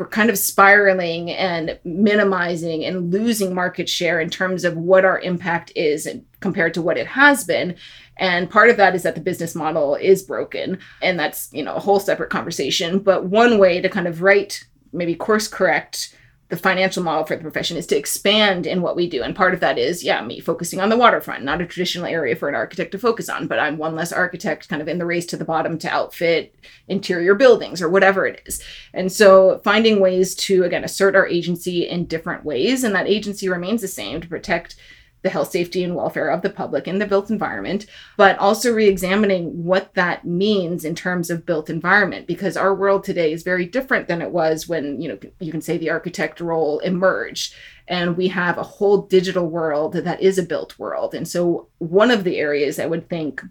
we're 0.00 0.08
kind 0.08 0.30
of 0.30 0.38
spiraling 0.38 1.30
and 1.30 1.78
minimizing 1.84 2.86
and 2.86 3.12
losing 3.12 3.54
market 3.54 3.86
share 3.86 4.18
in 4.18 4.30
terms 4.30 4.64
of 4.64 4.74
what 4.74 5.04
our 5.04 5.20
impact 5.20 5.70
is 5.76 6.08
compared 6.40 6.72
to 6.72 6.80
what 6.80 6.96
it 6.96 7.06
has 7.06 7.44
been. 7.44 7.76
And 8.16 8.48
part 8.48 8.70
of 8.70 8.78
that 8.78 8.94
is 8.94 9.02
that 9.02 9.14
the 9.14 9.20
business 9.20 9.54
model 9.54 9.96
is 9.96 10.22
broken 10.22 10.78
and 11.02 11.20
that's 11.20 11.52
you 11.52 11.62
know 11.62 11.74
a 11.74 11.80
whole 11.80 12.00
separate 12.00 12.30
conversation. 12.30 13.00
But 13.00 13.26
one 13.26 13.58
way 13.58 13.82
to 13.82 13.90
kind 13.90 14.08
of 14.08 14.22
write 14.22 14.64
maybe 14.90 15.14
course 15.14 15.46
correct 15.46 16.16
the 16.50 16.56
financial 16.56 17.02
model 17.02 17.24
for 17.24 17.36
the 17.36 17.42
profession 17.42 17.76
is 17.76 17.86
to 17.86 17.96
expand 17.96 18.66
in 18.66 18.82
what 18.82 18.96
we 18.96 19.08
do. 19.08 19.22
And 19.22 19.36
part 19.36 19.54
of 19.54 19.60
that 19.60 19.78
is, 19.78 20.02
yeah, 20.02 20.20
me 20.20 20.40
focusing 20.40 20.80
on 20.80 20.88
the 20.88 20.96
waterfront, 20.96 21.44
not 21.44 21.60
a 21.60 21.66
traditional 21.66 22.06
area 22.06 22.34
for 22.34 22.48
an 22.48 22.56
architect 22.56 22.90
to 22.92 22.98
focus 22.98 23.28
on, 23.28 23.46
but 23.46 23.60
I'm 23.60 23.78
one 23.78 23.94
less 23.94 24.12
architect 24.12 24.68
kind 24.68 24.82
of 24.82 24.88
in 24.88 24.98
the 24.98 25.06
race 25.06 25.26
to 25.26 25.36
the 25.36 25.44
bottom 25.44 25.78
to 25.78 25.88
outfit 25.88 26.54
interior 26.88 27.36
buildings 27.36 27.80
or 27.80 27.88
whatever 27.88 28.26
it 28.26 28.42
is. 28.46 28.62
And 28.92 29.12
so 29.12 29.60
finding 29.62 30.00
ways 30.00 30.34
to, 30.36 30.64
again, 30.64 30.82
assert 30.82 31.14
our 31.14 31.26
agency 31.26 31.88
in 31.88 32.06
different 32.06 32.44
ways. 32.44 32.82
And 32.82 32.94
that 32.96 33.06
agency 33.06 33.48
remains 33.48 33.80
the 33.80 33.88
same 33.88 34.20
to 34.20 34.28
protect 34.28 34.74
the 35.22 35.30
health, 35.30 35.50
safety, 35.50 35.84
and 35.84 35.94
welfare 35.94 36.30
of 36.30 36.42
the 36.42 36.50
public 36.50 36.88
in 36.88 36.98
the 36.98 37.06
built 37.06 37.30
environment, 37.30 37.86
but 38.16 38.38
also 38.38 38.72
re-examining 38.72 39.64
what 39.64 39.94
that 39.94 40.24
means 40.24 40.84
in 40.84 40.94
terms 40.94 41.30
of 41.30 41.44
built 41.44 41.68
environment, 41.68 42.26
because 42.26 42.56
our 42.56 42.74
world 42.74 43.04
today 43.04 43.32
is 43.32 43.42
very 43.42 43.66
different 43.66 44.08
than 44.08 44.22
it 44.22 44.30
was 44.30 44.68
when, 44.68 45.00
you 45.00 45.08
know, 45.08 45.18
you 45.40 45.50
can 45.50 45.60
say 45.60 45.76
the 45.76 45.90
architect 45.90 46.40
role 46.40 46.78
emerged. 46.80 47.54
And 47.86 48.16
we 48.16 48.28
have 48.28 48.56
a 48.56 48.62
whole 48.62 49.02
digital 49.02 49.48
world 49.48 49.94
that 49.94 50.22
is 50.22 50.38
a 50.38 50.44
built 50.44 50.78
world. 50.78 51.14
And 51.14 51.26
so 51.26 51.68
one 51.78 52.10
of 52.10 52.24
the 52.24 52.38
areas 52.38 52.78
I 52.78 52.86
would 52.86 53.08
think 53.08 53.42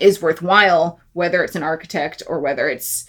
is 0.00 0.22
worthwhile, 0.22 1.00
whether 1.12 1.42
it's 1.42 1.56
an 1.56 1.62
architect 1.62 2.22
or 2.26 2.40
whether 2.40 2.68
it's 2.68 3.06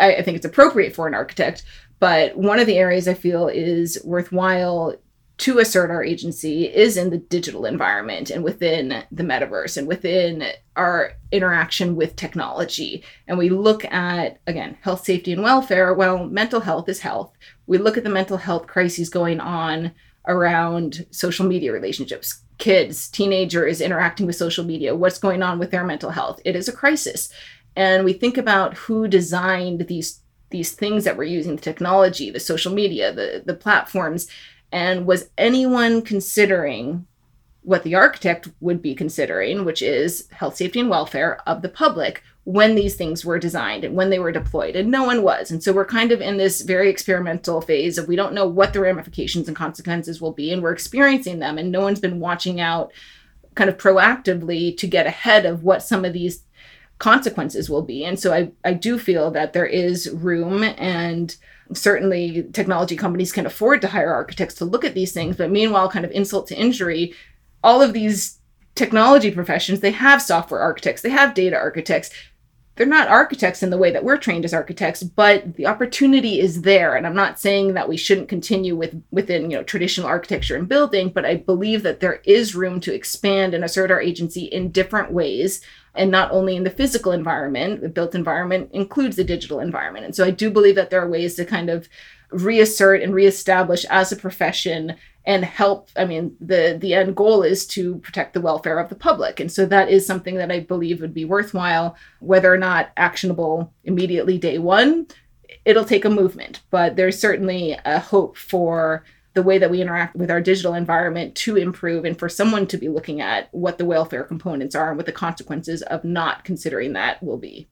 I, 0.00 0.22
think 0.22 0.36
it's 0.36 0.46
appropriate 0.46 0.94
for 0.94 1.06
an 1.06 1.14
architect, 1.14 1.62
but 1.98 2.36
one 2.36 2.58
of 2.58 2.66
the 2.66 2.78
areas 2.78 3.06
I 3.06 3.14
feel 3.14 3.48
is 3.48 4.00
worthwhile 4.04 4.94
to 5.38 5.58
assert 5.58 5.90
our 5.90 6.02
agency 6.02 6.64
is 6.64 6.96
in 6.96 7.10
the 7.10 7.18
digital 7.18 7.66
environment 7.66 8.30
and 8.30 8.42
within 8.42 9.04
the 9.12 9.22
metaverse 9.22 9.76
and 9.76 9.86
within 9.86 10.44
our 10.76 11.12
interaction 11.30 11.94
with 11.94 12.16
technology. 12.16 13.04
And 13.28 13.36
we 13.36 13.50
look 13.50 13.84
at, 13.84 14.40
again, 14.46 14.78
health, 14.80 15.04
safety, 15.04 15.32
and 15.32 15.42
welfare. 15.42 15.92
Well, 15.92 16.26
mental 16.26 16.60
health 16.60 16.88
is 16.88 17.00
health. 17.00 17.32
We 17.66 17.76
look 17.76 17.98
at 17.98 18.04
the 18.04 18.10
mental 18.10 18.38
health 18.38 18.66
crises 18.66 19.10
going 19.10 19.40
on 19.40 19.92
around 20.26 21.06
social 21.10 21.46
media 21.46 21.70
relationships, 21.70 22.42
kids, 22.58 23.08
teenagers 23.08 23.82
interacting 23.82 24.26
with 24.26 24.36
social 24.36 24.64
media, 24.64 24.96
what's 24.96 25.18
going 25.18 25.42
on 25.42 25.58
with 25.58 25.70
their 25.70 25.84
mental 25.84 26.10
health. 26.10 26.40
It 26.46 26.56
is 26.56 26.66
a 26.68 26.72
crisis. 26.72 27.30
And 27.76 28.06
we 28.06 28.14
think 28.14 28.38
about 28.38 28.74
who 28.74 29.06
designed 29.06 29.86
these 29.86 30.20
these 30.50 30.72
things 30.72 31.02
that 31.02 31.16
we're 31.16 31.24
using 31.24 31.56
the 31.56 31.62
technology 31.62 32.30
the 32.30 32.38
social 32.38 32.72
media 32.72 33.12
the 33.12 33.42
the 33.44 33.52
platforms 33.52 34.28
and 34.72 35.06
was 35.06 35.30
anyone 35.38 36.02
considering 36.02 37.06
what 37.62 37.82
the 37.82 37.94
architect 37.94 38.48
would 38.60 38.80
be 38.80 38.94
considering, 38.94 39.64
which 39.64 39.82
is 39.82 40.28
health, 40.30 40.56
safety, 40.56 40.80
and 40.80 40.88
welfare 40.88 41.40
of 41.46 41.62
the 41.62 41.68
public 41.68 42.22
when 42.44 42.76
these 42.76 42.94
things 42.94 43.24
were 43.24 43.40
designed 43.40 43.82
and 43.82 43.96
when 43.96 44.08
they 44.10 44.20
were 44.20 44.30
deployed? 44.30 44.76
And 44.76 44.90
no 44.90 45.02
one 45.02 45.22
was. 45.22 45.50
And 45.50 45.62
so 45.62 45.72
we're 45.72 45.84
kind 45.84 46.12
of 46.12 46.20
in 46.20 46.36
this 46.36 46.60
very 46.60 46.88
experimental 46.88 47.60
phase 47.60 47.98
of 47.98 48.06
we 48.06 48.14
don't 48.14 48.34
know 48.34 48.46
what 48.46 48.72
the 48.72 48.80
ramifications 48.80 49.48
and 49.48 49.56
consequences 49.56 50.20
will 50.20 50.32
be, 50.32 50.52
and 50.52 50.62
we're 50.62 50.72
experiencing 50.72 51.40
them, 51.40 51.58
and 51.58 51.72
no 51.72 51.80
one's 51.80 52.00
been 52.00 52.20
watching 52.20 52.60
out 52.60 52.92
kind 53.56 53.68
of 53.68 53.78
proactively 53.78 54.76
to 54.76 54.86
get 54.86 55.06
ahead 55.06 55.44
of 55.44 55.64
what 55.64 55.82
some 55.82 56.04
of 56.04 56.12
these 56.12 56.44
consequences 56.98 57.68
will 57.68 57.82
be. 57.82 58.04
And 58.04 58.18
so 58.18 58.32
I, 58.32 58.52
I 58.64 58.74
do 58.74 58.98
feel 58.98 59.30
that 59.32 59.52
there 59.52 59.66
is 59.66 60.10
room 60.10 60.62
and 60.62 61.36
certainly 61.72 62.46
technology 62.52 62.96
companies 62.96 63.32
can 63.32 63.46
afford 63.46 63.80
to 63.80 63.88
hire 63.88 64.12
architects 64.12 64.54
to 64.54 64.64
look 64.64 64.84
at 64.84 64.94
these 64.94 65.12
things 65.12 65.36
but 65.36 65.50
meanwhile 65.50 65.88
kind 65.88 66.04
of 66.04 66.10
insult 66.12 66.46
to 66.46 66.56
injury 66.56 67.14
all 67.62 67.82
of 67.82 67.92
these 67.92 68.38
technology 68.74 69.30
professions 69.30 69.80
they 69.80 69.90
have 69.90 70.22
software 70.22 70.60
architects 70.60 71.02
they 71.02 71.10
have 71.10 71.34
data 71.34 71.56
architects. 71.56 72.10
They're 72.76 72.86
not 72.86 73.08
architects 73.08 73.62
in 73.62 73.70
the 73.70 73.78
way 73.78 73.90
that 73.90 74.04
we're 74.04 74.18
trained 74.18 74.44
as 74.44 74.52
architects 74.52 75.02
but 75.02 75.56
the 75.56 75.66
opportunity 75.66 76.40
is 76.40 76.62
there. 76.62 76.94
And 76.94 77.06
i'm 77.06 77.14
not 77.14 77.40
saying 77.40 77.74
that 77.74 77.88
we 77.88 77.96
shouldn't 77.96 78.28
continue 78.28 78.76
with 78.76 79.02
within 79.10 79.50
you 79.50 79.56
know 79.56 79.62
traditional 79.62 80.06
architecture 80.06 80.56
and 80.56 80.68
building 80.68 81.08
but 81.08 81.24
i 81.24 81.36
believe 81.36 81.82
that 81.82 82.00
there 82.00 82.20
is 82.24 82.54
room 82.54 82.78
to 82.80 82.94
expand 82.94 83.54
and 83.54 83.64
assert 83.64 83.90
our 83.90 84.00
agency 84.00 84.44
in 84.44 84.70
different 84.70 85.10
ways 85.10 85.62
and 85.96 86.10
not 86.10 86.30
only 86.30 86.56
in 86.56 86.64
the 86.64 86.70
physical 86.70 87.12
environment 87.12 87.80
the 87.80 87.88
built 87.88 88.14
environment 88.14 88.70
includes 88.72 89.16
the 89.16 89.24
digital 89.24 89.60
environment. 89.60 90.04
And 90.04 90.14
so 90.14 90.24
i 90.24 90.30
do 90.30 90.50
believe 90.50 90.74
that 90.76 90.90
there 90.90 91.02
are 91.02 91.08
ways 91.08 91.34
to 91.34 91.44
kind 91.44 91.70
of 91.70 91.88
reassert 92.30 93.02
and 93.02 93.14
reestablish 93.14 93.84
as 93.86 94.10
a 94.10 94.16
profession 94.16 94.96
and 95.24 95.44
help 95.44 95.90
i 95.96 96.04
mean 96.04 96.36
the 96.40 96.76
the 96.80 96.94
end 96.94 97.16
goal 97.16 97.42
is 97.42 97.66
to 97.66 97.96
protect 97.98 98.34
the 98.34 98.40
welfare 98.40 98.78
of 98.78 98.88
the 98.88 98.94
public. 98.94 99.40
And 99.40 99.50
so 99.50 99.66
that 99.66 99.90
is 99.90 100.06
something 100.06 100.36
that 100.36 100.52
i 100.52 100.60
believe 100.60 101.00
would 101.00 101.14
be 101.14 101.24
worthwhile 101.24 101.96
whether 102.20 102.52
or 102.52 102.58
not 102.58 102.90
actionable 102.96 103.72
immediately 103.84 104.38
day 104.38 104.58
one 104.58 105.06
it'll 105.66 105.84
take 105.84 106.04
a 106.04 106.10
movement. 106.10 106.62
But 106.70 106.96
there's 106.96 107.18
certainly 107.18 107.76
a 107.84 107.98
hope 107.98 108.36
for 108.36 109.04
the 109.36 109.42
way 109.42 109.58
that 109.58 109.70
we 109.70 109.82
interact 109.82 110.16
with 110.16 110.30
our 110.30 110.40
digital 110.40 110.72
environment 110.72 111.34
to 111.34 111.56
improve 111.56 112.06
and 112.06 112.18
for 112.18 112.28
someone 112.28 112.66
to 112.66 112.78
be 112.78 112.88
looking 112.88 113.20
at 113.20 113.52
what 113.52 113.76
the 113.76 113.84
welfare 113.84 114.24
components 114.24 114.74
are 114.74 114.88
and 114.88 114.96
what 114.96 115.04
the 115.04 115.12
consequences 115.12 115.82
of 115.82 116.02
not 116.04 116.42
considering 116.42 116.94
that 116.94 117.22
will 117.22 117.36
be. 117.36 117.68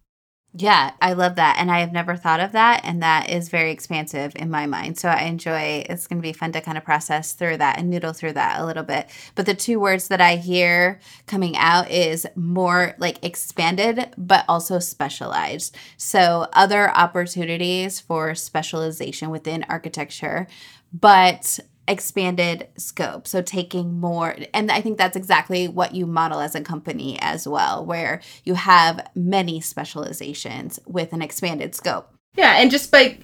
Yeah, 0.56 0.92
I 1.02 1.14
love 1.14 1.34
that. 1.34 1.56
And 1.58 1.68
I 1.68 1.80
have 1.80 1.90
never 1.90 2.14
thought 2.14 2.38
of 2.38 2.52
that. 2.52 2.82
And 2.84 3.02
that 3.02 3.28
is 3.28 3.48
very 3.48 3.72
expansive 3.72 4.36
in 4.36 4.50
my 4.50 4.66
mind. 4.66 4.96
So 4.96 5.08
I 5.08 5.22
enjoy 5.22 5.84
it's 5.88 6.06
going 6.06 6.22
to 6.22 6.26
be 6.26 6.32
fun 6.32 6.52
to 6.52 6.60
kind 6.60 6.78
of 6.78 6.84
process 6.84 7.32
through 7.32 7.56
that 7.56 7.76
and 7.76 7.90
noodle 7.90 8.12
through 8.12 8.34
that 8.34 8.60
a 8.60 8.64
little 8.64 8.84
bit. 8.84 9.08
But 9.34 9.46
the 9.46 9.54
two 9.54 9.80
words 9.80 10.06
that 10.08 10.20
I 10.20 10.36
hear 10.36 11.00
coming 11.26 11.56
out 11.56 11.90
is 11.90 12.24
more 12.36 12.94
like 12.98 13.24
expanded, 13.24 14.14
but 14.16 14.44
also 14.46 14.78
specialized. 14.78 15.76
So 15.96 16.46
other 16.52 16.88
opportunities 16.88 17.98
for 17.98 18.36
specialization 18.36 19.30
within 19.30 19.64
architecture 19.68 20.46
but 20.94 21.58
expanded 21.86 22.68
scope. 22.78 23.26
So 23.26 23.42
taking 23.42 24.00
more, 24.00 24.36
and 24.54 24.70
I 24.70 24.80
think 24.80 24.96
that's 24.96 25.16
exactly 25.16 25.68
what 25.68 25.94
you 25.94 26.06
model 26.06 26.40
as 26.40 26.54
a 26.54 26.62
company 26.62 27.18
as 27.20 27.46
well, 27.46 27.84
where 27.84 28.22
you 28.44 28.54
have 28.54 29.06
many 29.14 29.60
specializations 29.60 30.78
with 30.86 31.12
an 31.12 31.20
expanded 31.20 31.74
scope. 31.74 32.08
Yeah, 32.36 32.56
and 32.56 32.70
just 32.70 32.90
by 32.90 33.18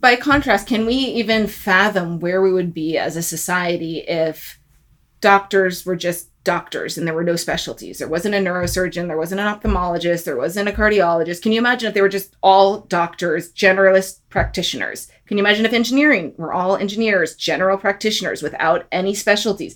by 0.00 0.16
contrast, 0.16 0.66
can 0.66 0.86
we 0.86 0.94
even 0.94 1.46
fathom 1.46 2.20
where 2.20 2.42
we 2.42 2.52
would 2.52 2.74
be 2.74 2.98
as 2.98 3.16
a 3.16 3.22
society 3.22 3.98
if 4.00 4.58
doctors 5.20 5.86
were 5.86 5.96
just 5.96 6.28
doctors 6.44 6.96
and 6.96 7.06
there 7.06 7.14
were 7.14 7.24
no 7.24 7.36
specialties. 7.36 7.98
There 7.98 8.08
wasn't 8.08 8.34
a 8.34 8.38
neurosurgeon, 8.38 9.08
there 9.08 9.16
wasn't 9.16 9.40
an 9.40 9.46
ophthalmologist, 9.46 10.24
there 10.24 10.36
wasn't 10.36 10.68
a 10.68 10.72
cardiologist. 10.72 11.42
Can 11.42 11.52
you 11.52 11.58
imagine 11.58 11.88
if 11.88 11.94
they 11.94 12.02
were 12.02 12.08
just 12.08 12.36
all 12.42 12.80
doctors, 12.80 13.52
generalist 13.52 14.20
practitioners? 14.28 15.08
Can 15.26 15.38
you 15.38 15.42
imagine 15.42 15.64
if 15.64 15.72
engineering 15.72 16.34
were 16.36 16.52
all 16.52 16.76
engineers, 16.76 17.34
general 17.34 17.78
practitioners 17.78 18.42
without 18.42 18.86
any 18.92 19.14
specialties? 19.14 19.74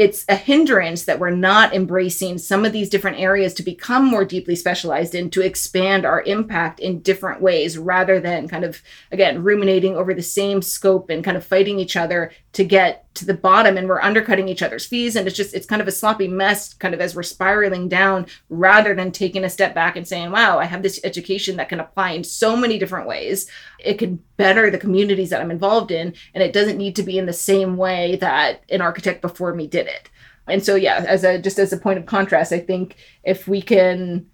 It's 0.00 0.24
a 0.30 0.34
hindrance 0.34 1.04
that 1.04 1.18
we're 1.18 1.28
not 1.28 1.74
embracing 1.74 2.38
some 2.38 2.64
of 2.64 2.72
these 2.72 2.88
different 2.88 3.18
areas 3.18 3.52
to 3.52 3.62
become 3.62 4.02
more 4.02 4.24
deeply 4.24 4.56
specialized 4.56 5.14
in 5.14 5.28
to 5.28 5.42
expand 5.42 6.06
our 6.06 6.22
impact 6.22 6.80
in 6.80 7.02
different 7.02 7.42
ways 7.42 7.76
rather 7.76 8.18
than 8.18 8.48
kind 8.48 8.64
of 8.64 8.80
again 9.12 9.42
ruminating 9.42 9.94
over 9.98 10.14
the 10.14 10.22
same 10.22 10.62
scope 10.62 11.10
and 11.10 11.22
kind 11.22 11.36
of 11.36 11.44
fighting 11.44 11.78
each 11.78 11.96
other 11.98 12.32
to 12.54 12.64
get 12.64 13.14
to 13.14 13.24
the 13.24 13.34
bottom. 13.34 13.76
And 13.76 13.88
we're 13.88 14.00
undercutting 14.00 14.48
each 14.48 14.62
other's 14.62 14.86
fees. 14.86 15.16
And 15.16 15.26
it's 15.26 15.36
just 15.36 15.54
it's 15.54 15.66
kind 15.66 15.82
of 15.82 15.88
a 15.88 15.92
sloppy 15.92 16.28
mess 16.28 16.72
kind 16.74 16.94
of 16.94 17.00
as 17.00 17.14
we're 17.14 17.22
spiraling 17.22 17.88
down 17.88 18.26
rather 18.48 18.94
than 18.94 19.12
taking 19.12 19.44
a 19.44 19.50
step 19.50 19.74
back 19.74 19.96
and 19.96 20.06
saying 20.06 20.30
wow 20.30 20.58
i 20.58 20.64
have 20.64 20.82
this 20.82 21.00
education 21.04 21.56
that 21.56 21.68
can 21.68 21.80
apply 21.80 22.12
in 22.12 22.24
so 22.24 22.56
many 22.56 22.78
different 22.78 23.06
ways. 23.06 23.50
It 23.78 23.98
can 23.98 24.22
better 24.36 24.70
the 24.70 24.78
communities 24.78 25.30
that 25.30 25.40
i'm 25.40 25.50
involved 25.50 25.90
in. 25.90 26.14
And 26.34 26.42
it 26.42 26.52
doesn't 26.52 26.78
need 26.78 26.96
to 26.96 27.02
be 27.02 27.18
in 27.18 27.26
the 27.26 27.32
same 27.32 27.76
way 27.76 28.16
that 28.16 28.62
an 28.70 28.80
architect 28.80 29.20
before 29.20 29.54
me 29.54 29.66
did 29.66 29.86
it 29.90 30.10
and 30.46 30.64
so 30.64 30.74
yeah 30.74 31.04
as 31.06 31.24
a 31.24 31.38
just 31.38 31.58
as 31.58 31.72
a 31.72 31.76
point 31.76 31.98
of 31.98 32.06
contrast 32.06 32.52
i 32.52 32.58
think 32.58 32.96
if 33.24 33.46
we 33.46 33.60
can 33.60 34.26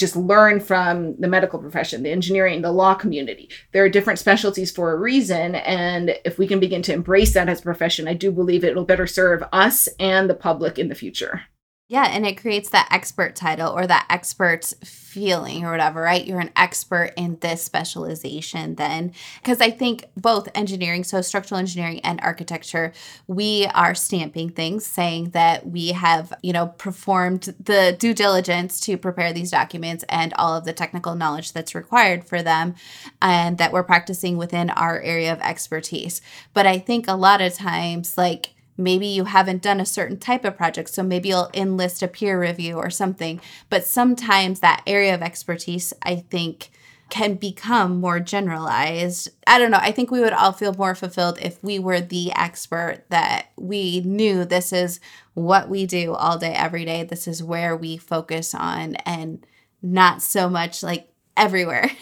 just 0.00 0.16
learn 0.16 0.58
from 0.58 1.14
the 1.20 1.28
medical 1.28 1.58
profession, 1.58 2.02
the 2.02 2.10
engineering, 2.10 2.62
the 2.62 2.72
law 2.72 2.94
community. 2.94 3.50
There 3.72 3.84
are 3.84 3.88
different 3.88 4.18
specialties 4.18 4.72
for 4.72 4.92
a 4.92 4.96
reason. 4.96 5.54
And 5.56 6.16
if 6.24 6.38
we 6.38 6.48
can 6.48 6.58
begin 6.58 6.82
to 6.82 6.92
embrace 6.92 7.34
that 7.34 7.48
as 7.48 7.60
a 7.60 7.64
profession, 7.64 8.08
I 8.08 8.14
do 8.14 8.32
believe 8.32 8.64
it 8.64 8.74
will 8.74 8.84
better 8.84 9.06
serve 9.06 9.44
us 9.52 9.88
and 10.00 10.28
the 10.28 10.34
public 10.34 10.78
in 10.78 10.88
the 10.88 10.94
future. 10.94 11.42
Yeah, 11.90 12.04
and 12.04 12.24
it 12.24 12.40
creates 12.40 12.70
that 12.70 12.86
expert 12.92 13.34
title 13.34 13.72
or 13.72 13.84
that 13.84 14.06
expert 14.08 14.64
feeling 14.84 15.64
or 15.64 15.72
whatever, 15.72 16.00
right? 16.00 16.24
You're 16.24 16.38
an 16.38 16.52
expert 16.54 17.12
in 17.16 17.36
this 17.40 17.64
specialization 17.64 18.76
then. 18.76 19.12
Because 19.42 19.60
I 19.60 19.72
think 19.72 20.04
both 20.16 20.48
engineering, 20.54 21.02
so 21.02 21.20
structural 21.20 21.58
engineering 21.58 21.98
and 22.04 22.20
architecture, 22.22 22.92
we 23.26 23.66
are 23.74 23.96
stamping 23.96 24.50
things 24.50 24.86
saying 24.86 25.30
that 25.30 25.66
we 25.66 25.88
have, 25.88 26.32
you 26.44 26.52
know, 26.52 26.68
performed 26.68 27.56
the 27.58 27.96
due 27.98 28.14
diligence 28.14 28.78
to 28.82 28.96
prepare 28.96 29.32
these 29.32 29.50
documents 29.50 30.04
and 30.08 30.32
all 30.34 30.56
of 30.56 30.64
the 30.64 30.72
technical 30.72 31.16
knowledge 31.16 31.52
that's 31.52 31.74
required 31.74 32.24
for 32.24 32.40
them 32.40 32.76
and 33.20 33.58
that 33.58 33.72
we're 33.72 33.82
practicing 33.82 34.36
within 34.36 34.70
our 34.70 35.00
area 35.00 35.32
of 35.32 35.40
expertise. 35.40 36.22
But 36.54 36.68
I 36.68 36.78
think 36.78 37.08
a 37.08 37.14
lot 37.14 37.40
of 37.40 37.54
times, 37.54 38.16
like, 38.16 38.50
maybe 38.80 39.06
you 39.06 39.24
haven't 39.24 39.62
done 39.62 39.80
a 39.80 39.86
certain 39.86 40.18
type 40.18 40.44
of 40.44 40.56
project 40.56 40.88
so 40.88 41.02
maybe 41.02 41.28
you'll 41.28 41.50
enlist 41.54 42.02
a 42.02 42.08
peer 42.08 42.40
review 42.40 42.76
or 42.76 42.90
something. 42.90 43.40
But 43.68 43.84
sometimes 43.84 44.60
that 44.60 44.82
area 44.86 45.14
of 45.14 45.22
expertise 45.22 45.92
i 46.02 46.16
think 46.16 46.70
can 47.10 47.34
become 47.34 48.00
more 48.00 48.20
generalized. 48.20 49.28
I 49.46 49.58
don't 49.58 49.70
know 49.70 49.78
i 49.80 49.92
think 49.92 50.10
we 50.10 50.20
would 50.20 50.32
all 50.32 50.52
feel 50.52 50.74
more 50.74 50.94
fulfilled 50.94 51.38
if 51.40 51.62
we 51.62 51.78
were 51.78 52.00
the 52.00 52.32
expert 52.32 53.04
that 53.10 53.50
we 53.56 54.00
knew 54.00 54.44
this 54.44 54.72
is 54.72 55.00
what 55.34 55.68
we 55.68 55.86
do 55.86 56.14
all 56.14 56.38
day 56.38 56.52
every 56.52 56.84
day. 56.84 57.04
This 57.04 57.28
is 57.28 57.42
where 57.42 57.76
we 57.76 57.96
focus 57.96 58.54
on 58.54 58.96
and 59.06 59.46
not 59.82 60.22
so 60.22 60.48
much 60.48 60.82
like 60.82 61.08
everywhere. 61.36 61.90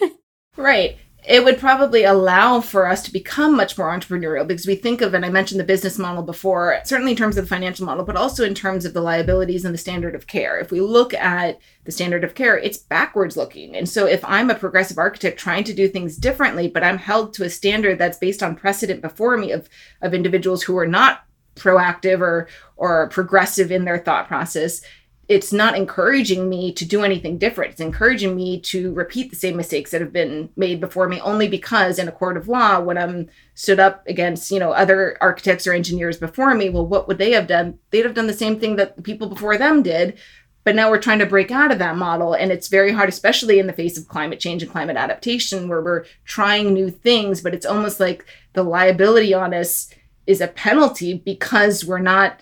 Right 0.57 0.97
it 1.29 1.43
would 1.43 1.59
probably 1.59 2.05
allow 2.05 2.59
for 2.59 2.87
us 2.87 3.03
to 3.03 3.13
become 3.13 3.55
much 3.55 3.77
more 3.77 3.95
entrepreneurial 3.95 4.47
because 4.47 4.65
we 4.65 4.73
think 4.73 4.99
of, 4.99 5.13
and 5.13 5.23
I 5.23 5.29
mentioned 5.29 5.59
the 5.59 5.63
business 5.63 5.99
model 5.99 6.23
before, 6.23 6.81
certainly 6.83 7.11
in 7.11 7.17
terms 7.17 7.37
of 7.37 7.43
the 7.43 7.49
financial 7.55 7.85
model, 7.85 8.03
but 8.03 8.15
also 8.15 8.43
in 8.43 8.55
terms 8.55 8.83
of 8.83 8.95
the 8.95 9.01
liabilities 9.01 9.63
and 9.63 9.71
the 9.71 9.77
standard 9.77 10.15
of 10.15 10.25
care. 10.25 10.57
If 10.57 10.71
we 10.71 10.81
look 10.81 11.13
at 11.13 11.59
the 11.83 11.91
standard 11.91 12.23
of 12.23 12.33
care, 12.33 12.57
it's 12.57 12.79
backwards 12.79 13.37
looking. 13.37 13.75
And 13.75 13.87
so 13.87 14.07
if 14.07 14.25
I'm 14.25 14.49
a 14.49 14.55
progressive 14.55 14.97
architect 14.97 15.39
trying 15.39 15.65
to 15.65 15.73
do 15.73 15.87
things 15.87 16.17
differently, 16.17 16.67
but 16.67 16.83
I'm 16.83 16.97
held 16.97 17.35
to 17.35 17.43
a 17.43 17.49
standard 17.51 17.99
that's 17.99 18.17
based 18.17 18.41
on 18.41 18.55
precedent 18.55 19.03
before 19.03 19.37
me 19.37 19.51
of, 19.51 19.69
of 20.01 20.15
individuals 20.15 20.63
who 20.63 20.79
are 20.79 20.87
not 20.87 21.25
proactive 21.55 22.21
or 22.21 22.47
or 22.77 23.09
progressive 23.09 23.71
in 23.71 23.85
their 23.85 23.99
thought 23.99 24.27
process 24.27 24.81
it's 25.29 25.53
not 25.53 25.77
encouraging 25.77 26.49
me 26.49 26.73
to 26.73 26.83
do 26.83 27.03
anything 27.03 27.37
different. 27.37 27.73
It's 27.73 27.81
encouraging 27.81 28.35
me 28.35 28.59
to 28.61 28.91
repeat 28.95 29.29
the 29.29 29.35
same 29.35 29.55
mistakes 29.55 29.91
that 29.91 30.01
have 30.01 30.11
been 30.11 30.49
made 30.55 30.81
before 30.81 31.07
me 31.07 31.21
only 31.21 31.47
because 31.47 31.99
in 31.99 32.07
a 32.07 32.11
court 32.11 32.35
of 32.35 32.47
law, 32.47 32.79
when 32.79 32.97
I'm 32.97 33.29
stood 33.53 33.79
up 33.79 34.03
against, 34.07 34.49
you 34.49 34.57
know, 34.59 34.71
other 34.71 35.17
architects 35.21 35.67
or 35.67 35.73
engineers 35.73 36.17
before 36.17 36.55
me, 36.55 36.69
well, 36.69 36.87
what 36.87 37.07
would 37.07 37.19
they 37.19 37.31
have 37.33 37.45
done? 37.45 37.77
They'd 37.91 38.05
have 38.05 38.15
done 38.15 38.25
the 38.25 38.33
same 38.33 38.59
thing 38.59 38.75
that 38.77 38.95
the 38.95 39.03
people 39.03 39.29
before 39.29 39.55
them 39.55 39.83
did. 39.83 40.17
But 40.63 40.75
now 40.75 40.89
we're 40.89 41.01
trying 41.01 41.19
to 41.19 41.25
break 41.27 41.51
out 41.51 41.71
of 41.71 41.79
that 41.79 41.95
model. 41.95 42.33
And 42.33 42.51
it's 42.51 42.67
very 42.67 42.91
hard, 42.91 43.07
especially 43.07 43.59
in 43.59 43.67
the 43.67 43.73
face 43.73 43.99
of 43.99 44.07
climate 44.07 44.39
change 44.39 44.63
and 44.63 44.71
climate 44.71 44.97
adaptation, 44.97 45.69
where 45.69 45.81
we're 45.81 46.05
trying 46.25 46.73
new 46.73 46.89
things, 46.89 47.41
but 47.41 47.53
it's 47.53 47.67
almost 47.67 47.99
like 47.99 48.25
the 48.53 48.63
liability 48.63 49.33
on 49.33 49.53
us 49.53 49.93
is 50.25 50.41
a 50.41 50.47
penalty 50.47 51.13
because 51.13 51.85
we're 51.85 51.99
not 51.99 52.41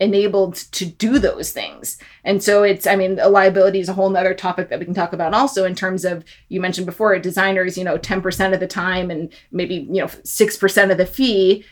enabled 0.00 0.56
to 0.56 0.86
do 0.86 1.18
those 1.18 1.52
things. 1.52 1.98
And 2.24 2.42
so 2.42 2.62
it's, 2.62 2.86
I 2.86 2.96
mean, 2.96 3.18
a 3.20 3.28
liability 3.28 3.80
is 3.80 3.88
a 3.88 3.92
whole 3.92 4.10
nother 4.10 4.34
topic 4.34 4.68
that 4.68 4.78
we 4.78 4.84
can 4.84 4.94
talk 4.94 5.12
about 5.12 5.34
also 5.34 5.64
in 5.64 5.74
terms 5.74 6.04
of, 6.04 6.24
you 6.48 6.60
mentioned 6.60 6.86
before, 6.86 7.18
designers, 7.18 7.78
you 7.78 7.84
know, 7.84 7.98
10% 7.98 8.54
of 8.54 8.60
the 8.60 8.66
time 8.66 9.10
and 9.10 9.32
maybe, 9.52 9.86
you 9.88 10.00
know, 10.00 10.06
6% 10.06 10.90
of 10.90 10.98
the 10.98 11.06
fee. 11.06 11.64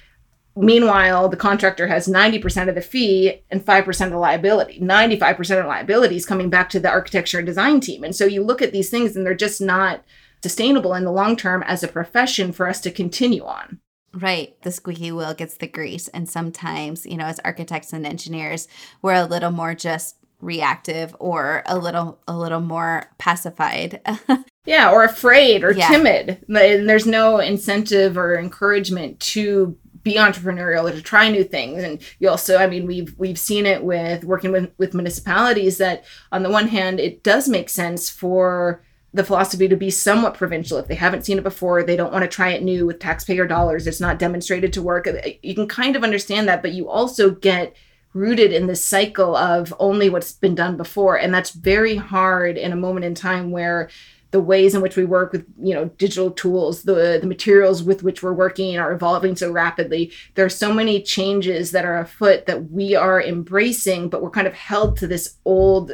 Meanwhile, 0.55 1.31
the 1.31 1.37
contractor 1.37 1.87
has 1.87 2.07
90% 2.07 2.69
of 2.69 2.75
the 2.75 2.81
fee 2.81 3.43
and 3.51 3.65
5% 3.65 4.07
of 4.07 4.13
the 4.13 4.19
liability. 4.19 4.79
95% 4.81 5.61
of 5.61 5.67
liability 5.67 6.17
is 6.17 6.27
coming 6.27 6.51
back 6.51 6.69
to 6.71 6.81
the 6.81 6.91
architecture 6.91 7.39
and 7.39 7.47
design 7.47 7.81
team. 7.81 8.05
And 8.05 8.15
so 8.15 8.25
you 8.25 8.43
look 8.43 8.63
at 8.63 8.73
these 8.73 8.91
things 8.91 9.17
and 9.17 9.27
they're 9.27 9.35
just 9.35 9.61
not 9.61 10.05
sustainable 10.43 10.95
in 10.95 11.05
the 11.05 11.13
long 11.13 11.37
term 11.37 11.63
as 11.63 11.83
a 11.83 11.89
profession 11.89 12.53
for 12.53 12.69
us 12.69 12.81
to 12.83 12.91
continue 12.91 13.45
on. 13.45 13.81
Right. 14.15 14.61
The 14.63 14.73
squeaky 14.73 15.13
wheel 15.13 15.35
gets 15.35 15.57
the 15.57 15.67
grease. 15.67 16.09
And 16.09 16.29
sometimes, 16.29 17.07
you 17.07 17.17
know, 17.17 17.25
as 17.25 17.41
architects 17.41 17.93
and 17.93 18.07
engineers, 18.07 18.69
we're 19.01 19.15
a 19.15 19.25
little 19.25 19.51
more 19.51 19.75
just 19.75 20.17
reactive 20.41 21.15
or 21.21 21.63
a 21.67 21.79
little 21.79 22.19
a 22.29 22.37
little 22.37 22.61
more 22.61 23.05
pacified. 23.19 24.01
yeah, 24.67 24.91
or 24.91 25.05
afraid 25.05 25.65
or 25.65 25.73
yeah. 25.73 25.89
timid. 25.89 26.45
And 26.49 26.89
there's 26.89 27.07
no 27.07 27.39
incentive 27.39 28.19
or 28.19 28.39
encouragement 28.39 29.21
to 29.21 29.79
be 30.03 30.17
entrepreneurial 30.17 30.91
or 30.91 30.93
to 30.93 31.01
try 31.01 31.29
new 31.29 31.45
things 31.45 31.83
and 31.83 32.03
you 32.19 32.29
also 32.29 32.57
i 32.57 32.67
mean 32.67 32.87
we've 32.87 33.15
we've 33.19 33.39
seen 33.39 33.67
it 33.67 33.85
with 33.85 34.25
working 34.25 34.51
with 34.51 34.69
with 34.77 34.95
municipalities 34.95 35.79
that 35.79 36.05
on 36.33 36.43
the 36.43 36.51
one 36.51 36.67
hand 36.67 36.99
it 36.99 37.23
does 37.23 37.49
make 37.49 37.69
sense 37.69 38.11
for 38.11 38.83
the 39.15 39.25
philosophy 39.25 39.69
to 39.69 39.77
be 39.77 39.91
somewhat 39.91 40.35
provincial. 40.35 40.79
If 40.79 40.89
they 40.89 40.95
haven't 40.95 41.27
seen 41.27 41.39
it 41.39 41.45
before, 41.45 41.83
they 41.83 41.97
don't 41.97 42.13
want 42.13 42.23
to 42.23 42.29
try 42.29 42.51
it 42.51 42.63
new 42.63 42.87
with 42.87 42.99
taxpayer 42.99 43.47
dollars. 43.47 43.87
It's 43.87 44.01
not 44.01 44.19
demonstrated 44.19 44.73
to 44.73 44.83
work. 44.83 45.07
Uh, 45.07 45.19
you 45.43 45.55
can 45.55 45.69
kind 45.69 45.97
of 45.97 46.05
understand 46.05 46.49
that, 46.49 46.63
but 46.63 46.73
you 46.73 46.89
also 46.89 47.31
get 47.31 47.77
rooted 48.15 48.53
in 48.53 48.67
this 48.67 48.85
cycle 48.85 49.37
of 49.37 49.73
only 49.79 50.09
what's 50.09 50.33
been 50.33 50.55
done 50.55 50.77
before. 50.77 51.17
And 51.19 51.33
that's 51.33 51.51
very 51.51 51.97
hard 51.97 52.57
in 52.57 52.73
a 52.73 52.77
moment 52.77 53.05
in 53.05 53.15
time 53.15 53.51
where 53.51 53.89
the 54.33 54.41
ways 54.41 54.75
in 54.75 54.81
which 54.81 54.97
we 54.97 55.05
work 55.05 55.31
with 55.33 55.47
you 55.63 55.75
know 55.75 55.85
digital 55.99 56.31
tools 56.31 56.83
the 56.85 57.19
the 57.21 57.27
materials 57.27 57.83
with 57.83 58.03
which 58.03 58.23
we're 58.23 58.33
working 58.33 58.79
are 58.79 58.93
evolving 58.93 59.37
so 59.37 59.53
rapidly 59.53 60.11
there 60.35 60.45
are 60.47 60.49
so 60.49 60.73
many 60.73 61.03
changes 61.03 61.71
that 61.71 61.85
are 61.85 61.99
afoot 61.99 62.47
that 62.47 62.71
we 62.71 62.95
are 62.95 63.23
embracing 63.23 64.09
but 64.09 64.23
we're 64.23 64.31
kind 64.31 64.47
of 64.47 64.55
held 64.55 64.97
to 64.97 65.07
this 65.07 65.37
old 65.45 65.93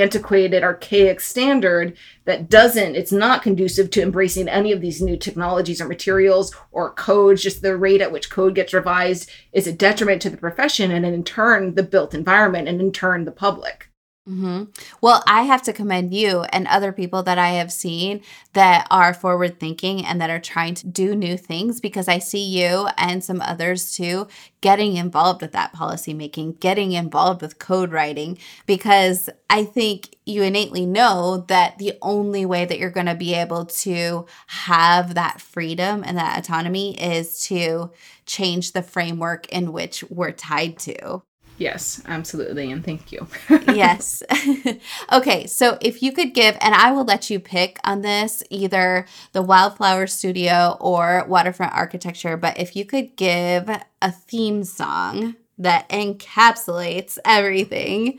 antiquated, 0.00 0.62
archaic 0.62 1.20
standard 1.20 1.96
that 2.24 2.48
doesn't, 2.48 2.96
it's 2.96 3.12
not 3.12 3.42
conducive 3.42 3.90
to 3.90 4.02
embracing 4.02 4.48
any 4.48 4.72
of 4.72 4.80
these 4.80 5.00
new 5.00 5.16
technologies 5.16 5.80
or 5.80 5.88
materials 5.88 6.54
or 6.72 6.92
codes. 6.92 7.42
Just 7.42 7.62
the 7.62 7.76
rate 7.76 8.00
at 8.00 8.12
which 8.12 8.30
code 8.30 8.54
gets 8.54 8.74
revised 8.74 9.30
is 9.52 9.66
a 9.66 9.72
detriment 9.72 10.22
to 10.22 10.30
the 10.30 10.36
profession 10.36 10.90
and 10.90 11.06
in 11.06 11.24
turn 11.24 11.74
the 11.74 11.82
built 11.82 12.14
environment 12.14 12.68
and 12.68 12.80
in 12.80 12.92
turn 12.92 13.24
the 13.24 13.32
public. 13.32 13.88
Mm-hmm. 14.26 14.64
Well, 15.02 15.22
I 15.26 15.42
have 15.42 15.60
to 15.64 15.72
commend 15.74 16.14
you 16.14 16.44
and 16.44 16.66
other 16.66 16.92
people 16.92 17.22
that 17.24 17.36
I 17.36 17.50
have 17.50 17.70
seen 17.70 18.22
that 18.54 18.86
are 18.90 19.12
forward 19.12 19.60
thinking 19.60 20.02
and 20.02 20.18
that 20.18 20.30
are 20.30 20.40
trying 20.40 20.74
to 20.76 20.86
do 20.86 21.14
new 21.14 21.36
things 21.36 21.78
because 21.78 22.08
I 22.08 22.20
see 22.20 22.42
you 22.42 22.88
and 22.96 23.22
some 23.22 23.42
others 23.42 23.92
too 23.92 24.26
getting 24.62 24.96
involved 24.96 25.42
with 25.42 25.52
that 25.52 25.74
policy 25.74 26.14
making, 26.14 26.54
getting 26.54 26.92
involved 26.92 27.42
with 27.42 27.58
code 27.58 27.92
writing, 27.92 28.38
because 28.64 29.28
I 29.50 29.62
think 29.62 30.16
you 30.24 30.42
innately 30.42 30.86
know 30.86 31.44
that 31.48 31.76
the 31.76 31.92
only 32.00 32.46
way 32.46 32.64
that 32.64 32.78
you're 32.78 32.88
going 32.88 33.04
to 33.04 33.14
be 33.14 33.34
able 33.34 33.66
to 33.66 34.24
have 34.46 35.16
that 35.16 35.42
freedom 35.42 36.02
and 36.02 36.16
that 36.16 36.38
autonomy 36.38 36.98
is 36.98 37.44
to 37.48 37.92
change 38.24 38.72
the 38.72 38.82
framework 38.82 39.46
in 39.52 39.70
which 39.70 40.02
we're 40.04 40.32
tied 40.32 40.78
to. 40.78 41.20
Yes, 41.56 42.02
absolutely. 42.06 42.72
And 42.72 42.84
thank 42.84 43.12
you. 43.12 43.28
yes. 43.68 44.22
okay. 45.12 45.46
So 45.46 45.78
if 45.80 46.02
you 46.02 46.12
could 46.12 46.34
give, 46.34 46.56
and 46.60 46.74
I 46.74 46.90
will 46.90 47.04
let 47.04 47.30
you 47.30 47.38
pick 47.38 47.78
on 47.84 48.02
this 48.02 48.42
either 48.50 49.06
the 49.32 49.42
Wildflower 49.42 50.08
Studio 50.08 50.76
or 50.80 51.24
Waterfront 51.28 51.72
Architecture, 51.72 52.36
but 52.36 52.58
if 52.58 52.74
you 52.74 52.84
could 52.84 53.16
give 53.16 53.70
a 54.02 54.10
theme 54.10 54.64
song 54.64 55.36
that 55.56 55.88
encapsulates 55.90 57.18
everything, 57.24 58.18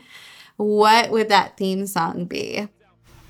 what 0.56 1.10
would 1.10 1.28
that 1.28 1.58
theme 1.58 1.86
song 1.86 2.24
be? 2.24 2.68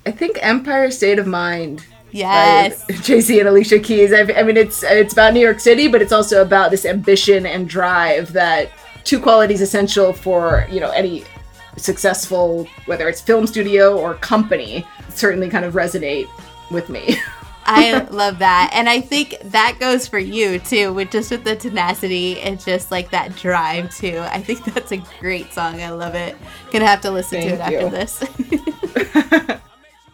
I 0.07 0.13
think 0.13 0.39
Empire 0.41 0.93
State 0.93 1.19
of 1.19 1.27
Mind. 1.27 1.85
Yes. 2.13 2.87
Jay-Z 3.03 3.41
and 3.41 3.49
Alicia 3.49 3.81
Keys. 3.81 4.13
I, 4.13 4.21
I 4.21 4.45
mean, 4.45 4.57
it's 4.57 4.85
it's 4.85 5.13
about 5.13 5.35
New 5.35 5.41
York 5.41 5.59
City, 5.59 5.89
but 5.89 6.01
it's 6.01 6.13
also 6.13 6.41
about 6.41 6.71
this 6.71 6.85
ambition 6.85 7.45
and 7.45 7.69
drive 7.69 8.33
that 8.33 8.71
two 9.07 9.21
qualities 9.21 9.63
essential 9.63 10.13
for 10.13 10.67
you 10.71 10.81
know 10.81 10.91
any 10.91 11.25
successful 11.79 12.67
whether 12.87 13.09
it's 13.09 13.21
film 13.21 13.47
studio 13.47 13.97
or 13.97 14.15
company 14.15 14.87
certainly 15.11 15.49
kind 15.49 15.65
of 15.65 15.75
resonate 15.75 16.29
with 16.71 16.89
me 16.89 17.17
I 17.67 18.07
love 18.11 18.39
that. 18.39 18.71
And 18.73 18.89
I 18.89 19.01
think 19.01 19.39
that 19.43 19.79
goes 19.81 20.07
for 20.07 20.21
you 20.21 20.61
too, 20.61 20.93
with 20.93 21.11
just 21.11 21.33
with 21.33 21.43
the 21.43 21.57
tenacity 21.57 22.41
and 22.41 22.61
just 22.61 22.93
like 22.93 23.11
that 23.11 23.35
drive 23.35 23.93
too. 23.95 24.21
I 24.21 24.41
think 24.41 24.65
that's 24.65 24.93
a 24.93 25.03
great 25.19 25.53
song. 25.53 25.83
I 25.83 25.91
love 25.91 26.15
it. 26.15 26.37
Gonna 26.71 26.87
have 26.87 27.01
to 27.01 27.11
listen 27.11 27.41
Thank 27.41 27.59
to 27.59 27.67
it 27.67 27.73
you. 27.73 27.79
after 27.79 27.91
this. 27.91 29.61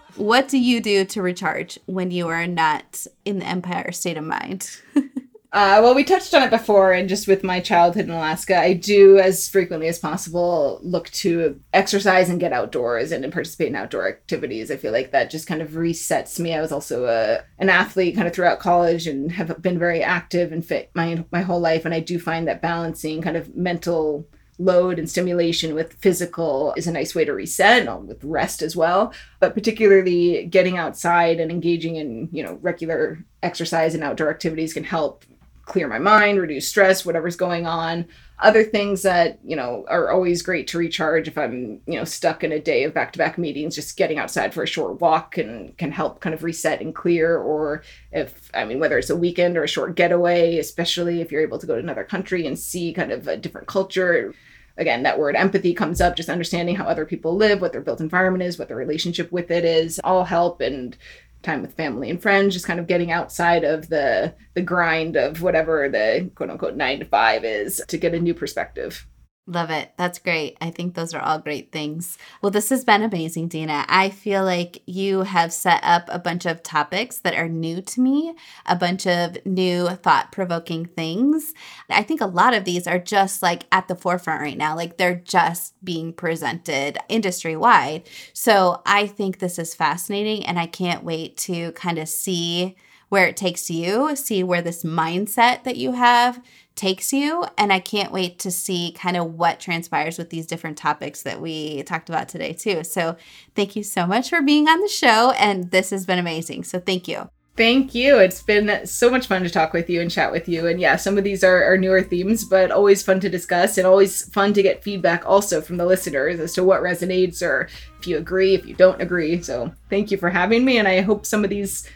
what 0.17 0.49
do 0.49 0.59
you 0.59 0.81
do 0.81 1.05
to 1.05 1.21
recharge 1.21 1.79
when 1.87 2.11
you 2.11 2.29
are 2.29 2.47
not 2.47 3.07
in 3.27 3.41
the 3.41 3.47
Empire 3.47 3.93
state 3.93 4.17
of 4.17 4.25
mind? 4.25 4.71
Uh, 5.53 5.81
well, 5.83 5.95
we 5.95 6.03
touched 6.03 6.33
on 6.33 6.43
it 6.43 6.49
before, 6.49 6.93
and 6.93 7.11
just 7.11 7.29
with 7.29 7.45
my 7.45 7.61
childhood 7.61 8.07
in 8.07 8.11
Alaska, 8.11 8.59
I 8.59 8.73
do 8.73 9.19
as 9.19 9.51
frequently 9.51 9.87
as 9.87 9.99
possible 9.99 10.81
look 10.83 11.11
to 11.11 11.61
exercise 11.75 12.31
and 12.31 12.41
get 12.41 12.55
outdoors 12.55 13.13
and 13.13 13.31
participate 13.31 13.69
in 13.69 13.77
outdoor 13.77 14.09
activities. 14.09 14.71
I 14.71 14.79
feel 14.79 14.93
like 14.93 15.11
that 15.11 15.31
just 15.31 15.47
kind 15.47 15.61
of 15.61 15.73
resets 15.73 16.41
me. 16.41 16.55
I 16.55 16.63
was 16.63 16.73
also 16.73 17.05
a, 17.05 17.45
an 17.59 17.69
athlete 17.69 18.15
kind 18.15 18.27
of 18.27 18.33
throughout 18.33 18.61
college 18.61 19.07
and 19.07 19.31
have 19.33 19.61
been 19.61 19.79
very 19.79 20.03
active 20.03 20.53
and 20.53 20.65
fit 20.65 20.91
my 20.95 21.23
my 21.31 21.43
whole 21.43 21.61
life, 21.61 21.85
and 21.85 21.93
I 21.93 22.01
do 22.01 22.19
find 22.19 22.49
that 22.49 22.63
balancing 22.63 23.21
kind 23.21 23.37
of 23.37 23.55
mental 23.55 24.27
load 24.59 24.99
and 24.99 25.11
stimulation 25.11 25.75
with 25.75 25.95
physical 25.95 26.73
is 26.79 26.87
a 26.87 26.93
nice 26.93 27.15
way 27.15 27.27
to 27.27 27.33
reset 27.33 27.87
and 27.87 28.07
with 28.07 28.23
rest 28.23 28.61
as 28.61 28.77
well 28.77 29.13
but 29.41 29.55
particularly 29.55 30.45
getting 30.45 30.77
outside 30.77 31.41
and 31.41 31.51
engaging 31.51 31.97
in 31.97 32.29
you 32.31 32.45
know 32.45 32.59
regular 32.61 33.19
exercise 33.43 33.95
and 33.95 34.05
outdoor 34.05 34.29
activities 34.31 34.75
can 34.75 34.85
help 34.85 35.25
clear 35.73 35.89
my 35.89 35.99
mind, 35.99 36.39
reduce 36.39 36.69
stress, 36.69 37.05
whatever's 37.05 37.35
going 37.35 37.67
on. 37.67 38.07
Other 38.39 38.63
things 38.63 39.03
that, 39.03 39.39
you 39.45 39.57
know, 39.57 39.87
are 39.89 40.11
always 40.11 40.43
great 40.43 40.67
to 40.69 40.79
recharge 40.79 41.29
if 41.29 41.39
I'm, 41.39 41.81
you 41.87 41.95
know, 41.95 42.05
stuck 42.05 42.45
in 42.45 42.53
a 42.53 42.61
day 42.61 42.85
of 42.85 42.93
back-to-back 42.93 43.39
meetings, 43.39 43.75
just 43.75 43.97
getting 43.97 44.19
outside 44.19 44.53
for 44.53 44.63
a 44.65 44.67
short 44.67 45.01
walk 45.01 45.33
can 45.33 45.73
can 45.79 45.93
help 45.93 46.21
kind 46.21 46.35
of 46.35 46.43
reset 46.43 46.81
and 46.81 46.95
clear. 46.95 47.39
Or 47.39 47.85
if 48.11 48.51
I 48.53 48.65
mean 48.65 48.81
whether 48.81 48.99
it's 48.99 49.11
a 49.11 49.17
weekend 49.17 49.57
or 49.57 49.65
a 49.65 49.69
short 49.69 49.95
getaway, 49.97 50.59
especially 50.59 51.21
if 51.21 51.33
you're 51.33 51.41
able 51.41 51.59
to 51.59 51.67
go 51.67 51.75
to 51.75 51.81
another 51.81 52.05
country 52.05 52.47
and 52.47 52.59
see 52.59 52.93
kind 52.93 53.13
of 53.13 53.27
a 53.27 53.37
different 53.37 53.67
culture. 53.67 54.35
Again 54.77 55.03
that 55.05 55.19
word 55.19 55.37
empathy 55.37 55.73
comes 55.73 56.01
up 56.01 56.17
just 56.17 56.29
understanding 56.29 56.77
how 56.77 56.87
other 56.87 57.07
people 57.07 57.37
live 57.37 57.61
what 57.61 57.73
their 57.73 57.81
built 57.81 58.01
environment 58.01 58.43
is 58.43 58.59
what 58.59 58.69
their 58.69 58.77
relationship 58.77 59.31
with 59.31 59.51
it 59.51 59.65
is 59.65 60.01
all 60.03 60.25
help. 60.25 60.61
And 60.61 60.97
time 61.43 61.63
with 61.63 61.75
family 61.75 62.11
and 62.11 62.21
friends, 62.21 62.55
just 62.55 62.67
kind 62.67 62.81
of 62.81 62.87
getting 62.87 63.11
outside 63.11 63.65
of 63.65 63.89
the 63.89 64.35
the 64.55 64.63
grind 64.63 65.17
of 65.17 65.43
whatever 65.43 65.89
the 65.89 66.31
quote 66.35 66.51
unquote 66.51 66.77
nine 66.77 66.99
to 66.99 67.05
five 67.05 67.45
is 67.45 67.83
to 67.89 67.99
get 67.99 68.15
a 68.15 68.21
new 68.21 68.35
perspective. 68.35 69.07
Love 69.49 69.71
it. 69.71 69.91
That's 69.97 70.21
great. 70.21 70.57
I 70.61 70.71
think 70.71 70.95
those 70.95 71.13
are 71.13 71.21
all 71.21 71.41
great 71.41 71.73
things. 71.73 72.17
Well, 72.41 72.53
this 72.53 72.71
has 72.71 72.85
been 72.85 73.03
amazing, 73.03 73.49
Dena. 73.49 73.85
I 73.89 74.09
feel 74.09 74.45
like 74.45 74.83
you 74.87 75.23
have 75.23 75.53
set 75.53 75.81
up 75.83 76.05
a 76.09 76.21
bunch 76.21 76.47
of 76.47 76.63
topics 76.63 77.19
that 77.19 77.35
are 77.35 77.49
new 77.49 77.83
to 77.83 78.01
me, 78.01 78.37
a 78.67 78.77
bunch 78.77 79.05
of 79.05 79.45
new 79.45 79.89
thought 79.89 80.31
provoking 80.31 80.87
things. 80.87 81.55
I 81.91 82.05
think 82.05 82.21
a 82.21 82.27
lot 82.27 82.55
of 82.55 82.65
these 82.65 82.87
are 82.87 83.01
just 83.01 83.43
like 83.43 83.65
at 83.73 83.89
the 83.89 83.97
forefront 83.97 84.43
right 84.43 84.57
now, 84.57 84.77
like 84.77 84.97
they're 84.97 85.17
just 85.17 85.75
being 85.85 86.13
presented 86.13 86.99
industry 87.09 87.57
wide. 87.57 88.09
So 88.33 88.81
I 88.87 89.09
think 89.09 89.41
this 89.41 89.59
is 89.59 89.75
fascinating, 89.75 90.47
and 90.47 90.57
I 90.57 90.69
can't 90.69 91.03
wait 91.03 91.37
to 91.39 91.73
kind 91.73 91.99
of 91.99 92.09
see 92.09 92.77
where 93.13 93.27
it 93.27 93.37
takes 93.37 93.69
you, 93.69 94.17
see 94.17 94.43
where 94.43 94.63
this 94.63 94.85
mindset 94.85 95.65
that 95.65 95.77
you 95.77 95.93
have 95.93 96.43
takes 96.75 97.13
you. 97.13 97.45
And 97.59 97.71
I 97.71 97.79
can't 97.79 98.11
wait 98.11 98.39
to 98.39 98.51
see 98.51 98.93
kind 98.97 99.19
of 99.19 99.35
what 99.35 99.61
transpires 99.61 100.17
with 100.17 100.31
these 100.31 100.47
different 100.47 100.79
topics 100.79 101.23
that 101.25 101.39
we 101.39 101.83
talked 101.83 102.09
about 102.09 102.31
today, 102.31 102.55
too. 102.55 102.83
So 102.85 103.19
thank 103.55 103.77
you 103.77 103.83
so 103.83 104.07
much 104.07 104.31
for 104.31 104.41
being 104.41 104.67
on 104.67 104.81
the 104.81 104.89
show. 104.89 105.33
And 105.33 105.71
this 105.71 105.91
has 105.91 106.07
been 106.07 106.19
amazing. 106.19 106.65
So 106.65 106.81
thank 106.81 107.07
you. 107.07 107.29
Thank 107.55 107.95
you. 107.95 108.17
It's 108.17 108.43
been 108.43 108.87
so 108.87 109.11
much 109.11 109.27
fun 109.27 109.43
to 109.43 109.51
talk 109.51 109.75
with 109.75 109.91
you 109.91 110.01
and 110.01 110.11
chat 110.11 110.33
with 110.33 110.49
you. 110.49 110.67
And 110.67 110.81
yeah, 110.81 110.97
some 110.97 111.19
of 111.19 111.25
these 111.25 111.45
are, 111.45 111.71
are 111.71 111.77
newer 111.77 112.01
themes, 112.01 112.47
but 112.47 112.71
always 112.71 113.03
fun 113.03 113.21
to 113.21 113.29
discuss 113.29 113.77
and 113.77 113.87
always 113.87 114.25
fun 114.31 114.55
to 114.55 114.63
get 114.63 114.83
feedback 114.83 115.27
also 115.27 115.61
from 115.61 115.77
the 115.77 115.85
listeners 115.85 116.41
as 116.41 116.55
to 116.55 116.65
what 116.65 116.81
resonates 116.81 117.43
or 117.43 117.69
if 117.99 118.07
you 118.07 118.17
agree, 118.17 118.55
if 118.55 118.65
you 118.65 118.75
don't 118.75 119.03
agree. 119.03 119.43
So 119.43 119.71
thank 119.91 120.11
you 120.11 120.17
for 120.17 120.31
having 120.31 120.65
me. 120.65 120.79
And 120.79 120.89
I 120.89 121.03
hope 121.03 121.27
some 121.27 121.45
of 121.45 121.51
these 121.51 121.87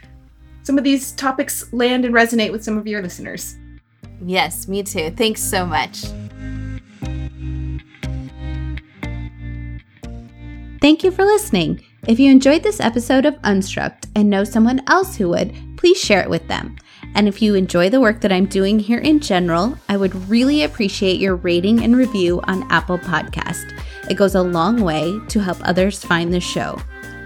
some 0.66 0.78
of 0.78 0.82
these 0.82 1.12
topics 1.12 1.72
land 1.72 2.04
and 2.04 2.12
resonate 2.12 2.50
with 2.50 2.64
some 2.64 2.76
of 2.76 2.88
your 2.88 3.00
listeners. 3.00 3.54
Yes, 4.24 4.66
me 4.66 4.82
too. 4.82 5.10
Thanks 5.10 5.40
so 5.40 5.64
much. 5.64 6.02
Thank 10.80 11.04
you 11.04 11.12
for 11.12 11.24
listening. 11.24 11.84
If 12.08 12.18
you 12.18 12.32
enjoyed 12.32 12.64
this 12.64 12.80
episode 12.80 13.26
of 13.26 13.40
Unstruct 13.42 14.08
and 14.16 14.28
know 14.28 14.42
someone 14.42 14.82
else 14.88 15.14
who 15.14 15.28
would, 15.28 15.54
please 15.76 15.98
share 15.98 16.20
it 16.22 16.30
with 16.30 16.48
them. 16.48 16.76
And 17.14 17.28
if 17.28 17.40
you 17.40 17.54
enjoy 17.54 17.88
the 17.88 18.00
work 18.00 18.20
that 18.22 18.32
I'm 18.32 18.46
doing 18.46 18.80
here 18.80 18.98
in 18.98 19.20
general, 19.20 19.78
I 19.88 19.96
would 19.96 20.28
really 20.28 20.64
appreciate 20.64 21.20
your 21.20 21.36
rating 21.36 21.84
and 21.84 21.96
review 21.96 22.40
on 22.42 22.68
Apple 22.72 22.98
Podcast. 22.98 23.72
It 24.10 24.16
goes 24.16 24.34
a 24.34 24.42
long 24.42 24.80
way 24.80 25.16
to 25.28 25.38
help 25.38 25.58
others 25.62 26.02
find 26.02 26.34
the 26.34 26.40
show. 26.40 26.80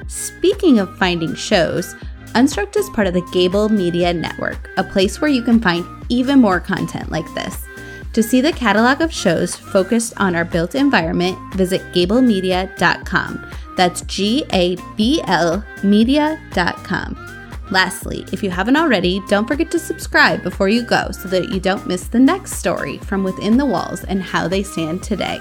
Speaking 0.08 0.78
of 0.78 0.98
finding 0.98 1.34
shows, 1.34 1.94
Unstruct 2.34 2.76
is 2.76 2.88
part 2.90 3.08
of 3.08 3.14
the 3.14 3.28
Gable 3.32 3.68
Media 3.68 4.12
Network, 4.12 4.70
a 4.76 4.84
place 4.84 5.20
where 5.20 5.30
you 5.30 5.42
can 5.42 5.60
find 5.60 5.84
even 6.08 6.40
more 6.40 6.60
content 6.60 7.10
like 7.10 7.26
this. 7.34 7.66
To 8.12 8.22
see 8.22 8.40
the 8.40 8.52
catalog 8.52 9.00
of 9.00 9.12
shows 9.12 9.56
focused 9.56 10.14
on 10.16 10.36
our 10.36 10.44
built 10.44 10.76
environment, 10.76 11.38
visit 11.54 11.80
gablemedia.com. 11.92 13.50
That's 13.76 14.02
G 14.02 14.44
A 14.52 14.76
B 14.96 15.20
L 15.26 15.64
media.com. 15.82 17.26
Lastly, 17.70 18.24
if 18.32 18.42
you 18.42 18.50
haven't 18.50 18.76
already, 18.76 19.20
don't 19.28 19.46
forget 19.46 19.70
to 19.72 19.78
subscribe 19.78 20.42
before 20.42 20.68
you 20.68 20.82
go 20.82 21.10
so 21.12 21.28
that 21.28 21.50
you 21.50 21.60
don't 21.60 21.86
miss 21.86 22.08
the 22.08 22.18
next 22.18 22.54
story 22.54 22.98
from 22.98 23.24
within 23.24 23.56
the 23.56 23.66
walls 23.66 24.04
and 24.04 24.22
how 24.22 24.48
they 24.48 24.62
stand 24.62 25.02
today. 25.02 25.40